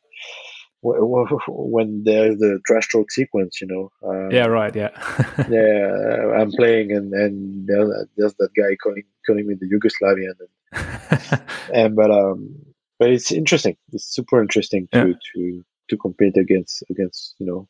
when, 0.84 2.04
there's 2.04 2.38
the 2.40 2.60
trash 2.66 2.90
talk 2.90 3.12
sequence. 3.12 3.62
You 3.62 3.68
know. 3.68 3.92
Um, 4.08 4.32
yeah, 4.32 4.46
right. 4.46 4.76
Yeah. 4.76 4.90
yeah, 5.50 6.34
I'm 6.40 6.52
playing, 6.52 6.92
and 6.92 7.14
and 7.14 7.68
there's, 7.68 8.34
that 8.36 8.50
guy 8.56 8.76
calling 8.82 9.04
calling 9.26 9.48
me 9.48 9.56
the 9.56 9.70
Yugoslavian, 9.70 10.34
and, 10.40 11.42
and 11.74 11.96
but 11.96 12.12
um, 12.12 12.56
but 13.00 13.10
it's 13.10 13.32
interesting. 13.32 13.78
It's 13.92 14.06
super 14.06 14.42
interesting 14.42 14.88
to 14.92 15.08
Yeah. 15.10 15.14
to 15.36 15.66
to 15.90 15.98
compete 15.98 16.38
against 16.38 16.84
against 16.90 17.36
you 17.40 17.46
know 17.46 17.68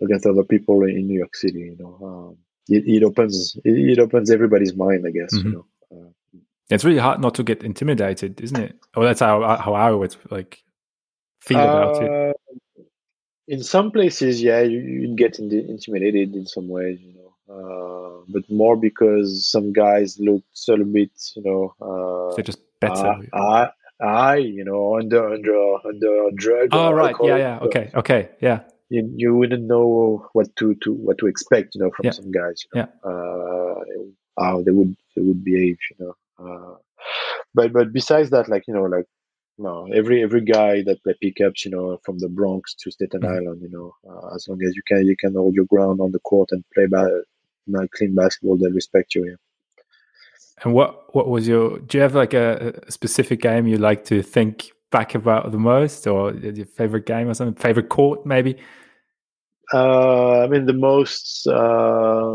against 0.00 0.26
other 0.26 0.44
people 0.44 0.82
in 0.84 1.06
New 1.06 1.18
York 1.18 1.34
City. 1.36 1.60
You 1.60 1.76
know, 1.78 1.98
um, 2.06 2.38
it, 2.68 2.84
it 2.86 3.02
opens 3.04 3.56
it, 3.64 3.70
it 3.92 3.98
opens 3.98 4.30
everybody's 4.30 4.76
mind, 4.76 5.04
I 5.06 5.10
guess. 5.10 5.34
Mhm. 5.34 5.44
You 5.44 5.52
know, 5.52 5.66
uh, 5.92 6.10
it's 6.70 6.84
really 6.84 6.98
hard 6.98 7.20
not 7.20 7.34
to 7.34 7.42
get 7.42 7.62
intimidated, 7.62 8.40
isn't 8.40 8.58
it? 8.58 8.76
Or 8.96 9.04
that's 9.04 9.20
how 9.20 9.56
how 9.58 9.74
I 9.74 9.90
would 9.90 10.16
like 10.30 10.62
feel 11.46 11.60
about 11.60 12.02
it. 12.02 12.10
Uh, 12.10 12.32
In 13.46 13.62
some 13.62 13.90
places, 13.90 14.42
yeah, 14.42 14.60
you, 14.62 14.78
you'd 14.80 15.18
get 15.18 15.38
in 15.38 15.52
intimidated 15.52 16.34
in 16.34 16.46
some 16.46 16.66
ways, 16.76 16.98
you 17.08 17.12
know, 17.18 17.30
uh, 17.56 18.24
but 18.34 18.44
more 18.50 18.76
because 18.88 19.28
some 19.54 19.72
guys 19.72 20.18
looked 20.18 20.46
a 20.68 20.70
little 20.72 20.86
bit, 20.98 21.10
you 21.36 21.42
know, 21.46 21.62
uh, 21.88 22.34
They're 22.34 22.44
just 22.52 22.62
better. 22.80 23.12
I, 23.34 23.38
I, 23.38 23.70
I, 24.00 24.36
you 24.36 24.64
know, 24.64 24.96
under 24.98 25.22
under 25.36 25.56
under 25.90 26.30
drug. 26.42 26.68
oh, 26.72 26.90
right. 26.92 27.08
alcohol, 27.10 27.28
Yeah, 27.28 27.36
yeah. 27.46 27.58
Okay, 27.66 27.90
okay. 27.94 28.20
Yeah. 28.40 28.60
You, 28.88 29.00
you 29.22 29.34
wouldn't 29.38 29.64
know 29.64 30.26
what 30.32 30.48
to, 30.56 30.74
to 30.82 30.92
what 30.92 31.18
to 31.18 31.26
expect, 31.26 31.74
you 31.74 31.82
know, 31.82 31.90
from 31.96 32.04
Yeah. 32.06 32.12
some 32.20 32.30
guys. 32.40 32.64
You 32.64 32.70
know? 32.80 32.88
Uh, 33.10 34.42
how 34.42 34.62
they 34.62 34.72
would 34.72 34.96
they 35.14 35.22
would 35.22 35.42
behave, 35.44 35.78
you 35.90 35.96
know. 36.00 36.14
Uh, 36.42 36.74
but 37.54 37.72
but 37.72 37.92
besides 37.92 38.30
that, 38.30 38.48
like 38.48 38.64
you 38.68 38.74
know, 38.74 38.84
like 38.96 39.06
no, 39.58 39.86
every 39.92 40.22
every 40.22 40.40
guy 40.40 40.82
that 40.82 41.02
play 41.02 41.14
pickups, 41.20 41.64
you 41.64 41.70
know, 41.70 41.98
from 42.04 42.18
the 42.18 42.28
Bronx 42.28 42.74
to 42.74 42.90
Staten 42.90 43.20
Mhm. 43.20 43.36
Island, 43.36 43.62
you 43.62 43.70
know, 43.70 43.94
uh, 44.08 44.34
as 44.34 44.48
long 44.48 44.62
as 44.64 44.74
you 44.74 44.82
can 44.86 45.06
you 45.06 45.16
can 45.16 45.34
hold 45.34 45.54
your 45.54 45.66
ground 45.66 46.00
on 46.00 46.12
the 46.12 46.18
court 46.20 46.50
and 46.52 46.64
play 46.74 46.86
ba- 46.86 47.22
ba- 47.68 47.88
clean 47.92 48.14
basketball, 48.14 48.56
they 48.56 48.70
respect 48.70 49.14
you. 49.14 49.24
Yeah. 49.26 49.36
And 50.64 50.74
what 50.74 51.14
what 51.14 51.28
was 51.28 51.46
your? 51.46 51.78
Do 51.78 51.98
you 51.98 52.02
have 52.02 52.14
like 52.14 52.34
a, 52.34 52.74
a 52.86 52.90
specific 52.90 53.40
game 53.40 53.66
you 53.66 53.78
like 53.78 54.04
to 54.06 54.22
think 54.22 54.72
back 54.90 55.14
about 55.14 55.50
the 55.52 55.58
most, 55.58 56.06
or 56.06 56.32
your 56.32 56.66
favorite 56.66 57.06
game 57.06 57.28
or 57.28 57.34
something? 57.34 57.60
Favorite 57.60 57.88
court, 57.88 58.24
maybe? 58.24 58.56
Uh, 59.72 60.44
I 60.44 60.46
mean, 60.46 60.66
the 60.66 60.72
most 60.72 61.46
uh, 61.46 62.34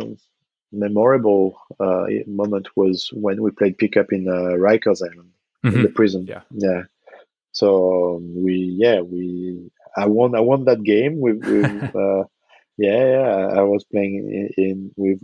memorable 0.71 1.57
uh, 1.79 2.05
moment 2.27 2.69
was 2.75 3.09
when 3.13 3.41
we 3.41 3.51
played 3.51 3.77
pickup 3.77 4.11
in 4.11 4.27
uh, 4.27 4.57
Rikers 4.57 5.01
Island, 5.01 5.31
in 5.63 5.83
the 5.83 5.89
prison. 5.89 6.25
Yeah. 6.27 6.41
yeah. 6.51 6.83
So 7.51 8.17
um, 8.17 8.43
we, 8.43 8.75
yeah, 8.77 9.01
we, 9.01 9.71
I 9.97 10.07
won, 10.07 10.35
I 10.35 10.39
won 10.41 10.65
that 10.65 10.83
game 10.83 11.19
with, 11.19 11.43
with 11.45 11.95
uh, 11.95 12.23
yeah, 12.77 13.05
yeah, 13.05 13.47
I 13.59 13.61
was 13.63 13.83
playing 13.85 14.49
in, 14.57 14.63
in 14.63 14.91
with 14.95 15.19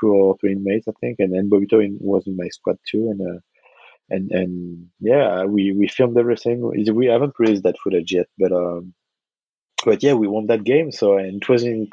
two 0.00 0.08
or 0.08 0.36
three 0.38 0.52
inmates, 0.52 0.86
I 0.88 0.92
think, 1.00 1.16
and 1.18 1.34
then 1.34 1.50
Bobbito 1.50 1.84
in, 1.84 1.98
was 2.00 2.26
in 2.26 2.36
my 2.36 2.48
squad 2.48 2.78
too, 2.88 3.10
and 3.10 3.20
uh, 3.20 3.40
and 4.10 4.30
and 4.30 4.86
yeah, 5.00 5.44
we 5.44 5.72
we 5.72 5.88
filmed 5.88 6.18
everything. 6.18 6.62
We 6.94 7.06
haven't 7.06 7.34
released 7.38 7.64
that 7.64 7.78
footage 7.82 8.12
yet, 8.12 8.26
but 8.38 8.52
um, 8.52 8.94
but 9.84 10.02
yeah, 10.02 10.14
we 10.14 10.28
won 10.28 10.46
that 10.46 10.64
game. 10.64 10.92
So 10.92 11.18
and 11.18 11.42
it 11.42 11.48
was 11.48 11.64
in, 11.64 11.88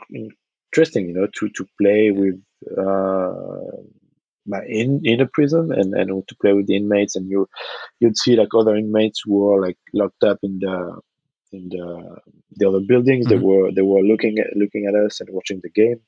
interesting, 0.71 1.07
you 1.07 1.13
know, 1.13 1.27
to 1.39 1.49
to 1.49 1.67
play 1.81 2.11
with 2.11 2.41
uh, 2.77 3.81
in 4.67 5.01
in 5.03 5.21
a 5.21 5.27
prison 5.27 5.71
and 5.71 5.93
and 5.93 6.27
to 6.27 6.35
play 6.41 6.53
with 6.53 6.67
the 6.67 6.75
inmates, 6.75 7.15
and 7.15 7.29
you 7.29 7.47
you'd 7.99 8.17
see 8.17 8.35
like 8.35 8.49
other 8.53 8.75
inmates 8.75 9.21
who 9.23 9.35
were 9.35 9.61
like 9.61 9.77
locked 9.93 10.23
up 10.23 10.39
in 10.43 10.59
the 10.59 10.99
in 11.51 11.69
the 11.69 12.17
the 12.57 12.67
other 12.67 12.79
buildings. 12.81 13.27
They 13.27 13.35
Mhm. 13.35 13.41
were 13.41 13.71
they 13.71 13.81
were 13.81 14.01
looking 14.01 14.39
at 14.39 14.55
looking 14.55 14.85
at 14.87 14.95
us 14.95 15.19
and 15.21 15.29
watching 15.31 15.61
the 15.63 15.69
game. 15.69 15.99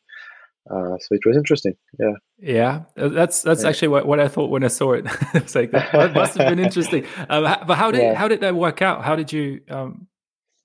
Uh, 0.70 0.98
so 1.00 1.16
it 1.16 1.22
was 1.26 1.36
interesting. 1.38 1.74
Yeah. 2.00 2.14
Yeah, 2.42 2.82
uh, 2.98 3.08
that's 3.08 3.42
that's 3.42 3.64
Yeah. 3.64 3.70
actually 3.70 3.88
what, 3.88 4.06
what 4.06 4.20
I 4.20 4.28
thought 4.28 4.52
when 4.52 4.64
I 4.64 4.68
saw 4.68 4.92
it. 4.94 5.06
it's 5.34 5.56
like 5.56 5.72
that, 5.72 5.92
that 5.94 6.14
must 6.14 6.38
have 6.38 6.48
been 6.50 6.60
interesting. 6.60 7.06
Um, 7.30 7.44
but 7.68 7.76
how 7.76 7.90
did 7.92 8.02
Yeah. 8.02 8.14
how 8.14 8.28
did 8.28 8.42
that 8.42 8.56
work 8.56 8.82
out? 8.82 9.04
How 9.04 9.16
did 9.16 9.32
you 9.34 9.62
um, 9.70 10.08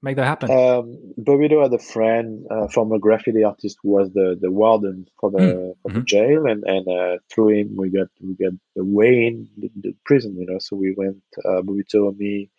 make 0.04 0.16
that 0.16 0.26
happen? 0.26 0.50
Um, 0.50 0.86
Bobbito 1.18 1.62
had 1.62 1.72
a 1.72 1.78
friend, 1.78 2.46
uh, 2.50 2.68
former 2.68 2.98
graffiti 2.98 3.42
artist, 3.42 3.78
who 3.82 3.90
was 3.90 4.12
the, 4.12 4.38
the 4.40 4.50
warden 4.50 5.08
for 5.18 5.30
the 5.30 5.74
for 5.82 5.90
the 5.90 6.00
mhm. 6.00 6.04
jail, 6.04 6.46
and 6.46 6.62
and 6.64 6.86
uh, 6.88 7.18
through 7.30 7.50
him 7.58 7.76
we 7.76 7.90
got 7.90 8.08
we 8.20 8.34
got 8.34 8.52
the 8.76 8.84
way 8.84 9.26
in 9.28 9.48
the, 9.56 9.70
the 9.80 9.96
prison. 10.04 10.36
You 10.38 10.46
know, 10.46 10.58
so 10.60 10.76
we 10.76 10.94
went 10.96 11.22
uh, 11.44 11.62
Bobbito, 11.62 12.16
me, 12.16 12.50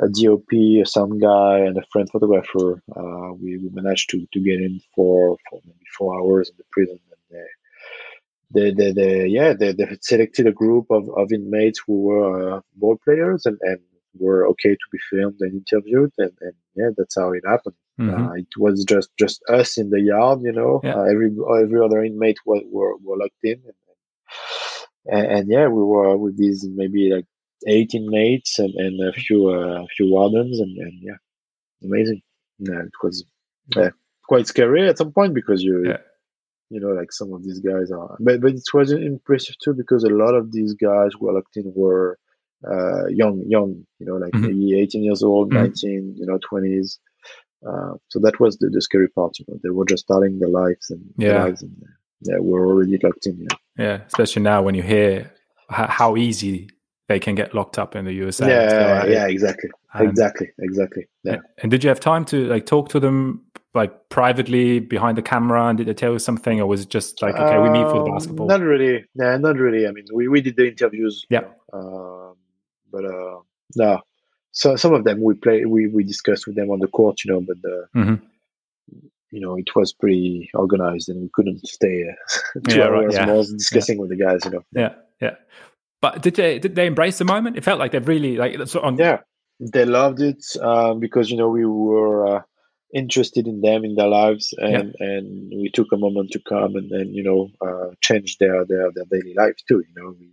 a 0.00 0.08
DOP, 0.08 0.52
a 0.52 0.84
sound 0.84 1.20
guy, 1.20 1.58
and 1.58 1.76
a 1.76 1.86
friend 1.92 2.08
photographer. 2.10 2.82
Uh, 2.94 3.32
we, 3.34 3.58
we 3.58 3.68
managed 3.72 4.10
to, 4.10 4.26
to 4.32 4.40
get 4.40 4.60
in 4.60 4.80
for, 4.94 5.36
for 5.48 5.60
maybe 5.64 5.86
four 5.96 6.18
hours 6.18 6.48
in 6.48 6.56
the 6.56 6.64
prison, 6.70 6.98
and 7.10 7.44
they, 8.50 8.70
they, 8.70 8.70
they, 8.72 8.92
they 8.92 9.26
yeah, 9.26 9.52
they, 9.52 9.72
they 9.72 9.84
had 9.84 10.04
selected 10.04 10.46
a 10.46 10.52
group 10.52 10.86
of, 10.90 11.08
of 11.10 11.32
inmates 11.32 11.82
who 11.84 12.02
were 12.02 12.56
uh, 12.56 12.60
ball 12.76 12.98
players 13.04 13.44
and, 13.44 13.58
and 13.62 13.80
were 14.18 14.46
okay 14.48 14.70
to 14.70 14.86
be 14.92 14.98
filmed 15.10 15.36
and 15.40 15.52
interviewed, 15.54 16.12
and, 16.18 16.32
and 16.40 16.54
yeah, 16.76 16.90
that's 16.96 17.16
how 17.16 17.32
it 17.32 17.44
happened. 17.46 17.74
Mhm. 18.00 18.28
Uh, 18.30 18.32
it 18.34 18.46
was 18.56 18.84
just 18.84 19.10
just 19.18 19.42
us 19.48 19.76
in 19.76 19.90
the 19.90 20.00
yard, 20.00 20.40
you 20.42 20.52
know. 20.52 20.80
Yeah. 20.84 20.94
Uh, 20.96 21.02
every 21.02 21.30
every 21.62 21.80
other 21.84 22.02
inmate 22.04 22.38
was 22.46 22.62
were, 22.70 22.96
were 22.98 23.16
locked 23.18 23.42
in, 23.42 23.60
and, 25.06 25.26
and 25.26 25.48
yeah, 25.50 25.66
we 25.68 25.82
were 25.82 26.16
with 26.16 26.36
these 26.38 26.66
maybe 26.68 27.10
like 27.10 27.26
eight 27.66 27.92
inmates 27.94 28.58
and, 28.58 28.74
and 28.74 29.00
a 29.08 29.12
few 29.12 29.48
uh, 29.48 29.84
few 29.96 30.10
wardens, 30.10 30.60
and, 30.60 30.76
and 30.78 30.92
yeah, 31.02 31.16
amazing. 31.82 32.22
Yeah, 32.58 32.80
it 32.82 32.92
was 33.02 33.24
yeah, 33.76 33.90
quite 34.24 34.46
scary 34.46 34.88
at 34.88 34.98
some 34.98 35.12
point 35.12 35.34
because 35.34 35.62
you 35.62 35.84
Yeah. 35.86 35.98
you 36.70 36.80
know 36.80 36.88
like 36.90 37.12
some 37.12 37.32
of 37.32 37.42
these 37.44 37.60
guys 37.60 37.90
are, 37.90 38.16
but 38.20 38.40
but 38.40 38.52
it 38.52 38.62
was 38.74 38.92
impressive 38.92 39.56
too 39.62 39.74
because 39.74 40.04
a 40.04 40.08
lot 40.10 40.34
of 40.34 40.52
these 40.52 40.74
guys 40.74 41.10
who 41.18 41.26
were 41.26 41.34
locked 41.34 41.56
in 41.56 41.72
were 41.74 42.18
uh, 42.66 43.06
young, 43.06 43.42
young, 43.46 43.86
you 43.98 44.06
know, 44.06 44.16
like 44.16 44.32
Mhm. 44.32 44.42
maybe 44.42 44.80
18 44.80 45.02
years 45.04 45.22
old, 45.22 45.50
Mhm. 45.50 45.54
19, 45.54 46.14
you 46.16 46.26
know, 46.26 46.38
20s. 46.50 46.98
Uh, 47.66 47.94
so 48.08 48.18
that 48.20 48.38
was 48.40 48.56
the, 48.58 48.68
the 48.70 48.80
scary 48.80 49.08
part. 49.08 49.38
You 49.38 49.44
know, 49.48 49.58
they 49.62 49.70
were 49.70 49.84
just 49.84 50.04
starting 50.04 50.38
their 50.38 50.48
lives 50.48 50.90
and 50.90 51.02
their 51.16 51.32
Yeah. 51.34 51.44
lives, 51.44 51.62
and 51.62 51.72
yeah, 52.22 52.38
we're 52.38 52.66
already 52.66 52.98
locked 53.02 53.26
in. 53.26 53.36
Yeah, 53.38 53.56
Yeah, 53.78 54.00
especially 54.06 54.42
now 54.42 54.62
when 54.62 54.74
you 54.74 54.82
hear 54.82 55.30
h- 55.70 55.90
how 56.00 56.16
easy 56.16 56.68
they 57.08 57.18
can 57.18 57.34
get 57.34 57.54
locked 57.54 57.78
up 57.78 57.96
in 57.96 58.04
the 58.04 58.12
USA. 58.12 58.48
Yeah, 58.48 59.06
yeah, 59.06 59.26
exactly, 59.26 59.70
and, 59.94 60.08
exactly, 60.08 60.50
exactly. 60.60 61.06
Yeah. 61.24 61.38
And 61.62 61.70
did 61.70 61.82
you 61.82 61.88
have 61.88 62.00
time 62.00 62.24
to 62.26 62.46
like 62.46 62.66
talk 62.66 62.88
to 62.90 63.00
them 63.00 63.44
like 63.74 64.08
privately 64.08 64.80
behind 64.80 65.16
the 65.16 65.22
camera, 65.22 65.66
and 65.68 65.78
did 65.78 65.86
they 65.86 65.94
tell 65.94 66.12
you 66.12 66.18
something, 66.18 66.60
or 66.60 66.66
was 66.66 66.82
it 66.82 66.90
just 66.90 67.22
like 67.22 67.34
okay, 67.36 67.58
we 67.58 67.70
meet 67.70 67.86
for 67.86 67.98
the 67.98 68.10
um, 68.10 68.14
basketball? 68.14 68.46
Not 68.46 68.60
really. 68.60 69.04
Yeah, 69.14 69.36
not 69.38 69.56
really. 69.56 69.86
I 69.86 69.90
mean, 69.92 70.06
we, 70.12 70.28
we 70.28 70.40
did 70.40 70.56
the 70.56 70.68
interviews. 70.68 71.24
Yeah. 71.30 71.44
Uh, 71.72 72.32
but 72.90 73.04
uh, 73.04 73.40
no. 73.76 74.00
So 74.52 74.76
some 74.76 74.94
of 74.94 75.04
them 75.04 75.20
we 75.22 75.34
play, 75.34 75.64
we 75.64 75.88
we 75.88 76.04
discussed 76.04 76.46
with 76.46 76.56
them 76.56 76.70
on 76.70 76.80
the 76.80 76.88
court, 76.88 77.24
you 77.24 77.32
know, 77.32 77.40
but 77.40 77.56
the. 77.62 77.86
Mm-hmm 77.96 78.24
you 79.30 79.40
know, 79.40 79.56
it 79.56 79.68
was 79.74 79.92
pretty 79.92 80.50
organized 80.54 81.08
and 81.08 81.20
we 81.20 81.30
couldn't 81.32 81.66
stay 81.66 82.04
uh, 82.08 82.60
two 82.68 82.78
yeah, 82.78 82.84
hours 82.84 83.16
right, 83.16 83.26
yeah. 83.26 83.26
more 83.26 83.44
discussing 83.44 83.96
yeah. 83.96 84.00
with 84.00 84.10
the 84.10 84.16
guys, 84.16 84.44
you 84.44 84.50
know. 84.50 84.64
Yeah, 84.72 84.94
yeah. 85.20 85.34
But 86.00 86.22
did 86.22 86.36
they 86.36 86.58
did 86.58 86.76
they 86.76 86.86
embrace 86.86 87.18
the 87.18 87.24
moment? 87.24 87.56
It 87.56 87.64
felt 87.64 87.78
like 87.78 87.92
they 87.92 87.98
really 87.98 88.36
like 88.36 88.56
on. 88.76 88.96
Yeah, 88.96 89.20
they 89.60 89.84
loved 89.84 90.20
it 90.20 90.44
uh, 90.60 90.94
because 90.94 91.30
you 91.30 91.36
know 91.36 91.48
we 91.48 91.66
were 91.66 92.36
uh, 92.36 92.42
interested 92.94 93.48
in 93.48 93.60
them 93.60 93.84
in 93.84 93.96
their 93.96 94.06
lives, 94.06 94.54
and 94.58 94.94
yeah. 95.00 95.06
and 95.06 95.50
we 95.50 95.70
took 95.74 95.90
a 95.92 95.96
moment 95.96 96.30
to 96.32 96.40
come 96.48 96.76
and 96.76 96.88
then 96.90 97.12
you 97.12 97.24
know 97.24 97.48
uh, 97.60 97.94
change 98.00 98.38
their 98.38 98.64
their 98.64 98.92
their 98.94 99.06
daily 99.10 99.34
life 99.36 99.56
too. 99.66 99.82
You 99.88 100.02
know, 100.02 100.14
we, 100.18 100.30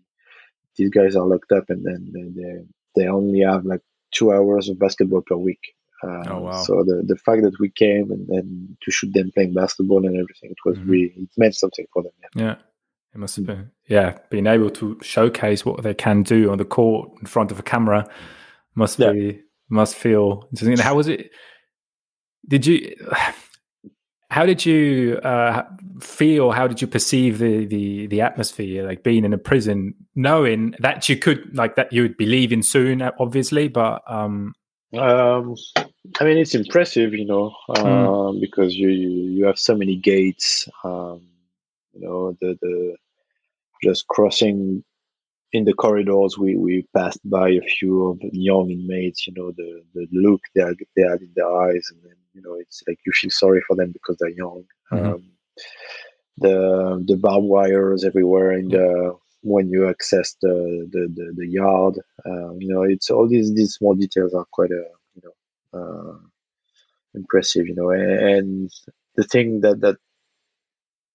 these 0.77 0.89
guys 0.89 1.15
are 1.15 1.25
locked 1.25 1.51
up, 1.51 1.65
and 1.69 1.85
then 1.85 2.33
they 2.35 3.01
they 3.01 3.07
only 3.07 3.41
have 3.41 3.65
like 3.65 3.81
two 4.11 4.31
hours 4.31 4.69
of 4.69 4.79
basketball 4.79 5.21
per 5.21 5.35
week. 5.35 5.73
Uh, 6.03 6.23
oh, 6.29 6.39
wow. 6.39 6.63
So 6.63 6.83
the 6.83 7.03
the 7.05 7.17
fact 7.17 7.43
that 7.43 7.59
we 7.59 7.69
came 7.69 8.11
and, 8.11 8.27
and 8.29 8.77
to 8.81 8.91
shoot 8.91 9.13
them 9.13 9.31
playing 9.33 9.53
basketball 9.53 10.05
and 10.05 10.15
everything, 10.15 10.51
it 10.51 10.57
was 10.65 10.77
mm-hmm. 10.77 10.89
really 10.89 11.13
it 11.17 11.29
meant 11.37 11.55
something 11.55 11.85
for 11.93 12.03
them. 12.03 12.11
Yeah. 12.35 12.43
yeah. 12.43 12.55
It 13.13 13.19
must 13.19 13.37
have 13.37 13.45
been, 13.45 13.71
yeah, 13.87 14.17
being 14.29 14.45
able 14.45 14.69
to 14.71 14.99
showcase 15.01 15.65
what 15.65 15.83
they 15.83 15.93
can 15.93 16.21
do 16.21 16.51
on 16.51 16.57
the 16.57 16.65
court 16.65 17.11
in 17.21 17.25
front 17.25 17.49
of 17.49 17.57
a 17.57 17.63
camera 17.63 18.09
must 18.75 18.99
yeah. 18.99 19.13
be 19.13 19.41
must 19.69 19.95
feel 19.95 20.47
interesting. 20.51 20.77
How 20.77 20.95
was 20.95 21.07
it? 21.07 21.31
Did 22.45 22.65
you? 22.65 22.93
How 24.29 24.45
did 24.45 24.65
you 24.65 25.17
uh, 25.23 25.63
feel? 26.01 26.51
How 26.51 26.67
did 26.67 26.81
you 26.81 26.87
perceive 26.87 27.37
the, 27.37 27.65
the 27.65 28.07
the 28.07 28.21
atmosphere, 28.21 28.85
like 28.85 29.03
being 29.03 29.23
in 29.23 29.33
a 29.33 29.37
prison, 29.37 29.93
knowing 30.15 30.75
that 30.79 31.07
you 31.07 31.17
could, 31.17 31.55
like 31.55 31.75
that 31.75 31.93
you 31.93 32.01
would 32.01 32.17
be 32.17 32.25
leaving 32.25 32.63
soon, 32.63 33.01
obviously, 33.01 33.67
but 33.67 34.01
um, 34.07 34.53
um, 34.97 35.55
I 36.19 36.23
mean, 36.23 36.37
it's 36.37 36.55
impressive, 36.55 37.13
you 37.13 37.25
know, 37.25 37.55
um, 37.69 37.85
mm. 37.85 38.41
because 38.41 38.75
you, 38.75 38.89
you, 38.89 39.09
you 39.09 39.45
have 39.45 39.59
so 39.59 39.75
many 39.75 39.95
gates. 39.95 40.67
Um, 40.83 41.21
you 41.93 42.01
know, 42.01 42.35
the 42.41 42.57
the 42.61 42.95
just 43.83 44.07
crossing 44.07 44.83
in 45.55 45.63
the 45.63 45.73
corridors, 45.73 46.37
we, 46.37 46.57
we 46.57 46.85
passed 46.95 47.19
by 47.23 47.49
a 47.49 47.61
few 47.61 48.07
of 48.07 48.19
the 48.19 48.29
young 48.33 48.69
inmates, 48.69 49.25
you 49.25 49.33
know, 49.37 49.51
the, 49.51 49.81
the 49.93 50.07
look 50.11 50.41
they 50.53 50.61
had, 50.61 50.75
they 50.95 51.03
had 51.03 51.21
in 51.21 51.31
their 51.35 51.49
eyes. 51.49 51.89
And 51.91 52.03
then, 52.03 52.15
you 52.35 52.41
know, 52.41 52.55
it's 52.59 52.83
like 52.87 52.99
you 53.05 53.11
feel 53.13 53.31
sorry 53.31 53.61
for 53.65 53.75
them 53.75 53.91
because 53.91 54.17
they're 54.19 54.29
young. 54.29 54.63
Mm-hmm. 54.91 55.05
Um, 55.05 55.23
the 56.37 57.03
the 57.07 57.15
barbed 57.15 57.47
wires 57.47 58.03
everywhere 58.03 58.51
in 58.51 58.67
the 58.67 59.15
when 59.41 59.69
you 59.69 59.87
access 59.87 60.35
the 60.41 60.87
the, 60.91 61.07
the, 61.15 61.33
the 61.37 61.47
yard. 61.47 61.99
Um, 62.25 62.57
you 62.59 62.67
know, 62.67 62.83
it's 62.83 63.09
all 63.09 63.27
these 63.27 63.53
these 63.53 63.73
small 63.75 63.95
details 63.95 64.33
are 64.33 64.45
quite 64.51 64.71
uh, 64.71 64.91
you 65.15 65.21
know 65.23 65.79
uh, 65.79 66.17
impressive. 67.13 67.67
You 67.67 67.75
know, 67.75 67.89
and, 67.89 68.19
and 68.19 68.71
the 69.15 69.23
thing 69.23 69.61
that 69.61 69.79
that 69.81 69.97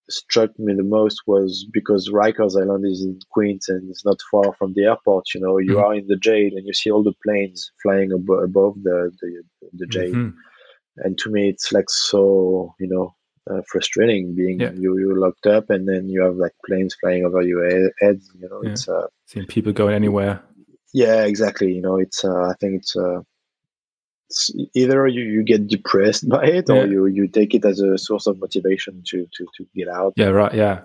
struck 0.08 0.58
me 0.58 0.74
the 0.74 0.82
most 0.82 1.22
was 1.26 1.66
because 1.72 2.10
Rikers 2.10 2.60
Island 2.60 2.84
is 2.84 3.02
in 3.02 3.20
Queens 3.30 3.68
and 3.68 3.88
it's 3.90 4.04
not 4.04 4.18
far 4.30 4.52
from 4.54 4.72
the 4.74 4.84
airport. 4.84 5.26
You 5.34 5.40
know, 5.40 5.58
you 5.58 5.74
mm-hmm. 5.74 5.84
are 5.84 5.94
in 5.94 6.06
the 6.06 6.16
jail 6.16 6.50
and 6.56 6.66
you 6.66 6.72
see 6.72 6.90
all 6.90 7.02
the 7.02 7.14
planes 7.24 7.70
flying 7.82 8.10
ab- 8.12 8.44
above 8.44 8.74
the 8.82 9.12
the, 9.20 9.42
the 9.74 9.86
jail, 9.86 10.12
mm-hmm. 10.12 10.36
And 11.00 11.18
to 11.18 11.30
me, 11.30 11.48
it's 11.48 11.72
like 11.72 11.88
so 11.88 12.74
you 12.78 12.88
know 12.88 13.14
uh, 13.50 13.62
frustrating 13.66 14.34
being 14.34 14.60
yeah. 14.60 14.70
you 14.72 14.98
you're 14.98 15.18
locked 15.18 15.46
up 15.46 15.70
and 15.70 15.88
then 15.88 16.08
you 16.08 16.22
have 16.22 16.36
like 16.36 16.52
planes 16.66 16.94
flying 17.00 17.24
over 17.24 17.42
your 17.42 17.68
head 18.00 18.20
You 18.38 18.48
know, 18.48 18.62
yeah. 18.62 18.70
it's 18.70 18.88
uh, 18.88 19.06
seeing 19.26 19.46
people 19.46 19.72
going 19.72 19.94
anywhere. 19.94 20.42
Yeah, 20.92 21.24
exactly. 21.24 21.72
You 21.72 21.82
know, 21.82 21.96
it's 21.96 22.24
uh, 22.24 22.48
I 22.50 22.54
think 22.60 22.80
it's 22.80 22.96
uh, 22.96 23.20
either 24.74 25.06
you, 25.06 25.22
you 25.22 25.42
get 25.42 25.66
depressed 25.66 26.28
by 26.28 26.44
it 26.44 26.66
yeah. 26.68 26.76
or 26.76 26.86
you, 26.86 27.06
you 27.06 27.28
take 27.28 27.54
it 27.54 27.64
as 27.64 27.80
a 27.80 27.98
source 27.98 28.26
of 28.26 28.38
motivation 28.38 29.02
to, 29.08 29.26
to, 29.36 29.46
to 29.56 29.66
get 29.74 29.88
out. 29.88 30.14
Yeah, 30.16 30.26
right. 30.26 30.54
Yeah. 30.54 30.82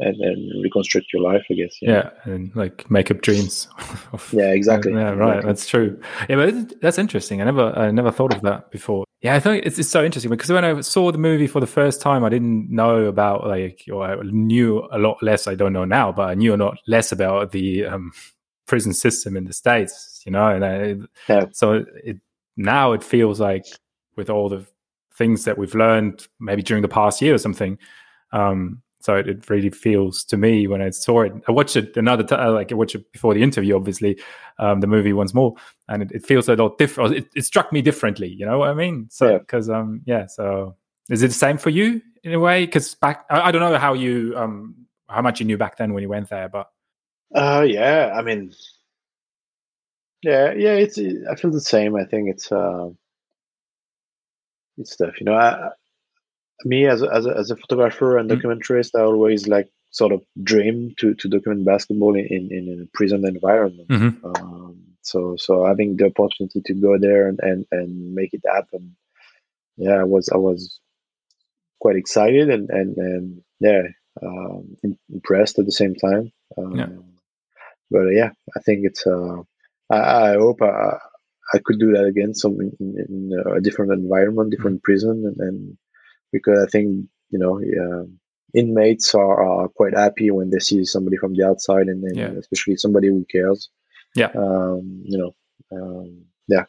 And 0.00 0.14
then 0.20 0.60
reconstruct 0.62 1.12
your 1.12 1.22
life, 1.22 1.44
I 1.50 1.54
guess. 1.54 1.76
Yeah, 1.82 2.10
yeah 2.26 2.32
and 2.32 2.54
like 2.54 2.88
make 2.88 3.10
up 3.10 3.20
dreams. 3.20 3.66
Of, 4.12 4.32
yeah, 4.32 4.52
exactly. 4.52 4.92
Yeah, 4.92 5.10
right. 5.10 5.38
Exactly. 5.38 5.48
That's 5.48 5.66
true. 5.66 6.00
Yeah, 6.28 6.36
but 6.36 6.80
that's 6.80 6.98
interesting. 6.98 7.42
I 7.42 7.44
never, 7.44 7.76
I 7.76 7.90
never 7.90 8.12
thought 8.12 8.32
of 8.32 8.42
that 8.42 8.70
before. 8.70 9.04
Yeah, 9.20 9.34
I 9.34 9.40
think 9.40 9.66
it's, 9.66 9.78
it's 9.78 9.88
so 9.88 10.04
interesting 10.04 10.30
because 10.30 10.50
when 10.50 10.64
I 10.64 10.80
saw 10.80 11.10
the 11.10 11.18
movie 11.18 11.48
for 11.48 11.60
the 11.60 11.66
first 11.66 12.00
time, 12.00 12.24
I 12.24 12.28
didn't 12.28 12.70
know 12.70 13.06
about 13.06 13.46
like, 13.46 13.84
or 13.92 14.04
I 14.04 14.16
knew 14.22 14.86
a 14.92 14.98
lot 14.98 15.20
less. 15.22 15.48
I 15.48 15.56
don't 15.56 15.72
know 15.72 15.84
now, 15.84 16.12
but 16.12 16.28
I 16.30 16.34
knew 16.34 16.54
a 16.54 16.56
lot 16.56 16.78
less 16.86 17.10
about 17.10 17.50
the 17.50 17.84
um, 17.86 18.12
prison 18.66 18.94
system 18.94 19.36
in 19.36 19.44
the 19.44 19.52
states. 19.52 20.22
You 20.24 20.32
know, 20.32 20.48
and 20.48 20.64
I, 20.64 20.96
yeah. 21.28 21.46
so 21.52 21.84
it 22.04 22.18
now 22.56 22.92
it 22.92 23.02
feels 23.02 23.40
like 23.40 23.66
with 24.16 24.30
all 24.30 24.48
the 24.48 24.66
things 25.16 25.44
that 25.44 25.58
we've 25.58 25.74
learned 25.74 26.28
maybe 26.38 26.62
during 26.62 26.82
the 26.82 26.88
past 26.88 27.20
year 27.20 27.34
or 27.34 27.38
something 27.38 27.76
um, 28.32 28.82
so 29.00 29.16
it, 29.16 29.28
it, 29.28 29.48
really 29.48 29.70
feels 29.70 30.24
to 30.24 30.36
me 30.36 30.66
when 30.66 30.82
I 30.82 30.90
saw 30.90 31.22
it. 31.22 31.32
I 31.48 31.52
watched 31.52 31.76
it 31.76 31.96
another 31.96 32.24
time, 32.24 32.40
uh, 32.40 32.52
like 32.52 32.72
I 32.72 32.74
watched 32.74 32.94
it 32.94 33.10
before 33.12 33.34
the 33.34 33.42
interview, 33.42 33.76
obviously, 33.76 34.20
um, 34.58 34.80
the 34.80 34.86
movie 34.86 35.12
once 35.12 35.34
more, 35.34 35.54
and 35.88 36.02
it, 36.02 36.12
it 36.12 36.26
feels 36.26 36.48
a 36.48 36.56
lot 36.56 36.78
different. 36.78 37.14
It, 37.14 37.28
it, 37.34 37.44
struck 37.44 37.72
me 37.72 37.82
differently. 37.82 38.28
You 38.28 38.46
know 38.46 38.58
what 38.58 38.70
I 38.70 38.74
mean? 38.74 39.08
So 39.10 39.38
because 39.38 39.68
yeah. 39.68 39.78
um 39.78 40.02
yeah, 40.04 40.26
so 40.26 40.76
is 41.10 41.22
it 41.22 41.28
the 41.28 41.34
same 41.34 41.58
for 41.58 41.70
you 41.70 42.02
in 42.24 42.32
a 42.32 42.40
way? 42.40 42.66
Because 42.66 42.94
back, 42.94 43.24
I, 43.30 43.48
I, 43.48 43.52
don't 43.52 43.62
know 43.62 43.78
how 43.78 43.94
you 43.94 44.34
um 44.36 44.86
how 45.08 45.22
much 45.22 45.40
you 45.40 45.46
knew 45.46 45.58
back 45.58 45.76
then 45.76 45.94
when 45.94 46.02
you 46.02 46.08
went 46.08 46.28
there, 46.28 46.48
but 46.48 46.68
uh 47.34 47.64
yeah, 47.66 48.12
I 48.16 48.22
mean 48.22 48.52
yeah, 50.22 50.52
yeah, 50.52 50.74
it's. 50.74 50.98
I 50.98 51.34
feel 51.36 51.50
the 51.50 51.60
same. 51.60 51.94
I 51.94 52.04
think 52.04 52.28
it's. 52.28 52.50
Uh, 52.50 52.90
it's 54.76 54.96
tough, 54.96 55.18
you 55.20 55.26
know. 55.26 55.34
I, 55.34 55.70
me 56.64 56.86
as 56.86 57.02
a, 57.02 57.12
as 57.12 57.26
a, 57.26 57.36
as 57.36 57.50
a 57.50 57.56
photographer 57.56 58.18
and 58.18 58.30
mm. 58.30 58.40
documentarist, 58.40 58.98
I 58.98 59.02
always 59.02 59.48
like 59.48 59.68
sort 59.90 60.12
of 60.12 60.22
dream 60.42 60.94
to 60.98 61.14
to 61.14 61.28
document 61.28 61.64
basketball 61.64 62.14
in 62.14 62.26
in, 62.26 62.50
in 62.50 62.82
a 62.82 62.96
prison 62.96 63.26
environment. 63.26 63.88
Mm-hmm. 63.88 64.26
Um, 64.26 64.82
so 65.02 65.36
so 65.38 65.64
having 65.64 65.96
the 65.96 66.06
opportunity 66.06 66.60
to 66.66 66.74
go 66.74 66.98
there 66.98 67.28
and 67.28 67.38
and, 67.42 67.66
and 67.70 68.14
make 68.14 68.34
it 68.34 68.42
happen, 68.46 68.96
yeah, 69.76 70.00
I 70.00 70.04
was 70.04 70.28
I 70.28 70.36
was 70.36 70.80
quite 71.80 71.96
excited 71.96 72.50
and 72.50 72.68
and 72.70 72.96
and 72.96 73.42
yeah, 73.60 73.82
um, 74.22 74.76
impressed 75.12 75.58
at 75.58 75.66
the 75.66 75.72
same 75.72 75.94
time. 75.94 76.32
Um, 76.56 76.76
yeah. 76.76 76.88
But 77.90 78.08
yeah, 78.08 78.30
I 78.56 78.60
think 78.60 78.80
it's. 78.84 79.06
Uh, 79.06 79.42
I, 79.90 80.32
I 80.32 80.34
hope 80.34 80.60
I, 80.60 80.98
I 81.54 81.58
could 81.64 81.78
do 81.78 81.92
that 81.92 82.04
again, 82.04 82.34
some 82.34 82.60
in, 82.60 82.72
in 82.80 83.32
a 83.56 83.60
different 83.60 83.92
environment, 83.92 84.50
different 84.50 84.78
mm-hmm. 84.78 84.84
prison, 84.84 85.24
and, 85.24 85.36
and, 85.40 85.78
because 86.32 86.58
I 86.62 86.70
think 86.70 87.06
you 87.30 87.38
know 87.38 87.58
uh, 87.58 88.04
inmates 88.54 89.14
are, 89.14 89.42
are 89.42 89.68
quite 89.68 89.96
happy 89.96 90.30
when 90.30 90.50
they 90.50 90.58
see 90.58 90.84
somebody 90.84 91.16
from 91.16 91.34
the 91.34 91.46
outside, 91.46 91.86
and 91.86 92.02
then 92.04 92.14
yeah. 92.14 92.38
especially 92.38 92.76
somebody 92.76 93.08
who 93.08 93.26
cares. 93.30 93.70
Yeah, 94.14 94.30
um, 94.36 95.02
you 95.04 95.18
know, 95.18 95.34
um, 95.72 96.24
yeah. 96.48 96.64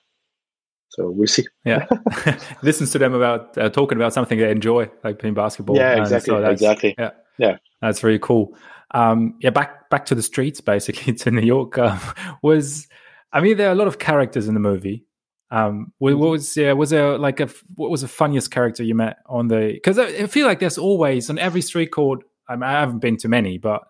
So 0.90 1.10
we'll 1.12 1.28
see. 1.28 1.46
Yeah, 1.66 1.88
listens 2.62 2.92
to 2.92 3.00
them 3.00 3.14
about 3.14 3.58
uh, 3.58 3.70
talking 3.70 3.98
about 3.98 4.14
something 4.14 4.38
they 4.38 4.52
enjoy, 4.52 4.90
like 5.04 5.20
playing 5.20 5.36
basketball. 5.36 5.76
Yeah, 5.76 6.02
exactly, 6.02 6.32
so 6.32 6.44
exactly. 6.46 6.96
Yeah, 6.98 7.12
yeah, 7.38 7.58
that's 7.82 8.00
very 8.00 8.20
cool. 8.20 8.56
Um, 8.92 9.36
yeah, 9.40 9.52
back 9.52 9.90
back 9.90 10.06
to 10.08 10.16
the 10.16 10.24
streets, 10.24 10.62
basically 10.62 11.14
to 11.24 11.32
New 11.32 11.46
York. 11.46 11.78
Uh, 11.78 11.98
was 12.42 12.88
I 13.32 13.42
mean, 13.42 13.58
there 13.58 13.70
are 13.70 13.74
a 13.74 13.76
lot 13.76 13.88
of 13.88 14.00
characters 14.00 14.48
in 14.48 14.54
the 14.54 14.60
movie. 14.60 15.06
Um, 15.52 15.94
what, 15.98 16.16
what 16.18 16.30
was 16.30 16.56
yeah, 16.56 16.74
was 16.74 16.92
there 16.92 17.18
like 17.18 17.40
a 17.40 17.50
what 17.76 17.90
was 17.90 18.02
the 18.02 18.08
funniest 18.08 18.52
character 18.52 18.84
you 18.84 18.94
met 18.94 19.18
on 19.26 19.48
the? 19.48 19.72
Because 19.74 19.98
I, 19.98 20.06
I, 20.06 20.28
feel 20.28 20.46
like 20.46 20.60
there's 20.60 20.78
always 20.78 21.30
on 21.30 21.40
every 21.40 21.62
street 21.62 21.88
court. 21.88 22.24
I, 22.48 22.56
mean, 22.56 22.64
I 22.64 22.80
haven't 22.80 23.00
been 23.00 23.18
to 23.18 23.28
many, 23.28 23.58
but 23.58 23.82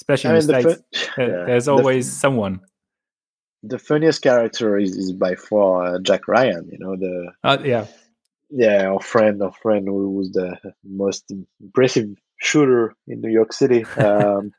especially 0.00 0.30
in 0.30 0.46
the, 0.46 0.52
the 0.52 0.60
states, 0.60 1.10
yeah, 1.18 1.44
there's 1.46 1.68
always 1.68 2.08
the, 2.08 2.16
someone. 2.16 2.60
The 3.62 3.78
funniest 3.78 4.22
character 4.22 4.76
is, 4.78 4.96
is 4.96 5.12
by 5.12 5.36
far 5.36 5.84
uh, 5.84 5.98
Jack 6.00 6.26
Ryan. 6.26 6.68
You 6.72 6.78
know 6.78 6.96
the 6.96 7.32
uh, 7.44 7.58
yeah 7.64 7.86
yeah 8.50 8.88
our 8.88 9.00
friend 9.00 9.40
our 9.42 9.52
friend 9.52 9.86
who 9.86 10.10
was 10.10 10.32
the 10.32 10.56
most 10.84 11.32
impressive 11.60 12.08
shooter 12.40 12.94
in 13.06 13.20
New 13.20 13.30
York 13.30 13.52
City. 13.52 13.84
Um, 13.96 14.52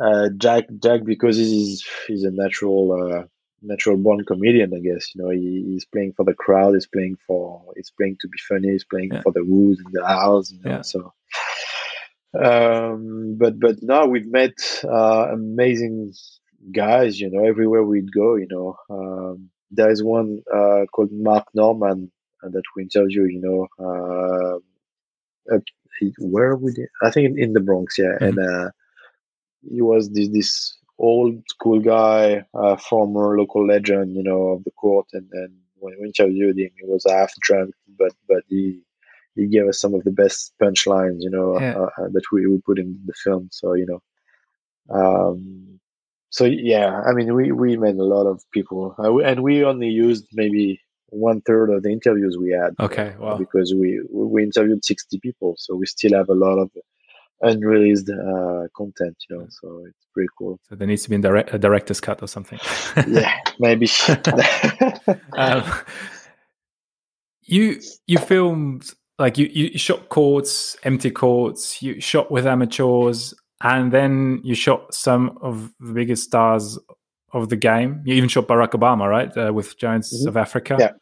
uh, 0.00 0.28
Jack 0.36 0.64
Jack 0.80 1.04
because 1.04 1.36
he's 1.36 1.84
he's 2.06 2.22
a 2.22 2.30
natural 2.30 2.92
uh, 2.92 3.24
natural 3.62 3.96
born 3.96 4.24
comedian, 4.24 4.72
I 4.74 4.80
guess. 4.80 5.14
You 5.14 5.22
know, 5.22 5.30
he, 5.30 5.64
he's 5.66 5.84
playing 5.84 6.14
for 6.16 6.24
the 6.24 6.34
crowd. 6.34 6.74
He's 6.74 6.86
playing 6.86 7.18
for. 7.26 7.62
He's 7.76 7.90
playing 7.90 8.16
to 8.20 8.28
be 8.28 8.38
funny. 8.48 8.70
He's 8.70 8.84
playing 8.84 9.10
yeah. 9.12 9.22
for 9.22 9.32
the 9.32 9.44
woods 9.44 9.80
and 9.84 9.92
the 9.92 10.06
house. 10.06 10.52
You 10.52 10.60
know, 10.62 10.70
yeah. 10.70 10.82
so. 10.82 11.12
Um, 12.38 13.36
but 13.38 13.58
but 13.58 13.82
now 13.82 14.06
we've 14.06 14.30
met 14.30 14.52
uh, 14.84 15.28
amazing 15.32 16.12
guys, 16.72 17.18
you 17.20 17.30
know, 17.30 17.44
everywhere 17.44 17.82
we'd 17.82 18.12
go, 18.12 18.36
you 18.36 18.48
know. 18.50 18.76
Um, 18.90 19.50
there 19.70 19.90
is 19.90 20.02
one 20.02 20.42
uh, 20.52 20.84
called 20.92 21.10
Mark 21.12 21.46
Norman 21.54 22.10
uh, 22.42 22.48
that 22.50 22.62
we 22.76 22.82
interview, 22.84 23.24
you 23.24 23.40
know. 23.40 23.68
Uh, 23.84 24.58
where 26.18 26.56
we 26.56 26.72
did, 26.72 26.88
I 27.02 27.10
think 27.10 27.30
in, 27.30 27.38
in 27.38 27.52
the 27.52 27.60
Bronx, 27.60 27.98
yeah. 27.98 28.16
Mm-hmm. 28.20 28.24
And 28.24 28.38
uh, 28.38 28.70
he 29.68 29.82
was 29.82 30.10
this, 30.10 30.28
this 30.28 30.77
old 30.98 31.42
school 31.48 31.80
guy, 31.80 32.44
uh, 32.54 32.76
former 32.76 33.38
local 33.38 33.66
legend, 33.66 34.16
you 34.16 34.22
know, 34.22 34.48
of 34.48 34.64
the 34.64 34.70
court. 34.72 35.06
And 35.12 35.28
then 35.30 35.56
when 35.78 35.94
we 36.00 36.06
interviewed 36.06 36.58
him, 36.58 36.70
he 36.76 36.84
was 36.84 37.04
half 37.08 37.32
drunk, 37.40 37.74
but 37.98 38.12
but 38.28 38.42
he 38.48 38.82
he 39.34 39.46
gave 39.46 39.66
us 39.68 39.80
some 39.80 39.94
of 39.94 40.04
the 40.04 40.10
best 40.10 40.52
punchlines, 40.60 41.18
you 41.20 41.30
know, 41.30 41.58
yeah. 41.60 41.74
uh, 41.76 41.90
uh 41.98 42.08
that 42.12 42.24
we, 42.32 42.46
we 42.46 42.58
put 42.58 42.78
in 42.78 42.98
the 43.06 43.14
film. 43.24 43.48
So 43.52 43.74
you 43.74 43.86
know, 43.86 44.00
um, 44.90 45.80
so 46.30 46.44
yeah, 46.44 47.00
I 47.06 47.12
mean, 47.12 47.34
we 47.34 47.52
we 47.52 47.76
met 47.76 47.94
a 47.94 48.04
lot 48.04 48.26
of 48.26 48.42
people, 48.52 48.94
uh, 48.98 49.16
and 49.18 49.42
we 49.42 49.64
only 49.64 49.88
used 49.88 50.26
maybe 50.32 50.80
one 51.10 51.40
third 51.42 51.70
of 51.70 51.82
the 51.82 51.90
interviews 51.90 52.36
we 52.38 52.50
had. 52.50 52.74
Okay, 52.80 53.14
wow. 53.18 53.36
Because 53.36 53.72
we 53.74 54.02
we 54.10 54.42
interviewed 54.42 54.84
sixty 54.84 55.18
people, 55.18 55.54
so 55.58 55.74
we 55.74 55.86
still 55.86 56.14
have 56.14 56.28
a 56.28 56.34
lot 56.34 56.58
of 56.58 56.70
unreleased 57.40 58.10
uh, 58.10 58.66
content, 58.76 59.16
you 59.28 59.38
know. 59.38 59.46
So 59.48 59.84
it's 59.86 60.06
pretty 60.12 60.28
cool. 60.38 60.58
So 60.68 60.74
there 60.74 60.86
needs 60.86 61.02
to 61.04 61.10
be 61.10 61.18
direct, 61.18 61.54
a 61.54 61.58
director's 61.58 62.00
cut 62.00 62.22
or 62.22 62.26
something. 62.26 62.58
yeah, 63.08 63.34
maybe. 63.58 63.88
um, 65.36 65.64
you 67.42 67.80
you 68.06 68.18
filmed 68.18 68.90
like 69.18 69.38
you 69.38 69.46
you 69.46 69.78
shot 69.78 70.08
courts, 70.08 70.76
empty 70.84 71.10
courts. 71.10 71.82
You 71.82 72.00
shot 72.00 72.30
with 72.30 72.46
amateurs, 72.46 73.34
and 73.62 73.92
then 73.92 74.40
you 74.44 74.54
shot 74.54 74.94
some 74.94 75.38
of 75.42 75.72
the 75.80 75.92
biggest 75.92 76.24
stars 76.24 76.78
of 77.32 77.48
the 77.48 77.56
game. 77.56 78.02
You 78.04 78.14
even 78.14 78.28
shot 78.28 78.46
Barack 78.46 78.70
Obama, 78.70 79.08
right, 79.08 79.36
uh, 79.36 79.52
with 79.52 79.78
Giants 79.78 80.14
mm-hmm. 80.14 80.28
of 80.28 80.36
Africa. 80.36 80.76
Yeah. 80.78 80.92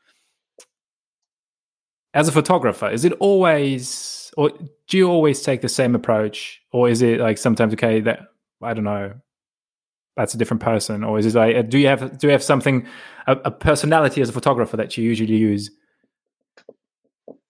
As 2.16 2.28
a 2.28 2.32
photographer, 2.32 2.88
is 2.88 3.04
it 3.04 3.12
always, 3.20 4.32
or 4.38 4.50
do 4.88 4.96
you 4.96 5.06
always 5.06 5.42
take 5.42 5.60
the 5.60 5.68
same 5.68 5.94
approach, 5.94 6.62
or 6.72 6.88
is 6.88 7.02
it 7.02 7.20
like 7.20 7.36
sometimes 7.36 7.74
okay 7.74 8.00
that 8.00 8.20
I 8.62 8.72
don't 8.72 8.84
know, 8.84 9.12
that's 10.16 10.32
a 10.32 10.38
different 10.38 10.62
person, 10.62 11.04
or 11.04 11.18
is 11.18 11.26
it 11.26 11.34
like 11.34 11.68
do 11.68 11.76
you 11.78 11.88
have 11.88 12.18
do 12.18 12.26
you 12.26 12.30
have 12.32 12.42
something 12.42 12.86
a, 13.26 13.32
a 13.44 13.50
personality 13.50 14.22
as 14.22 14.30
a 14.30 14.32
photographer 14.32 14.78
that 14.78 14.96
you 14.96 15.04
usually 15.04 15.36
use? 15.36 15.70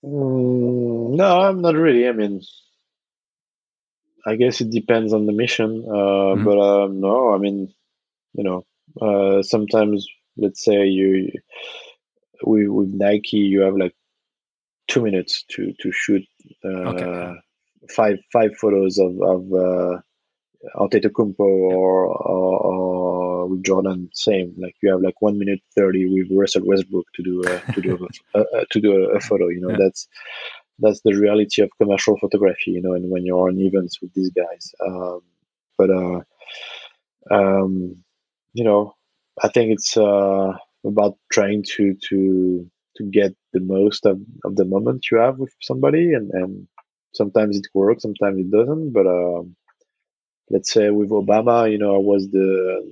Mm, 0.05 1.15
no, 1.15 1.41
I'm 1.43 1.61
not 1.61 1.77
really. 1.77 2.09
I 2.09 2.13
mean, 2.13 2.43
I 4.27 4.35
guess 4.35 4.61
it 4.61 4.71
depends 4.71 5.13
on 5.13 5.27
the 5.27 5.33
mission, 5.33 5.85
uh, 5.89 5.93
mm-hmm. 5.95 6.45
but 6.45 6.59
um, 6.59 7.01
no, 7.01 7.33
I 7.33 7.39
mean, 7.39 7.73
you 8.35 8.43
know, 8.43 8.67
uh, 9.01 9.45
sometimes 9.45 10.09
let's 10.37 10.65
say 10.65 10.87
you 10.87 11.31
with 12.43 12.67
with 12.67 12.91
Nike, 12.93 13.37
you 13.37 13.61
have 13.61 13.77
like 13.77 13.95
two 14.89 15.03
minutes 15.03 15.45
to 15.51 15.73
to 15.81 15.93
shoot 15.93 16.23
uh, 16.65 16.69
okay. 16.69 17.35
five 17.95 18.19
five 18.33 18.57
photos 18.57 18.99
of 18.99 19.21
of 19.23 19.53
uh, 19.53 20.01
Antetokounmpo 20.77 21.41
or, 21.41 22.07
or, 22.07 22.59
or, 22.59 23.47
with 23.47 23.63
Jordan. 23.63 24.09
Same, 24.15 24.55
like 24.59 24.75
you 24.83 24.91
have 24.91 25.01
like 25.01 25.21
one 25.21 25.39
minute 25.39 25.61
thirty 25.75 26.07
with 26.07 26.37
Russell 26.37 26.63
Westbrook 26.65 27.07
to 27.15 27.23
do 27.23 27.43
a, 27.43 27.73
to 27.73 27.81
do 27.81 28.09
a, 28.35 28.41
a, 28.41 28.67
to 28.71 28.81
do 28.81 29.05
a, 29.05 29.17
a 29.17 29.21
photo. 29.21 29.49
You 29.49 29.61
know, 29.61 29.71
yeah. 29.71 29.77
that's 29.79 30.09
that's 30.79 31.01
the 31.03 31.15
reality 31.15 31.63
of 31.63 31.71
commercial 31.81 32.19
photography. 32.19 32.73
You 32.73 32.83
know, 32.83 32.95
and 32.95 33.11
when 33.11 33.25
you're 33.25 33.49
on 33.49 33.59
events 33.59 34.01
with 34.01 34.13
these 34.15 34.31
guys, 34.31 34.75
um, 34.85 35.21
but 35.79 35.91
uh, 35.91 36.21
um, 37.31 37.97
you 38.55 38.65
know, 38.65 38.95
I 39.43 39.49
think 39.49 39.73
it's 39.73 39.97
uh, 39.97 40.53
about 40.85 41.19
trying 41.31 41.65
to 41.77 41.95
to 42.09 42.71
to 42.97 43.05
get 43.05 43.35
the 43.53 43.61
most 43.61 44.07
of, 44.07 44.21
of 44.45 44.57
the 44.57 44.65
moment 44.65 45.07
you 45.11 45.19
have 45.19 45.39
with 45.39 45.55
somebody, 45.61 46.13
and 46.13 46.31
and 46.33 46.67
sometimes 47.15 47.57
it 47.57 47.67
works, 47.75 48.03
sometimes 48.03 48.39
it 48.41 48.51
doesn't. 48.51 48.93
But 48.93 49.07
um, 49.07 49.57
let's 50.51 50.73
say 50.73 50.91
with 50.91 51.11
Obama, 51.11 51.71
you 51.71 51.79
know, 51.79 51.95
I 51.95 51.99
was 51.99 52.29
the 52.31 52.83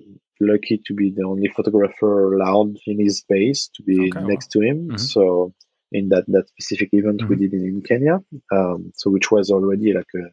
lucky 0.41 0.81
to 0.87 0.95
be 0.95 1.11
the 1.11 1.25
only 1.25 1.49
photographer 1.49 2.35
allowed 2.35 2.77
in 2.87 2.99
his 2.99 3.19
space 3.19 3.69
to 3.75 3.83
be 3.83 4.11
okay, 4.11 4.27
next 4.27 4.49
to 4.53 4.61
him. 4.61 4.89
Mm-hmm. 4.89 4.97
So 4.97 5.55
in 5.93 6.09
that 6.09 6.25
that 6.29 6.49
specific 6.49 6.91
event 6.93 7.21
mm-hmm. 7.21 7.29
we 7.29 7.37
did 7.37 7.53
in, 7.53 7.65
in 7.65 7.83
Kenya, 7.83 8.19
um, 8.53 8.93
so 8.95 9.11
which 9.11 9.31
was 9.31 9.51
already 9.51 9.93
like 9.93 10.13
a 10.17 10.27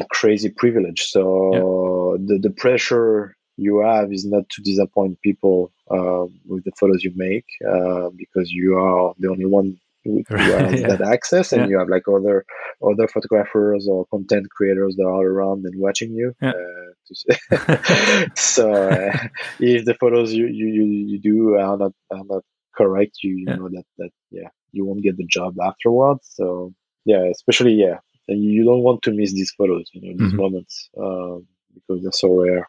a 0.00 0.04
crazy 0.10 0.48
privilege. 0.48 1.02
So 1.04 1.24
yeah. 1.52 2.26
the 2.26 2.38
the 2.48 2.50
pressure 2.50 3.36
you 3.56 3.80
have 3.80 4.12
is 4.12 4.24
not 4.24 4.48
to 4.50 4.62
disappoint 4.62 5.20
people 5.22 5.72
uh, 5.90 6.26
with 6.46 6.64
the 6.64 6.72
photos 6.78 7.04
you 7.04 7.12
make 7.14 7.46
uh, 7.68 8.10
because 8.16 8.50
you 8.50 8.76
are 8.76 9.14
the 9.18 9.28
only 9.28 9.46
one 9.46 9.78
who 10.04 10.22
has 10.28 10.80
yeah. 10.80 10.88
that 10.88 11.00
access, 11.00 11.52
and 11.52 11.62
yeah. 11.62 11.68
you 11.68 11.78
have 11.78 11.88
like 11.88 12.06
other 12.08 12.44
other 12.82 13.08
photographers 13.08 13.88
or 13.88 14.06
content 14.06 14.46
creators 14.50 14.96
that 14.96 15.06
are 15.06 15.26
around 15.26 15.64
and 15.64 15.80
watching 15.80 16.12
you. 16.12 16.34
Yeah. 16.42 16.50
Uh, 16.50 18.26
so 18.34 18.72
uh, 18.72 19.16
if 19.60 19.84
the 19.84 19.94
photos 20.00 20.32
you, 20.32 20.46
you, 20.46 20.84
you 20.84 21.18
do 21.18 21.54
are 21.56 21.76
not 21.76 21.92
are 22.10 22.24
not 22.24 22.42
correct, 22.76 23.18
you, 23.22 23.36
you 23.36 23.46
know 23.46 23.68
that 23.68 23.84
that 23.98 24.10
yeah 24.30 24.48
you 24.72 24.84
won't 24.84 25.02
get 25.02 25.16
the 25.16 25.26
job 25.26 25.54
afterwards. 25.60 26.30
So 26.34 26.74
yeah, 27.04 27.24
especially 27.30 27.72
yeah 27.72 27.98
and 28.28 28.42
you 28.42 28.64
don't 28.64 28.82
want 28.82 29.02
to 29.02 29.12
miss 29.12 29.32
these 29.32 29.52
photos, 29.56 29.88
you 29.92 30.00
know, 30.00 30.16
these 30.18 30.32
mm-hmm. 30.32 30.42
moments 30.42 30.88
um, 30.98 31.46
because 31.74 32.02
they're 32.02 32.12
so 32.12 32.34
rare. 32.34 32.68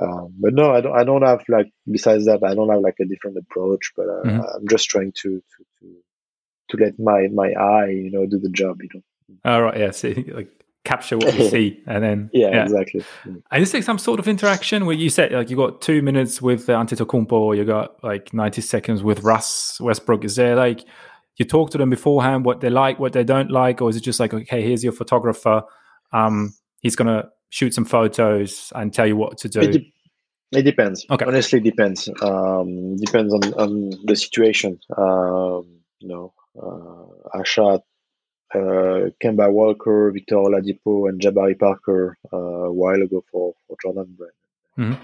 Um, 0.00 0.34
but 0.38 0.54
no, 0.54 0.72
I 0.72 0.80
don't. 0.80 0.98
I 0.98 1.04
don't 1.04 1.22
have 1.22 1.42
like. 1.48 1.70
Besides 1.90 2.24
that, 2.26 2.42
I 2.42 2.54
don't 2.54 2.70
have 2.70 2.80
like 2.80 2.96
a 3.00 3.04
different 3.04 3.36
approach. 3.36 3.92
But 3.96 4.08
uh, 4.08 4.22
mm-hmm. 4.24 4.40
I'm 4.40 4.68
just 4.68 4.88
trying 4.88 5.12
to, 5.22 5.28
to 5.40 5.64
to 5.80 5.96
to 6.70 6.84
let 6.84 6.98
my 6.98 7.28
my 7.28 7.52
eye, 7.52 7.90
you 7.90 8.10
know, 8.10 8.26
do 8.26 8.38
the 8.38 8.48
job. 8.48 8.80
You 8.82 8.88
know. 8.94 9.02
All 9.44 9.62
right. 9.62 9.78
Yeah. 9.78 9.90
See, 9.90 10.14
like 10.34 10.48
capture 10.84 11.16
what 11.18 11.38
you 11.38 11.48
see, 11.50 11.82
and 11.86 12.02
then 12.02 12.30
yeah, 12.32 12.48
yeah. 12.48 12.62
exactly. 12.62 13.04
And 13.24 13.62
is 13.62 13.72
there 13.72 13.82
some 13.82 13.98
sort 13.98 14.18
of 14.18 14.28
interaction 14.28 14.86
where 14.86 14.96
you 14.96 15.10
said 15.10 15.32
like 15.32 15.50
you 15.50 15.56
got 15.56 15.82
two 15.82 16.00
minutes 16.02 16.40
with 16.40 16.68
uh, 16.68 16.78
Antetokounmpo, 16.78 17.56
you 17.56 17.64
got 17.64 18.02
like 18.02 18.32
90 18.32 18.62
seconds 18.62 19.02
with 19.02 19.20
Russ 19.20 19.78
Westbrook? 19.80 20.24
Is 20.24 20.36
there 20.36 20.56
like 20.56 20.84
you 21.36 21.44
talk 21.44 21.70
to 21.70 21.78
them 21.78 21.90
beforehand 21.90 22.44
what 22.44 22.60
they 22.60 22.70
like, 22.70 22.98
what 22.98 23.12
they 23.12 23.24
don't 23.24 23.50
like, 23.50 23.80
or 23.80 23.90
is 23.90 23.96
it 23.96 24.00
just 24.00 24.20
like, 24.20 24.34
okay, 24.34 24.62
here's 24.62 24.84
your 24.84 24.92
photographer, 24.92 25.62
um, 26.12 26.54
he's 26.80 26.96
gonna 26.96 27.28
shoot 27.52 27.74
some 27.74 27.84
photos 27.84 28.72
and 28.74 28.92
tell 28.92 29.06
you 29.06 29.16
what 29.16 29.38
to 29.38 29.48
do? 29.48 29.60
It, 29.60 29.72
de- 29.72 29.92
it 30.52 30.62
depends. 30.62 31.06
Okay, 31.10 31.24
honestly, 31.24 31.60
depends. 31.60 32.08
Um, 32.22 32.96
depends 32.96 33.32
on, 33.32 33.54
on 33.54 33.90
the 34.04 34.16
situation. 34.16 34.80
Um, 34.96 35.80
you 36.00 36.08
know, 36.08 36.32
uh, 36.60 37.38
I 37.38 37.44
shot 37.44 37.82
uh, 38.54 39.10
Kemba 39.22 39.50
Walker, 39.50 40.10
Victor 40.12 40.36
Oladipo, 40.36 41.08
and 41.08 41.20
Jabari 41.20 41.58
Parker 41.58 42.16
uh, 42.32 42.36
a 42.36 42.72
while 42.72 43.02
ago 43.02 43.24
for 43.30 43.54
for 43.66 43.76
Jordan 43.82 44.16
Brand. 44.16 44.32
Mm-hmm 44.78 45.02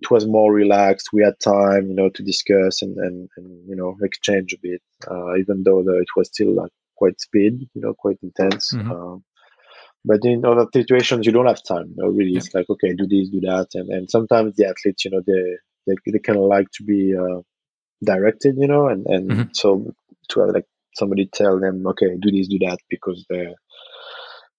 it 0.00 0.10
was 0.10 0.26
more 0.26 0.52
relaxed. 0.52 1.10
We 1.12 1.22
had 1.22 1.38
time, 1.40 1.88
you 1.88 1.94
know, 1.94 2.08
to 2.10 2.22
discuss 2.22 2.82
and, 2.82 2.96
and, 2.98 3.28
and 3.36 3.68
you 3.68 3.76
know 3.76 3.96
exchange 4.02 4.52
a 4.52 4.58
bit, 4.60 4.82
uh, 5.10 5.36
even 5.36 5.62
though 5.64 5.82
the, 5.82 5.98
it 5.98 6.08
was 6.16 6.28
still 6.28 6.54
like 6.54 6.72
quite 6.96 7.20
speed, 7.20 7.68
you 7.74 7.80
know, 7.80 7.94
quite 7.94 8.18
intense. 8.22 8.72
Mm-hmm. 8.72 8.90
Um, 8.90 9.24
but 10.04 10.24
in 10.24 10.44
other 10.44 10.66
situations, 10.72 11.26
you 11.26 11.32
don't 11.32 11.46
have 11.46 11.62
time. 11.62 11.94
Know, 11.96 12.08
really, 12.08 12.32
yeah. 12.32 12.38
it's 12.38 12.54
like 12.54 12.68
okay, 12.68 12.94
do 12.94 13.06
this, 13.06 13.30
do 13.30 13.40
that, 13.40 13.68
and 13.74 13.88
and 13.90 14.10
sometimes 14.10 14.56
the 14.56 14.66
athletes, 14.66 15.04
you 15.04 15.10
know, 15.10 15.22
they 15.26 15.56
they, 15.86 15.94
they 16.12 16.18
kind 16.18 16.38
of 16.38 16.44
like 16.44 16.70
to 16.72 16.84
be 16.84 17.14
uh, 17.16 17.40
directed, 18.04 18.56
you 18.58 18.68
know, 18.68 18.88
and 18.88 19.06
and 19.06 19.30
mm-hmm. 19.30 19.42
so 19.52 19.92
to 20.28 20.40
have 20.40 20.50
like 20.50 20.66
somebody 20.94 21.28
tell 21.32 21.58
them, 21.58 21.86
okay, 21.86 22.16
do 22.18 22.30
this, 22.30 22.48
do 22.48 22.58
that, 22.60 22.78
because 22.88 23.24
they're 23.28 23.54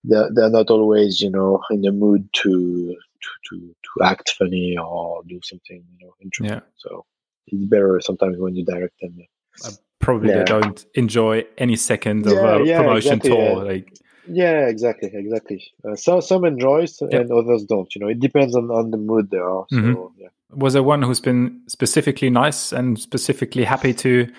they're, 0.03 0.29
they're 0.33 0.49
not 0.49 0.69
always, 0.69 1.21
you 1.21 1.31
know, 1.31 1.61
in 1.71 1.81
the 1.81 1.91
mood 1.91 2.29
to 2.33 2.95
to, 3.21 3.29
to, 3.49 3.75
to 3.83 4.03
act 4.03 4.35
funny 4.37 4.77
or 4.77 5.21
do 5.27 5.39
something 5.43 5.83
you 5.99 6.05
know 6.05 6.13
interesting. 6.21 6.57
Yeah. 6.57 6.61
So 6.77 7.05
it's 7.47 7.65
better 7.65 7.99
sometimes 8.01 8.37
when 8.37 8.55
you 8.55 8.65
direct 8.65 8.99
them. 9.01 9.17
Uh, 9.63 9.71
probably 9.99 10.29
yeah. 10.29 10.39
they 10.39 10.43
don't 10.43 10.85
enjoy 10.95 11.45
any 11.57 11.75
second 11.75 12.25
of 12.27 12.33
yeah, 12.65 12.79
a 12.79 12.83
promotion 12.83 13.13
exactly, 13.13 13.29
tour. 13.29 13.65
Like 13.65 13.93
yeah, 14.27 14.67
exactly, 14.67 15.11
exactly. 15.13 15.63
Uh, 15.87 15.95
so 15.95 16.19
some 16.19 16.45
enjoys 16.45 16.99
and 17.01 17.31
others 17.31 17.63
don't. 17.63 17.93
You 17.95 18.01
know, 18.01 18.07
it 18.07 18.19
depends 18.19 18.55
on, 18.55 18.71
on 18.71 18.91
the 18.91 18.97
mood 18.97 19.29
they 19.31 19.37
are. 19.37 19.65
So 19.69 19.77
mm-hmm. 19.77 20.21
yeah. 20.21 20.27
Was 20.51 20.73
there 20.73 20.83
one 20.83 21.01
who's 21.01 21.19
been 21.19 21.61
specifically 21.67 22.29
nice 22.29 22.71
and 22.71 22.97
specifically 22.99 23.63
happy 23.63 23.93
to 23.95 24.31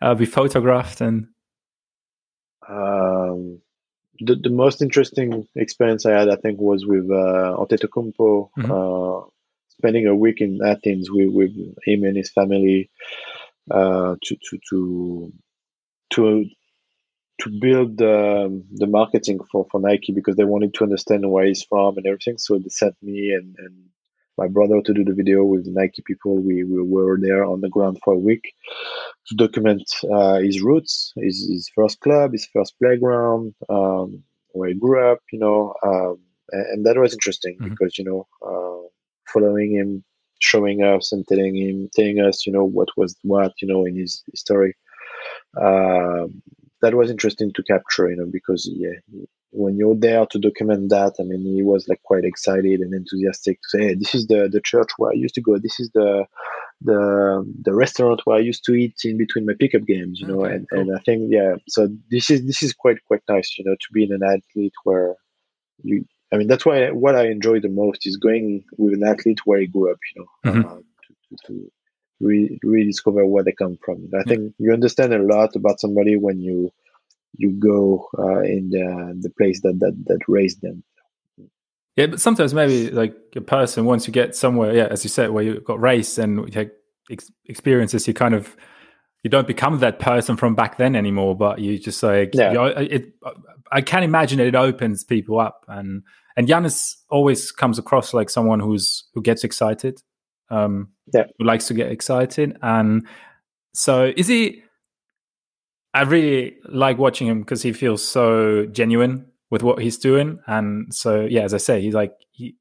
uh, 0.00 0.14
be 0.14 0.26
photographed 0.26 1.00
and? 1.00 1.28
Um, 2.68 3.60
the, 4.20 4.34
the 4.34 4.50
most 4.50 4.82
interesting 4.82 5.46
experience 5.54 6.06
I 6.06 6.12
had, 6.12 6.28
I 6.28 6.36
think, 6.36 6.58
was 6.60 6.86
with 6.86 7.04
uh, 7.10 7.56
Antetokounmpo, 7.58 8.50
mm-hmm. 8.58 8.70
uh, 8.70 9.28
spending 9.68 10.06
a 10.06 10.14
week 10.14 10.40
in 10.40 10.60
Athens 10.64 11.10
with, 11.10 11.32
with 11.32 11.50
him 11.84 12.04
and 12.04 12.16
his 12.16 12.30
family 12.30 12.90
to 13.70 14.16
to 14.22 14.58
to 14.70 15.32
to 16.10 16.44
to 17.40 17.50
build 17.60 17.98
the 17.98 18.62
the 18.72 18.86
marketing 18.86 19.40
for 19.50 19.66
for 19.70 19.80
Nike 19.80 20.12
because 20.12 20.36
they 20.36 20.44
wanted 20.44 20.74
to 20.74 20.84
understand 20.84 21.30
where 21.30 21.44
he's 21.44 21.62
from 21.62 21.96
and 21.96 22.06
everything. 22.06 22.38
So 22.38 22.58
they 22.58 22.68
sent 22.68 22.94
me 23.02 23.32
and 23.32 23.54
and 23.58 23.74
my 24.38 24.48
brother 24.48 24.80
to 24.82 24.94
do 24.94 25.04
the 25.04 25.14
video 25.14 25.44
with 25.44 25.64
the 25.64 25.72
Nike 25.72 26.02
people. 26.06 26.36
We, 26.36 26.64
we 26.64 26.82
were 26.82 27.18
there 27.20 27.44
on 27.44 27.60
the 27.60 27.68
ground 27.68 27.98
for 28.04 28.14
a 28.14 28.18
week 28.18 28.52
to 29.28 29.34
document 29.34 29.84
uh, 30.12 30.38
his 30.38 30.60
roots, 30.60 31.12
his, 31.16 31.48
his 31.48 31.70
first 31.74 32.00
club, 32.00 32.32
his 32.32 32.46
first 32.52 32.74
playground, 32.78 33.54
um, 33.68 34.22
where 34.52 34.68
he 34.68 34.74
grew 34.74 35.10
up, 35.10 35.20
you 35.32 35.38
know, 35.38 35.74
um, 35.82 36.18
and, 36.50 36.66
and, 36.66 36.86
that 36.86 36.98
was 36.98 37.12
interesting 37.12 37.56
mm-hmm. 37.56 37.70
because 37.70 37.98
you 37.98 38.04
know, 38.04 38.26
uh, 38.46 38.88
following 39.32 39.72
him, 39.72 40.04
showing 40.40 40.82
us 40.82 41.12
and 41.12 41.26
telling 41.26 41.56
him, 41.56 41.88
telling 41.94 42.20
us, 42.20 42.46
you 42.46 42.52
know, 42.52 42.64
what 42.64 42.88
was 42.96 43.16
what, 43.22 43.52
you 43.60 43.68
know, 43.68 43.84
in 43.84 43.96
his, 43.96 44.22
story. 44.34 44.74
Uh, 45.60 46.26
that 46.82 46.94
was 46.94 47.10
interesting 47.10 47.52
to 47.54 47.62
capture, 47.62 48.10
you 48.10 48.16
know, 48.16 48.26
because 48.30 48.68
yeah, 48.70 48.92
when 49.50 49.76
you're 49.76 49.96
there 49.96 50.26
to 50.26 50.38
document 50.38 50.90
that, 50.90 51.14
I 51.18 51.22
mean, 51.22 51.42
he 51.42 51.62
was 51.62 51.88
like 51.88 52.02
quite 52.02 52.24
excited 52.24 52.80
and 52.80 52.92
enthusiastic 52.92 53.58
to 53.62 53.68
say, 53.68 53.84
hey, 53.86 53.94
"This 53.94 54.14
is 54.14 54.26
the 54.26 54.48
the 54.52 54.60
church 54.60 54.90
where 54.98 55.10
I 55.10 55.14
used 55.14 55.34
to 55.36 55.40
go. 55.40 55.58
This 55.58 55.80
is 55.80 55.90
the 55.94 56.26
the 56.82 57.54
the 57.62 57.74
restaurant 57.74 58.20
where 58.24 58.36
I 58.36 58.40
used 58.40 58.64
to 58.64 58.74
eat 58.74 58.96
in 59.04 59.16
between 59.16 59.46
my 59.46 59.54
pickup 59.58 59.86
games." 59.86 60.20
You 60.20 60.28
know, 60.28 60.44
okay, 60.44 60.54
and, 60.54 60.68
cool. 60.68 60.80
and 60.80 60.96
I 60.96 61.00
think 61.00 61.28
yeah, 61.32 61.54
so 61.68 61.88
this 62.10 62.30
is 62.30 62.44
this 62.46 62.62
is 62.62 62.74
quite 62.74 62.98
quite 63.06 63.22
nice, 63.28 63.56
you 63.58 63.64
know, 63.64 63.74
to 63.74 63.88
be 63.92 64.04
in 64.04 64.12
an 64.12 64.22
athlete 64.22 64.74
where 64.84 65.14
you. 65.82 66.04
I 66.32 66.36
mean, 66.36 66.48
that's 66.48 66.66
why 66.66 66.90
what 66.90 67.14
I 67.14 67.28
enjoy 67.28 67.60
the 67.60 67.68
most 67.68 68.06
is 68.06 68.16
going 68.16 68.64
with 68.76 68.94
an 68.94 69.04
athlete 69.04 69.40
where 69.44 69.60
he 69.60 69.66
grew 69.66 69.92
up. 69.92 69.98
You 70.14 70.22
know, 70.22 70.50
mm-hmm. 70.50 70.66
uh, 70.66 70.74
to, 70.74 71.14
to, 71.28 71.46
to 71.46 71.72
re- 72.20 72.58
rediscover 72.62 73.26
where 73.26 73.44
they 73.44 73.52
come 73.52 73.78
from. 73.84 74.08
I 74.18 74.22
think 74.24 74.54
you 74.58 74.72
understand 74.72 75.14
a 75.14 75.22
lot 75.22 75.54
about 75.54 75.80
somebody 75.80 76.16
when 76.16 76.40
you 76.40 76.70
you 77.36 77.52
go 77.52 78.08
uh, 78.18 78.40
in 78.40 78.70
the 78.70 79.18
the 79.20 79.30
place 79.30 79.60
that 79.62 79.78
that 79.80 79.94
that 80.06 80.20
raised 80.28 80.62
them. 80.62 80.82
Yeah, 81.96 82.06
but 82.06 82.20
sometimes 82.20 82.52
maybe 82.52 82.90
like 82.90 83.16
a 83.34 83.40
person 83.40 83.86
once 83.86 84.06
you 84.06 84.12
get 84.12 84.36
somewhere, 84.36 84.74
yeah, 84.74 84.88
as 84.90 85.02
you 85.02 85.08
said, 85.08 85.30
where 85.30 85.42
you've 85.42 85.64
got 85.64 85.80
race 85.80 86.18
and 86.18 86.54
you 86.54 86.70
ex- 87.10 87.30
experiences, 87.46 88.06
you 88.06 88.12
kind 88.12 88.34
of 88.34 88.54
you 89.26 89.28
don't 89.28 89.48
become 89.48 89.80
that 89.80 89.98
person 89.98 90.36
from 90.36 90.54
back 90.54 90.78
then 90.78 90.94
anymore, 90.94 91.34
but 91.34 91.58
you 91.58 91.80
just 91.80 92.00
like 92.00 92.30
yeah. 92.32 92.50
You 92.50 92.54
know, 92.54 92.66
it. 92.66 93.12
I 93.72 93.80
can 93.80 94.04
imagine 94.04 94.38
it 94.38 94.54
opens 94.54 95.02
people 95.02 95.40
up, 95.40 95.64
and 95.66 96.04
and 96.36 96.46
Giannis 96.46 96.94
always 97.10 97.50
comes 97.50 97.76
across 97.76 98.14
like 98.14 98.30
someone 98.30 98.60
who's 98.60 99.02
who 99.14 99.22
gets 99.22 99.42
excited, 99.42 100.00
um, 100.48 100.90
yeah, 101.12 101.24
who 101.36 101.44
likes 101.44 101.66
to 101.66 101.74
get 101.74 101.90
excited, 101.90 102.56
and 102.62 103.04
so 103.74 104.12
is 104.16 104.28
he 104.28 104.62
I 105.92 106.02
really 106.02 106.58
like 106.68 106.96
watching 106.96 107.26
him 107.26 107.40
because 107.40 107.62
he 107.62 107.72
feels 107.72 108.06
so 108.06 108.66
genuine 108.66 109.26
with 109.50 109.64
what 109.64 109.80
he's 109.82 109.98
doing, 109.98 110.38
and 110.46 110.94
so 110.94 111.26
yeah, 111.28 111.42
as 111.42 111.52
I 111.52 111.58
say, 111.58 111.80
he's 111.80 111.94
like 111.94 112.12
he 112.30 112.54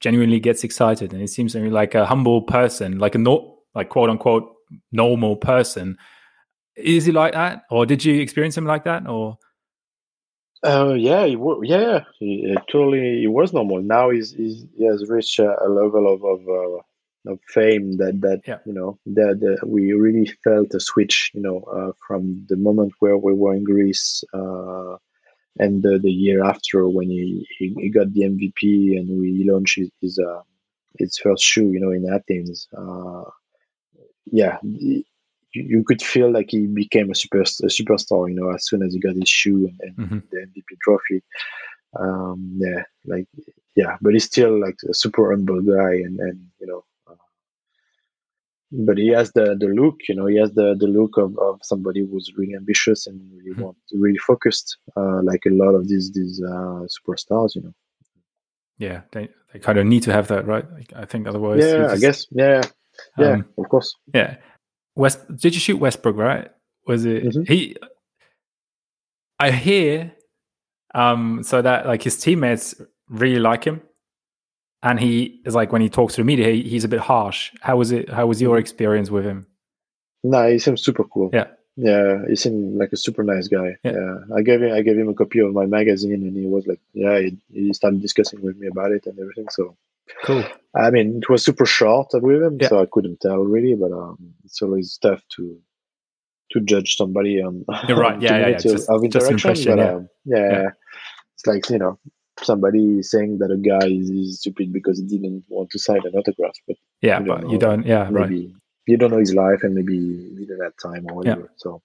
genuinely 0.00 0.40
gets 0.40 0.64
excited, 0.64 1.12
and 1.12 1.20
he 1.20 1.28
seems 1.28 1.52
to 1.52 1.70
like 1.70 1.94
a 1.94 2.06
humble 2.06 2.42
person, 2.42 2.98
like 2.98 3.14
a 3.14 3.18
not 3.18 3.44
like 3.76 3.88
quote 3.88 4.10
unquote 4.10 4.52
normal 4.92 5.36
person. 5.36 5.98
Is 6.76 7.06
he 7.06 7.12
like 7.12 7.32
that, 7.32 7.64
or 7.70 7.86
did 7.86 8.04
you 8.04 8.20
experience 8.20 8.56
him 8.56 8.66
like 8.66 8.84
that, 8.84 9.08
or? 9.08 9.38
Uh, 10.64 10.94
yeah, 10.94 11.24
he, 11.24 11.36
yeah, 11.62 12.00
he, 12.18 12.56
totally. 12.70 13.20
He 13.20 13.26
was 13.26 13.52
normal. 13.52 13.80
Now 13.82 14.10
he's, 14.10 14.32
he's 14.32 14.64
he 14.76 14.84
has 14.86 15.08
reached 15.08 15.38
a, 15.38 15.56
a 15.64 15.68
level 15.68 16.12
of 16.12 16.24
of 16.24 16.48
uh, 16.48 16.82
of 17.26 17.38
fame 17.48 17.96
that 17.98 18.20
that 18.20 18.40
yeah. 18.46 18.58
you 18.64 18.72
know 18.72 18.98
that, 19.06 19.58
we 19.66 19.92
really 19.92 20.30
felt 20.44 20.74
a 20.74 20.80
switch 20.80 21.30
you 21.34 21.40
know 21.40 21.60
uh, 21.60 21.92
from 22.06 22.44
the 22.48 22.56
moment 22.56 22.92
where 23.00 23.18
we 23.18 23.32
were 23.32 23.54
in 23.54 23.64
Greece 23.64 24.24
uh, 24.32 24.96
and 25.60 25.82
the, 25.82 25.98
the, 25.98 26.10
year 26.10 26.44
after 26.44 26.88
when 26.88 27.10
he, 27.10 27.44
he, 27.58 27.74
he, 27.76 27.88
got 27.90 28.12
the 28.12 28.20
MVP 28.20 28.96
and 28.96 29.20
we 29.20 29.48
launched 29.50 29.76
his 29.76 29.90
his, 30.00 30.18
uh, 30.18 30.40
his 30.98 31.18
first 31.18 31.42
shoe 31.42 31.70
you 31.70 31.80
know 31.80 31.90
in 31.90 32.08
Athens 32.12 32.68
uh, 32.76 33.24
yeah 34.32 34.58
you, 34.62 35.04
you, 35.52 35.84
could 35.84 36.02
feel 36.02 36.30
like 36.30 36.48
he 36.50 36.66
became 36.66 37.10
a 37.10 37.14
super 37.14 37.40
a 37.40 37.44
superstar 37.44 38.28
you 38.28 38.34
know 38.34 38.50
as 38.50 38.66
soon 38.66 38.82
as 38.82 38.92
he 38.92 39.00
got 39.00 39.14
his 39.14 39.28
shoe 39.28 39.68
and, 39.68 39.80
and 39.80 39.96
mm-hmm. 39.96 40.18
the 40.30 40.38
MVP 40.38 40.78
trophy 40.82 41.22
um, 41.98 42.58
yeah 42.58 42.82
like 43.06 43.26
yeah 43.76 43.96
but 44.00 44.12
he's 44.12 44.24
still 44.24 44.60
like 44.60 44.76
a 44.88 44.94
super 44.94 45.30
humble 45.30 45.62
guy 45.62 45.92
and 45.92 46.18
and 46.20 46.46
you 46.60 46.66
know 46.66 46.84
but 48.70 48.98
he 48.98 49.08
has 49.08 49.32
the 49.32 49.56
the 49.58 49.66
look 49.66 49.96
you 50.08 50.14
know 50.14 50.26
he 50.26 50.36
has 50.36 50.52
the 50.52 50.74
the 50.78 50.86
look 50.86 51.16
of, 51.16 51.38
of 51.38 51.58
somebody 51.62 52.00
who's 52.00 52.32
really 52.36 52.54
ambitious 52.54 53.06
and 53.06 53.20
really 53.32 53.50
mm-hmm. 53.52 53.62
want 53.62 53.76
really 53.92 54.18
focused 54.18 54.76
uh, 54.96 55.22
like 55.22 55.44
a 55.46 55.50
lot 55.50 55.74
of 55.74 55.88
these 55.88 56.12
these 56.12 56.42
uh, 56.42 56.84
superstars 56.94 57.54
you 57.54 57.62
know 57.62 57.72
yeah 58.76 59.00
they, 59.12 59.28
they 59.52 59.58
kind 59.58 59.78
of 59.78 59.86
need 59.86 60.02
to 60.02 60.12
have 60.12 60.28
that 60.28 60.46
right 60.46 60.66
i 60.94 61.04
think 61.04 61.26
otherwise 61.26 61.60
yeah 61.60 61.78
just, 61.78 61.94
i 61.94 61.98
guess 61.98 62.26
yeah 62.30 62.62
yeah 63.18 63.32
um, 63.32 63.44
of 63.58 63.68
course 63.68 63.94
yeah 64.14 64.36
west 64.96 65.20
did 65.36 65.54
you 65.54 65.60
shoot 65.60 65.76
westbrook 65.76 66.16
right 66.16 66.50
was 66.86 67.04
it 67.04 67.24
mm-hmm. 67.24 67.42
he 67.42 67.76
i 69.38 69.50
hear 69.50 70.12
um 70.94 71.42
so 71.42 71.62
that 71.62 71.86
like 71.86 72.02
his 72.02 72.16
teammates 72.16 72.74
really 73.08 73.38
like 73.38 73.64
him 73.64 73.80
and 74.82 75.00
he 75.00 75.40
is 75.44 75.54
like 75.54 75.72
when 75.72 75.82
he 75.82 75.88
talks 75.88 76.14
to 76.14 76.20
the 76.20 76.24
media, 76.24 76.50
he, 76.50 76.62
he's 76.62 76.84
a 76.84 76.88
bit 76.88 77.00
harsh. 77.00 77.52
How 77.60 77.76
was 77.76 77.90
it? 77.92 78.08
How 78.08 78.26
was 78.26 78.40
your 78.40 78.58
experience 78.58 79.10
with 79.10 79.24
him? 79.24 79.46
No, 80.22 80.48
he 80.48 80.58
seems 80.58 80.82
super 80.82 81.04
cool. 81.04 81.30
Yeah, 81.32 81.48
yeah, 81.76 82.18
he 82.28 82.36
seemed 82.36 82.78
like 82.78 82.92
a 82.92 82.96
super 82.96 83.22
nice 83.22 83.48
guy. 83.48 83.76
Yeah. 83.82 83.92
yeah. 83.92 84.36
I 84.36 84.42
gave 84.42 84.62
him 84.62 84.72
I 84.72 84.82
gave 84.82 84.96
him 84.98 85.08
a 85.08 85.14
copy 85.14 85.40
of 85.40 85.52
my 85.52 85.66
magazine, 85.66 86.22
and 86.22 86.36
he 86.36 86.46
was 86.46 86.66
like, 86.66 86.80
yeah, 86.92 87.18
he, 87.18 87.38
he 87.52 87.72
started 87.72 88.00
discussing 88.00 88.40
with 88.40 88.56
me 88.56 88.68
about 88.68 88.92
it 88.92 89.06
and 89.06 89.18
everything. 89.18 89.48
So 89.50 89.76
cool. 90.24 90.44
I 90.76 90.90
mean, 90.90 91.20
it 91.22 91.28
was 91.28 91.44
super 91.44 91.66
short 91.66 92.08
with 92.12 92.42
him, 92.42 92.58
yeah. 92.60 92.68
so 92.68 92.82
I 92.82 92.86
couldn't 92.90 93.20
tell 93.20 93.38
really, 93.38 93.74
but 93.74 93.92
um, 93.92 94.34
it's 94.44 94.60
always 94.62 94.98
tough 94.98 95.22
to 95.36 95.58
to 96.52 96.60
judge 96.60 96.96
somebody 96.96 97.42
on. 97.42 97.64
You're 97.88 97.98
right. 97.98 98.20
Yeah, 98.20 98.38
yeah, 98.38 98.48
yeah. 98.48 98.58
Just, 98.58 98.88
of 98.88 99.04
interaction, 99.04 99.38
just 99.38 99.66
but, 99.66 99.78
yeah. 99.78 99.92
Um, 99.92 100.08
yeah. 100.24 100.52
yeah, 100.52 100.68
it's 101.34 101.46
like 101.46 101.68
you 101.70 101.78
know 101.78 101.98
somebody 102.40 103.02
saying 103.02 103.38
that 103.38 103.50
a 103.50 103.56
guy 103.56 103.86
is, 103.86 104.10
is, 104.10 104.40
stupid 104.40 104.72
because 104.72 104.98
he 104.98 105.06
didn't 105.06 105.44
want 105.48 105.70
to 105.70 105.78
sign 105.78 106.00
an 106.04 106.14
autograph. 106.14 106.54
But 106.66 106.76
yeah, 107.00 107.20
you 107.20 107.26
but 107.26 107.42
know, 107.42 107.50
you 107.50 107.58
don't. 107.58 107.86
Yeah, 107.86 108.08
maybe 108.10 108.46
right. 108.46 108.54
You 108.86 108.96
don't 108.96 109.10
know 109.10 109.18
his 109.18 109.34
life, 109.34 109.62
and 109.62 109.74
maybe 109.74 109.98
he 109.98 110.46
didn't 110.46 110.62
have 110.62 110.74
time 110.82 111.06
or 111.10 111.16
whatever. 111.16 111.40
Yeah. 111.40 111.46
So. 111.56 111.82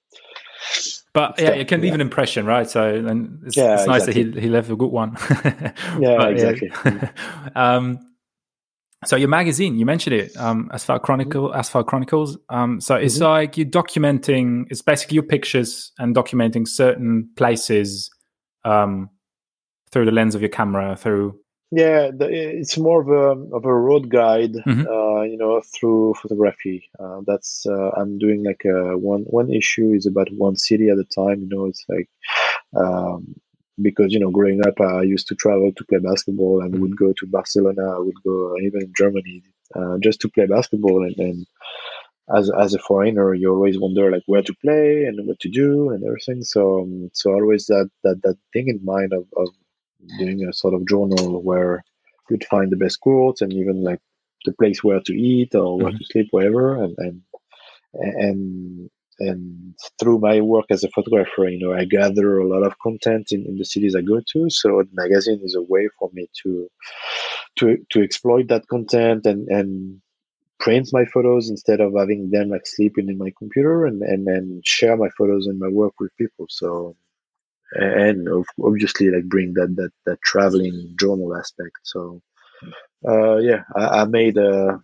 But 1.13 1.39
yeah, 1.39 1.49
it 1.49 1.67
can 1.67 1.81
leave 1.81 1.89
yeah. 1.89 1.95
an 1.95 2.01
impression, 2.01 2.45
right? 2.45 2.67
So, 2.67 2.95
and 2.95 3.43
it's, 3.45 3.55
yeah, 3.55 3.75
it's 3.75 3.85
nice 3.85 4.07
exactly. 4.07 4.23
that 4.23 4.35
he 4.35 4.41
he 4.41 4.49
left 4.49 4.69
a 4.69 4.75
good 4.75 4.91
one. 4.91 5.15
yeah, 5.99 6.17
but, 6.17 6.31
exactly. 6.31 6.71
um, 7.55 7.99
so 9.05 9.15
your 9.15 9.29
magazine, 9.29 9.77
you 9.77 9.85
mentioned 9.85 10.15
it, 10.15 10.35
um, 10.37 10.69
Asphalt 10.73 11.03
Chronicle, 11.03 11.49
mm-hmm. 11.49 11.59
Asphalt 11.59 11.87
Chronicles. 11.87 12.37
Um, 12.49 12.81
so 12.81 12.95
it's 12.95 13.15
mm-hmm. 13.15 13.23
like 13.23 13.57
you're 13.57 13.65
documenting. 13.65 14.65
It's 14.69 14.81
basically 14.81 15.15
your 15.15 15.23
pictures 15.23 15.91
and 15.99 16.15
documenting 16.15 16.67
certain 16.67 17.29
places 17.35 18.09
um, 18.65 19.09
through 19.91 20.05
the 20.05 20.11
lens 20.11 20.35
of 20.35 20.41
your 20.41 20.49
camera 20.49 20.95
through 20.95 21.39
yeah 21.75 22.11
the, 22.11 22.27
it's 22.29 22.77
more 22.77 23.01
of 23.01 23.09
a 23.09 23.55
of 23.55 23.65
a 23.65 23.73
road 23.73 24.09
guide 24.09 24.53
mm-hmm. 24.53 24.87
uh, 24.87 25.23
you 25.23 25.37
know 25.37 25.61
through 25.73 26.13
photography 26.21 26.89
uh, 26.99 27.21
that's 27.25 27.65
uh, 27.65 27.89
i'm 27.97 28.17
doing 28.17 28.43
like 28.43 28.63
a 28.65 28.97
one 28.97 29.21
one 29.23 29.51
issue 29.51 29.91
is 29.91 30.05
about 30.05 30.27
one 30.37 30.55
city 30.55 30.89
at 30.89 30.97
a 30.97 31.03
time 31.03 31.41
you 31.41 31.49
know 31.49 31.65
it's 31.65 31.85
like 31.89 32.09
um, 32.75 33.35
because 33.81 34.13
you 34.13 34.19
know 34.19 34.29
growing 34.29 34.65
up 34.65 34.79
i 34.81 35.01
used 35.01 35.27
to 35.27 35.35
travel 35.35 35.71
to 35.75 35.85
play 35.85 35.99
basketball 35.99 36.61
and 36.61 36.73
mm-hmm. 36.73 36.81
would 36.81 36.97
go 36.97 37.11
to 37.13 37.25
barcelona 37.25 37.95
i 37.95 37.99
would 37.99 38.21
go 38.23 38.55
even 38.61 38.91
germany 38.95 39.41
uh, 39.75 39.97
just 39.99 40.19
to 40.21 40.29
play 40.29 40.45
basketball 40.45 41.03
and 41.03 41.15
then 41.17 41.45
as 42.33 42.49
as 42.57 42.73
a 42.73 42.79
foreigner, 42.79 43.33
you 43.33 43.51
always 43.51 43.77
wonder 43.77 44.09
like 44.11 44.23
where 44.27 44.41
to 44.41 44.53
play 44.55 45.05
and 45.05 45.27
what 45.27 45.39
to 45.41 45.49
do 45.49 45.89
and 45.89 46.03
everything. 46.03 46.43
So 46.43 46.81
um, 46.81 47.09
so 47.13 47.33
always 47.33 47.65
that 47.67 47.89
that 48.03 48.21
that 48.23 48.37
thing 48.53 48.69
in 48.69 48.79
mind 48.83 49.13
of, 49.13 49.25
of 49.35 49.49
doing 50.19 50.45
a 50.45 50.53
sort 50.53 50.73
of 50.73 50.87
journal 50.87 51.41
where 51.41 51.83
you'd 52.29 52.45
find 52.45 52.71
the 52.71 52.77
best 52.77 52.99
quotes 53.01 53.41
and 53.41 53.51
even 53.51 53.83
like 53.83 53.99
the 54.45 54.53
place 54.53 54.83
where 54.83 55.01
to 55.01 55.13
eat 55.13 55.55
or 55.55 55.77
where 55.77 55.87
mm-hmm. 55.87 55.97
to 55.97 56.05
sleep, 56.05 56.27
wherever. 56.31 56.81
And, 56.81 56.95
and 56.97 57.21
and 57.93 58.89
and 59.19 59.75
through 59.99 60.19
my 60.19 60.41
work 60.41 60.65
as 60.69 60.83
a 60.83 60.89
photographer, 60.89 61.47
you 61.47 61.59
know, 61.59 61.73
I 61.73 61.85
gather 61.85 62.39
a 62.39 62.47
lot 62.47 62.63
of 62.63 62.77
content 62.79 63.27
in, 63.31 63.45
in 63.45 63.57
the 63.57 63.65
cities 63.65 63.95
I 63.95 64.01
go 64.01 64.19
to. 64.33 64.49
So 64.49 64.83
the 64.83 64.89
magazine 64.93 65.41
is 65.43 65.55
a 65.55 65.61
way 65.61 65.89
for 65.99 66.09
me 66.13 66.27
to 66.43 66.69
to 67.59 67.77
to 67.91 68.01
exploit 68.01 68.47
that 68.47 68.67
content 68.67 69.25
and 69.25 69.47
and 69.49 70.01
print 70.59 70.89
my 70.93 71.05
photos 71.05 71.49
instead 71.49 71.81
of 71.81 71.93
having 71.97 72.29
them 72.29 72.49
like 72.49 72.65
sleeping 72.65 73.09
in 73.09 73.17
my 73.17 73.31
computer 73.37 73.85
and 73.85 74.01
and 74.01 74.25
then 74.27 74.61
share 74.63 74.97
my 74.97 75.09
photos 75.17 75.47
and 75.47 75.59
my 75.59 75.67
work 75.67 75.93
with 75.99 76.15
people. 76.17 76.45
So 76.49 76.95
and 77.73 78.27
obviously 78.63 79.09
like 79.09 79.25
bring 79.25 79.53
that 79.53 79.75
that 79.75 79.91
that 80.05 80.21
traveling 80.21 80.95
journal 80.99 81.35
aspect. 81.35 81.77
So 81.83 82.21
uh, 83.07 83.37
yeah, 83.37 83.63
I, 83.75 84.01
I 84.01 84.05
made 84.05 84.37
uh, 84.37 84.77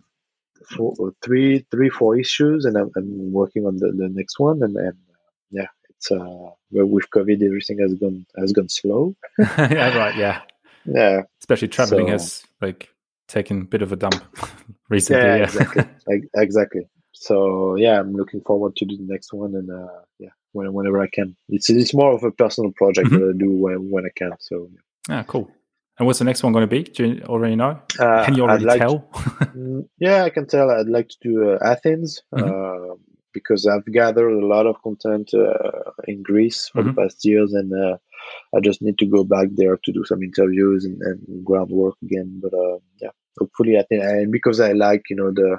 four, 0.68 0.94
three, 1.22 1.66
three, 1.70 1.88
four 1.90 2.18
issues, 2.18 2.64
and 2.64 2.76
I'm, 2.76 2.90
I'm 2.96 3.32
working 3.32 3.66
on 3.66 3.76
the, 3.78 3.92
the 3.96 4.08
next 4.08 4.38
one, 4.38 4.62
and, 4.62 4.76
and 4.76 4.88
uh, 5.10 5.14
yeah, 5.50 5.66
it's 5.90 6.10
uh, 6.10 6.50
with 6.70 7.10
COVID, 7.10 7.42
everything 7.42 7.78
has 7.80 7.94
gone 7.94 8.26
has 8.36 8.52
gone 8.52 8.68
slow. 8.68 9.14
yeah, 9.38 9.96
right. 9.96 10.16
Yeah, 10.16 10.40
yeah. 10.84 11.22
Especially 11.40 11.68
traveling 11.68 12.06
So- 12.06 12.12
has 12.12 12.44
like 12.60 12.88
taken 13.28 13.60
a 13.62 13.64
bit 13.64 13.82
of 13.82 13.92
a 13.92 13.96
dump 13.96 14.22
recently. 14.88 15.22
Yeah, 15.22 15.36
Yeah, 15.36 15.44
exactly, 15.44 15.84
Ex- 16.10 16.26
exactly. 16.34 16.88
So 17.12 17.74
yeah, 17.76 18.00
I'm 18.00 18.12
looking 18.14 18.40
forward 18.40 18.76
to 18.76 18.84
do 18.84 18.96
the 18.96 19.04
next 19.04 19.32
one, 19.32 19.54
and 19.54 19.70
uh, 19.70 19.88
yeah, 20.18 20.30
when, 20.52 20.72
whenever 20.72 21.00
I 21.00 21.08
can. 21.08 21.36
It's 21.48 21.68
it's 21.70 21.92
more 21.94 22.12
of 22.12 22.22
a 22.24 22.30
personal 22.30 22.72
project 22.72 23.08
Mhm. 23.10 23.18
that 23.18 23.34
I 23.34 23.38
do 23.38 23.50
when 23.50 23.90
when 23.90 24.04
I 24.06 24.10
can. 24.16 24.32
So 24.40 24.68
yeah. 25.08 25.20
ah, 25.20 25.24
cool. 25.24 25.50
And 26.00 26.06
what's 26.06 26.18
the 26.18 26.24
next 26.24 26.42
one 26.42 26.54
going 26.54 26.62
to 26.62 26.66
be? 26.66 26.82
Do 26.82 27.04
you 27.06 27.22
already 27.24 27.56
know? 27.56 27.78
uh, 27.98 28.24
Can 28.24 28.34
you 28.34 28.44
already 28.44 28.64
like 28.64 28.78
tell? 28.78 29.00
Mm, 29.54 29.86
yeah, 29.98 30.24
I 30.24 30.30
can 30.30 30.46
tell. 30.46 30.70
I'd 30.70 30.88
like 30.88 31.10
to 31.10 31.16
do 31.20 31.50
uh, 31.50 31.58
Athens 31.62 32.22
Mhm. 32.34 32.42
uh, 32.92 32.94
because 33.34 33.66
I've 33.66 33.84
gathered 33.84 34.30
a 34.32 34.46
lot 34.46 34.66
of 34.66 34.80
content 34.82 35.30
uh, 35.34 35.90
in 36.06 36.22
Greece 36.22 36.70
for 36.72 36.82
Mhm. 36.82 36.86
the 36.94 37.02
past 37.02 37.22
years, 37.26 37.52
and 37.52 37.70
uh, 37.74 37.98
I 38.56 38.60
just 38.60 38.80
need 38.80 38.96
to 39.00 39.06
go 39.06 39.24
back 39.24 39.48
there 39.56 39.76
to 39.76 39.92
do 39.92 40.02
some 40.06 40.22
interviews 40.22 40.86
and, 40.86 41.02
and 41.02 41.44
groundwork 41.44 41.96
again. 42.02 42.40
But 42.42 42.54
uh, 42.54 42.78
yeah, 43.02 43.10
hopefully, 43.38 43.78
I 43.78 43.82
think, 43.82 44.02
and 44.02 44.32
because 44.32 44.58
I 44.58 44.72
like, 44.72 45.02
you 45.10 45.16
know, 45.16 45.30
the 45.32 45.58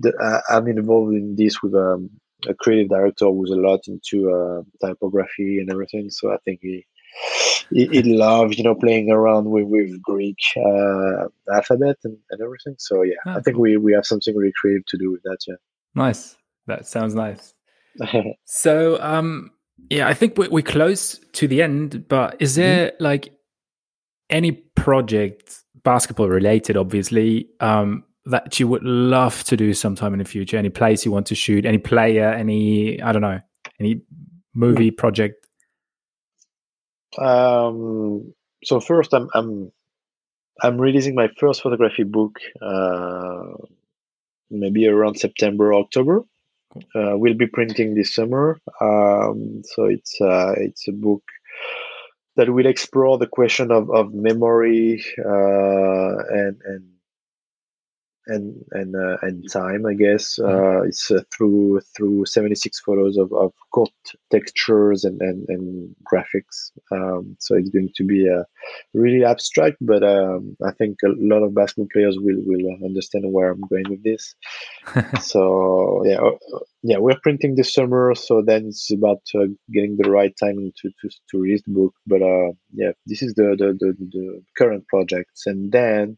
the 0.00 0.42
I'm 0.50 0.66
involved 0.66 1.14
in 1.14 1.36
this 1.36 1.62
with 1.62 1.76
um, 1.76 2.10
a 2.48 2.54
creative 2.54 2.88
director 2.90 3.26
who's 3.26 3.50
a 3.52 3.62
lot 3.68 3.86
into 3.86 4.32
uh, 4.36 4.62
typography 4.84 5.60
and 5.60 5.70
everything. 5.70 6.10
So 6.10 6.32
I 6.32 6.38
think 6.44 6.58
he. 6.60 6.84
He, 7.70 7.86
he 7.86 8.02
loves, 8.02 8.58
you 8.58 8.64
know, 8.64 8.74
playing 8.74 9.10
around 9.10 9.50
with, 9.50 9.66
with 9.66 10.02
Greek 10.02 10.38
uh, 10.56 11.28
alphabet 11.52 11.98
and, 12.04 12.16
and 12.30 12.40
everything. 12.42 12.74
So 12.78 13.02
yeah, 13.02 13.14
Ah, 13.26 13.36
I 13.36 13.40
think 13.40 13.58
we, 13.58 13.76
we 13.76 13.92
have 13.92 14.06
something 14.06 14.34
really 14.34 14.52
creative 14.60 14.84
to 14.86 14.98
do 14.98 15.10
with 15.12 15.22
that. 15.22 15.38
Yeah, 15.46 15.54
nice. 15.94 16.36
That 16.66 16.86
sounds 16.86 17.14
nice. 17.14 17.54
So, 18.44 19.00
um, 19.02 19.50
yeah, 19.88 20.08
I 20.08 20.14
think 20.14 20.38
we're, 20.38 20.50
we're 20.50 20.62
close 20.62 21.18
to 21.32 21.48
the 21.48 21.62
end. 21.62 22.08
But 22.08 22.36
is 22.40 22.54
there 22.54 22.92
like 23.00 23.32
any 24.28 24.52
project, 24.52 25.62
basketball 25.82 26.28
related, 26.28 26.76
obviously, 26.76 27.48
um, 27.60 28.04
that 28.26 28.60
you 28.60 28.68
would 28.68 28.84
love 28.84 29.42
to 29.44 29.56
do 29.56 29.74
sometime 29.74 30.12
in 30.12 30.18
the 30.18 30.24
future? 30.24 30.56
Any 30.56 30.68
place 30.68 31.04
you 31.04 31.10
want 31.10 31.26
to 31.26 31.34
shoot? 31.34 31.66
Any 31.66 31.78
player? 31.78 32.28
Any 32.30 33.00
I 33.02 33.12
don't 33.12 33.22
know? 33.22 33.40
Any 33.80 34.02
movie 34.54 34.90
project? 34.90 35.39
Um, 37.18 38.32
so 38.64 38.80
first, 38.80 39.12
I'm 39.14 39.28
I'm 39.34 39.72
I'm 40.62 40.78
releasing 40.78 41.14
my 41.14 41.28
first 41.38 41.62
photography 41.62 42.04
book, 42.04 42.38
uh, 42.62 43.54
maybe 44.50 44.86
around 44.86 45.16
September, 45.18 45.74
October. 45.74 46.22
Uh, 46.94 47.16
we'll 47.16 47.34
be 47.34 47.46
printing 47.46 47.94
this 47.94 48.14
summer. 48.14 48.60
Um, 48.80 49.62
so 49.64 49.86
it's 49.86 50.20
uh, 50.20 50.54
it's 50.56 50.88
a 50.88 50.92
book 50.92 51.22
that 52.36 52.50
will 52.50 52.66
explore 52.66 53.18
the 53.18 53.26
question 53.26 53.70
of, 53.70 53.90
of 53.90 54.14
memory 54.14 55.04
uh, 55.18 56.16
and 56.30 56.60
and 56.64 56.89
and 58.30 58.64
and 58.72 58.94
uh, 58.94 59.16
and 59.22 59.44
time. 59.50 59.84
I 59.86 59.94
guess 59.94 60.38
uh, 60.38 60.82
it's 60.82 61.10
uh, 61.10 61.22
through 61.32 61.80
through 61.96 62.24
seventy 62.26 62.54
six 62.54 62.80
photos 62.80 63.16
of, 63.16 63.32
of 63.32 63.52
court 63.72 63.90
textures 64.30 65.04
and 65.04 65.20
and, 65.20 65.46
and 65.48 65.94
graphics. 66.10 66.70
Um, 66.92 67.36
so 67.40 67.56
it's 67.56 67.70
going 67.70 67.90
to 67.96 68.04
be 68.04 68.28
uh, 68.28 68.44
really 68.94 69.24
abstract, 69.24 69.76
but 69.80 70.02
um, 70.02 70.56
I 70.64 70.72
think 70.72 70.98
a 71.04 71.08
lot 71.16 71.42
of 71.42 71.54
basketball 71.54 71.88
players 71.92 72.16
will 72.18 72.40
will 72.46 72.76
understand 72.84 73.24
where 73.32 73.50
I'm 73.50 73.62
going 73.68 73.90
with 73.90 74.04
this. 74.04 74.34
so 75.20 76.02
yeah, 76.06 76.20
uh, 76.20 76.60
yeah, 76.82 76.98
we're 76.98 77.20
printing 77.22 77.56
this 77.56 77.74
summer, 77.74 78.14
so 78.14 78.42
then 78.42 78.66
it's 78.68 78.90
about 78.92 79.22
uh, 79.34 79.46
getting 79.72 79.96
the 79.98 80.10
right 80.10 80.34
timing 80.38 80.72
to, 80.80 80.90
to 81.00 81.10
to 81.30 81.38
release 81.38 81.62
the 81.66 81.72
book. 81.72 81.94
But 82.06 82.22
uh, 82.22 82.52
yeah, 82.72 82.92
this 83.06 83.22
is 83.22 83.34
the 83.34 83.56
the, 83.58 83.76
the 83.78 83.94
the 84.12 84.42
current 84.56 84.86
projects, 84.88 85.46
and 85.46 85.72
then 85.72 86.16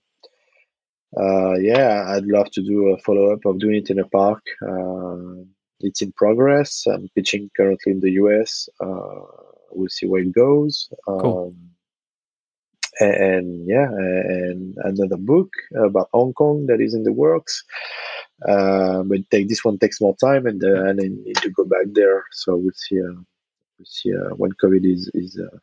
uh, 1.19 1.55
yeah, 1.55 2.07
I'd 2.09 2.25
love 2.27 2.51
to 2.53 2.63
do 2.63 2.89
a 2.89 2.99
follow 2.99 3.33
up 3.33 3.45
of 3.45 3.59
doing 3.59 3.77
it 3.77 3.91
in 3.91 3.99
a 3.99 4.09
park. 4.09 4.43
Uh, 4.67 5.45
it's 5.81 6.01
in 6.01 6.13
progress. 6.13 6.87
I'm 6.87 7.09
pitching 7.15 7.51
currently 7.57 7.93
in 7.93 8.01
the 8.01 8.13
US. 8.13 8.69
Uh, 8.81 9.21
we'll 9.73 9.89
see 9.89 10.07
where 10.07 10.23
it 10.23 10.33
goes. 10.33 10.89
Um, 11.07 11.19
Cool. 11.21 11.55
and, 13.01 13.15
and 13.15 13.67
yeah, 13.69 13.89
and 13.89 14.77
another 14.85 15.17
book 15.17 15.51
about 15.77 16.09
Hong 16.13 16.33
Kong 16.33 16.67
that 16.67 16.81
is 16.81 16.95
in 16.95 17.03
the 17.03 17.13
works. 17.13 17.65
Uh, 18.47 19.03
but 19.03 19.21
take 19.31 19.49
this 19.49 19.65
one 19.65 19.79
takes 19.79 20.01
more 20.01 20.17
time, 20.17 20.47
and 20.47 20.63
uh, 20.65 20.85
and 20.85 21.01
I 21.01 21.09
need 21.09 21.37
to 21.37 21.51
go 21.51 21.65
back 21.65 21.87
there. 21.93 22.25
So 22.33 22.57
we'll 22.57 22.73
see. 22.75 23.01
Uh, 23.01 23.21
we'll 23.79 23.87
see 23.87 24.13
uh, 24.15 24.35
when 24.37 24.53
COVID 24.63 24.85
is 24.85 25.11
is 25.15 25.39
uh, 25.39 25.57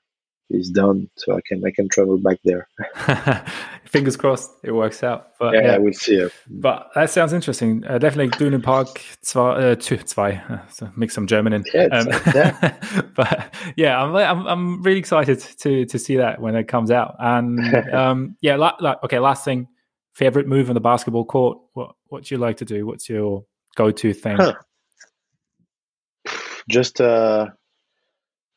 is 0.49 0.69
done, 0.69 1.09
so 1.15 1.35
I 1.35 1.41
can 1.47 1.63
I 1.65 1.71
can 1.71 1.87
travel 1.89 2.17
back 2.17 2.37
there. 2.43 2.67
Fingers 3.85 4.17
crossed 4.17 4.51
it 4.63 4.71
works 4.71 5.03
out. 5.03 5.29
But 5.39 5.53
yeah, 5.55 5.61
yeah, 5.61 5.77
we'll 5.77 5.93
see. 5.93 6.23
Uh, 6.23 6.29
But 6.47 6.89
that 6.95 7.09
sounds 7.09 7.33
interesting. 7.33 7.83
Uh, 7.87 7.97
definitely 7.97 8.29
Dune 8.37 8.61
Park 8.61 9.01
zwei, 9.21 9.51
uh, 9.51 9.75
two, 9.75 9.97
zwei. 10.05 10.33
Uh, 10.49 10.59
so 10.69 10.91
mix 10.95 11.13
some 11.15 11.27
German 11.27 11.53
in. 11.53 11.63
Yeah, 11.73 11.85
it's- 11.85 12.35
yeah. 12.35 13.01
but 13.15 13.53
yeah, 13.77 14.01
I'm, 14.01 14.15
I'm 14.15 14.47
I'm 14.47 14.83
really 14.83 14.99
excited 14.99 15.39
to 15.39 15.85
to 15.85 15.99
see 15.99 16.17
that 16.17 16.39
when 16.41 16.55
it 16.55 16.67
comes 16.67 16.91
out. 16.91 17.15
And 17.19 17.59
um, 17.93 18.35
yeah, 18.41 18.55
la- 18.57 18.77
la- 18.79 18.97
okay. 19.03 19.19
Last 19.19 19.43
thing, 19.45 19.67
favorite 20.13 20.47
move 20.47 20.69
on 20.69 20.75
the 20.75 20.81
basketball 20.81 21.25
court. 21.25 21.57
What 21.73 21.95
what 22.07 22.23
do 22.25 22.35
you 22.35 22.39
like 22.39 22.57
to 22.57 22.65
do? 22.65 22.85
What's 22.85 23.09
your 23.09 23.45
go 23.75 23.91
to 23.91 24.13
thing? 24.13 24.37
Huh. 24.37 24.53
just 26.69 26.99
a, 26.99 27.53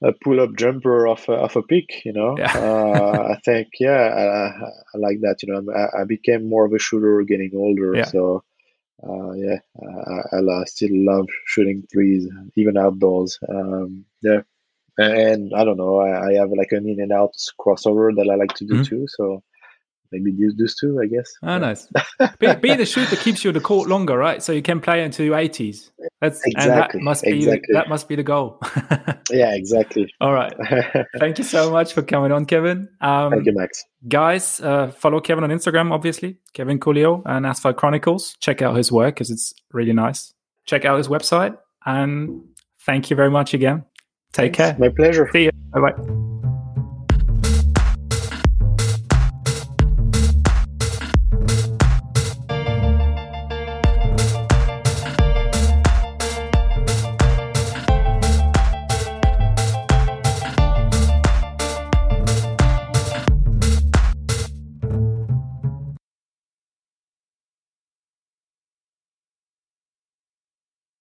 a 0.02 0.12
pull 0.12 0.40
up 0.40 0.56
jumper 0.56 1.06
off 1.06 1.28
a, 1.28 1.32
off 1.32 1.56
a 1.56 1.62
pick, 1.62 2.04
you 2.04 2.12
know. 2.12 2.36
Yeah. 2.38 2.52
uh, 2.54 3.34
I 3.34 3.40
think, 3.44 3.68
yeah, 3.78 3.90
I, 3.92 4.64
I 4.94 4.98
like 4.98 5.20
that. 5.20 5.42
You 5.42 5.52
know, 5.52 5.72
I, 5.72 6.02
I 6.02 6.04
became 6.04 6.48
more 6.48 6.64
of 6.64 6.72
a 6.72 6.78
shooter 6.78 7.22
getting 7.22 7.52
older, 7.54 7.94
Yeah. 7.94 8.06
so 8.06 8.42
uh, 9.02 9.32
yeah, 9.32 9.58
I, 10.32 10.36
I, 10.38 10.64
still 10.64 10.90
love 10.92 11.28
shooting 11.46 11.86
threes, 11.92 12.28
even 12.56 12.76
outdoors. 12.76 13.38
Um, 13.48 14.04
yeah, 14.22 14.42
and, 14.98 15.52
I 15.54 15.64
don't 15.64 15.76
know, 15.76 15.96
I, 15.96 16.28
I 16.28 16.32
have 16.34 16.50
like 16.50 16.72
an 16.72 16.88
in 16.88 17.00
and 17.00 17.12
out 17.12 17.32
crossover 17.58 18.14
that 18.14 18.28
I 18.30 18.36
like 18.36 18.54
to 18.56 18.64
do 18.64 18.74
Mhm. 18.74 18.86
too. 18.88 19.06
So 19.08 19.42
maybe 20.12 20.30
these 20.30 20.54
those 20.56 20.74
two, 20.76 21.00
I 21.02 21.06
guess. 21.06 21.32
Oh, 21.42 21.58
nice. 21.58 21.88
Be, 22.38 22.54
be 22.54 22.74
the 22.74 22.86
shoot 22.86 23.08
that 23.10 23.18
keeps 23.20 23.42
you 23.44 23.50
on 23.50 23.54
the 23.54 23.60
court 23.60 23.88
longer, 23.88 24.16
right? 24.16 24.42
So 24.42 24.52
you 24.52 24.62
can 24.62 24.80
play 24.80 25.02
until 25.02 25.26
your 25.26 25.36
80s. 25.36 25.90
That's 26.20 26.40
and 26.44 26.54
Exactly, 26.54 27.00
that 27.00 27.04
must 27.04 27.24
be 27.24 27.30
exactly. 27.38 27.60
the, 27.68 27.72
that 27.74 27.88
must 27.88 28.08
be 28.08 28.16
the 28.16 28.22
goal. 28.22 28.60
Yeah, 29.30 29.54
exactly. 29.54 30.12
All 30.20 30.32
right. 30.34 30.52
Thank 31.18 31.38
you 31.38 31.44
so 31.44 31.70
much 31.70 31.94
for 31.94 32.02
coming 32.02 32.32
on, 32.32 32.44
Kevin. 32.44 32.88
Um, 33.00 33.30
Thank 33.30 33.46
you, 33.46 33.54
Max. 33.54 33.82
guys, 34.06 34.60
uh, 34.60 34.90
follow 34.90 35.20
Kevin 35.20 35.42
on 35.44 35.50
Instagram, 35.50 35.90
obviously, 35.90 36.36
Kevin 36.52 36.78
Couliau 36.78 37.22
and 37.24 37.46
Asphalt 37.46 37.76
Chronicles. 37.76 38.36
Check 38.40 38.60
out 38.60 38.76
his 38.76 38.92
work 38.92 39.14
because 39.14 39.30
it's 39.30 39.54
really 39.72 39.94
nice. 39.94 40.34
Check 40.66 40.84
out 40.84 40.98
his 40.98 41.08
website, 41.08 41.56
and 41.86 42.42
thank 42.80 43.08
you 43.08 43.16
very 43.16 43.30
much 43.30 43.54
again. 43.54 43.84
Take 44.32 44.52
care. 44.52 44.76
My 44.78 44.90
pleasure. 44.90 45.30
See 45.32 45.44
you. 45.44 45.50
Bye 45.72 45.80
bye. 45.92 46.31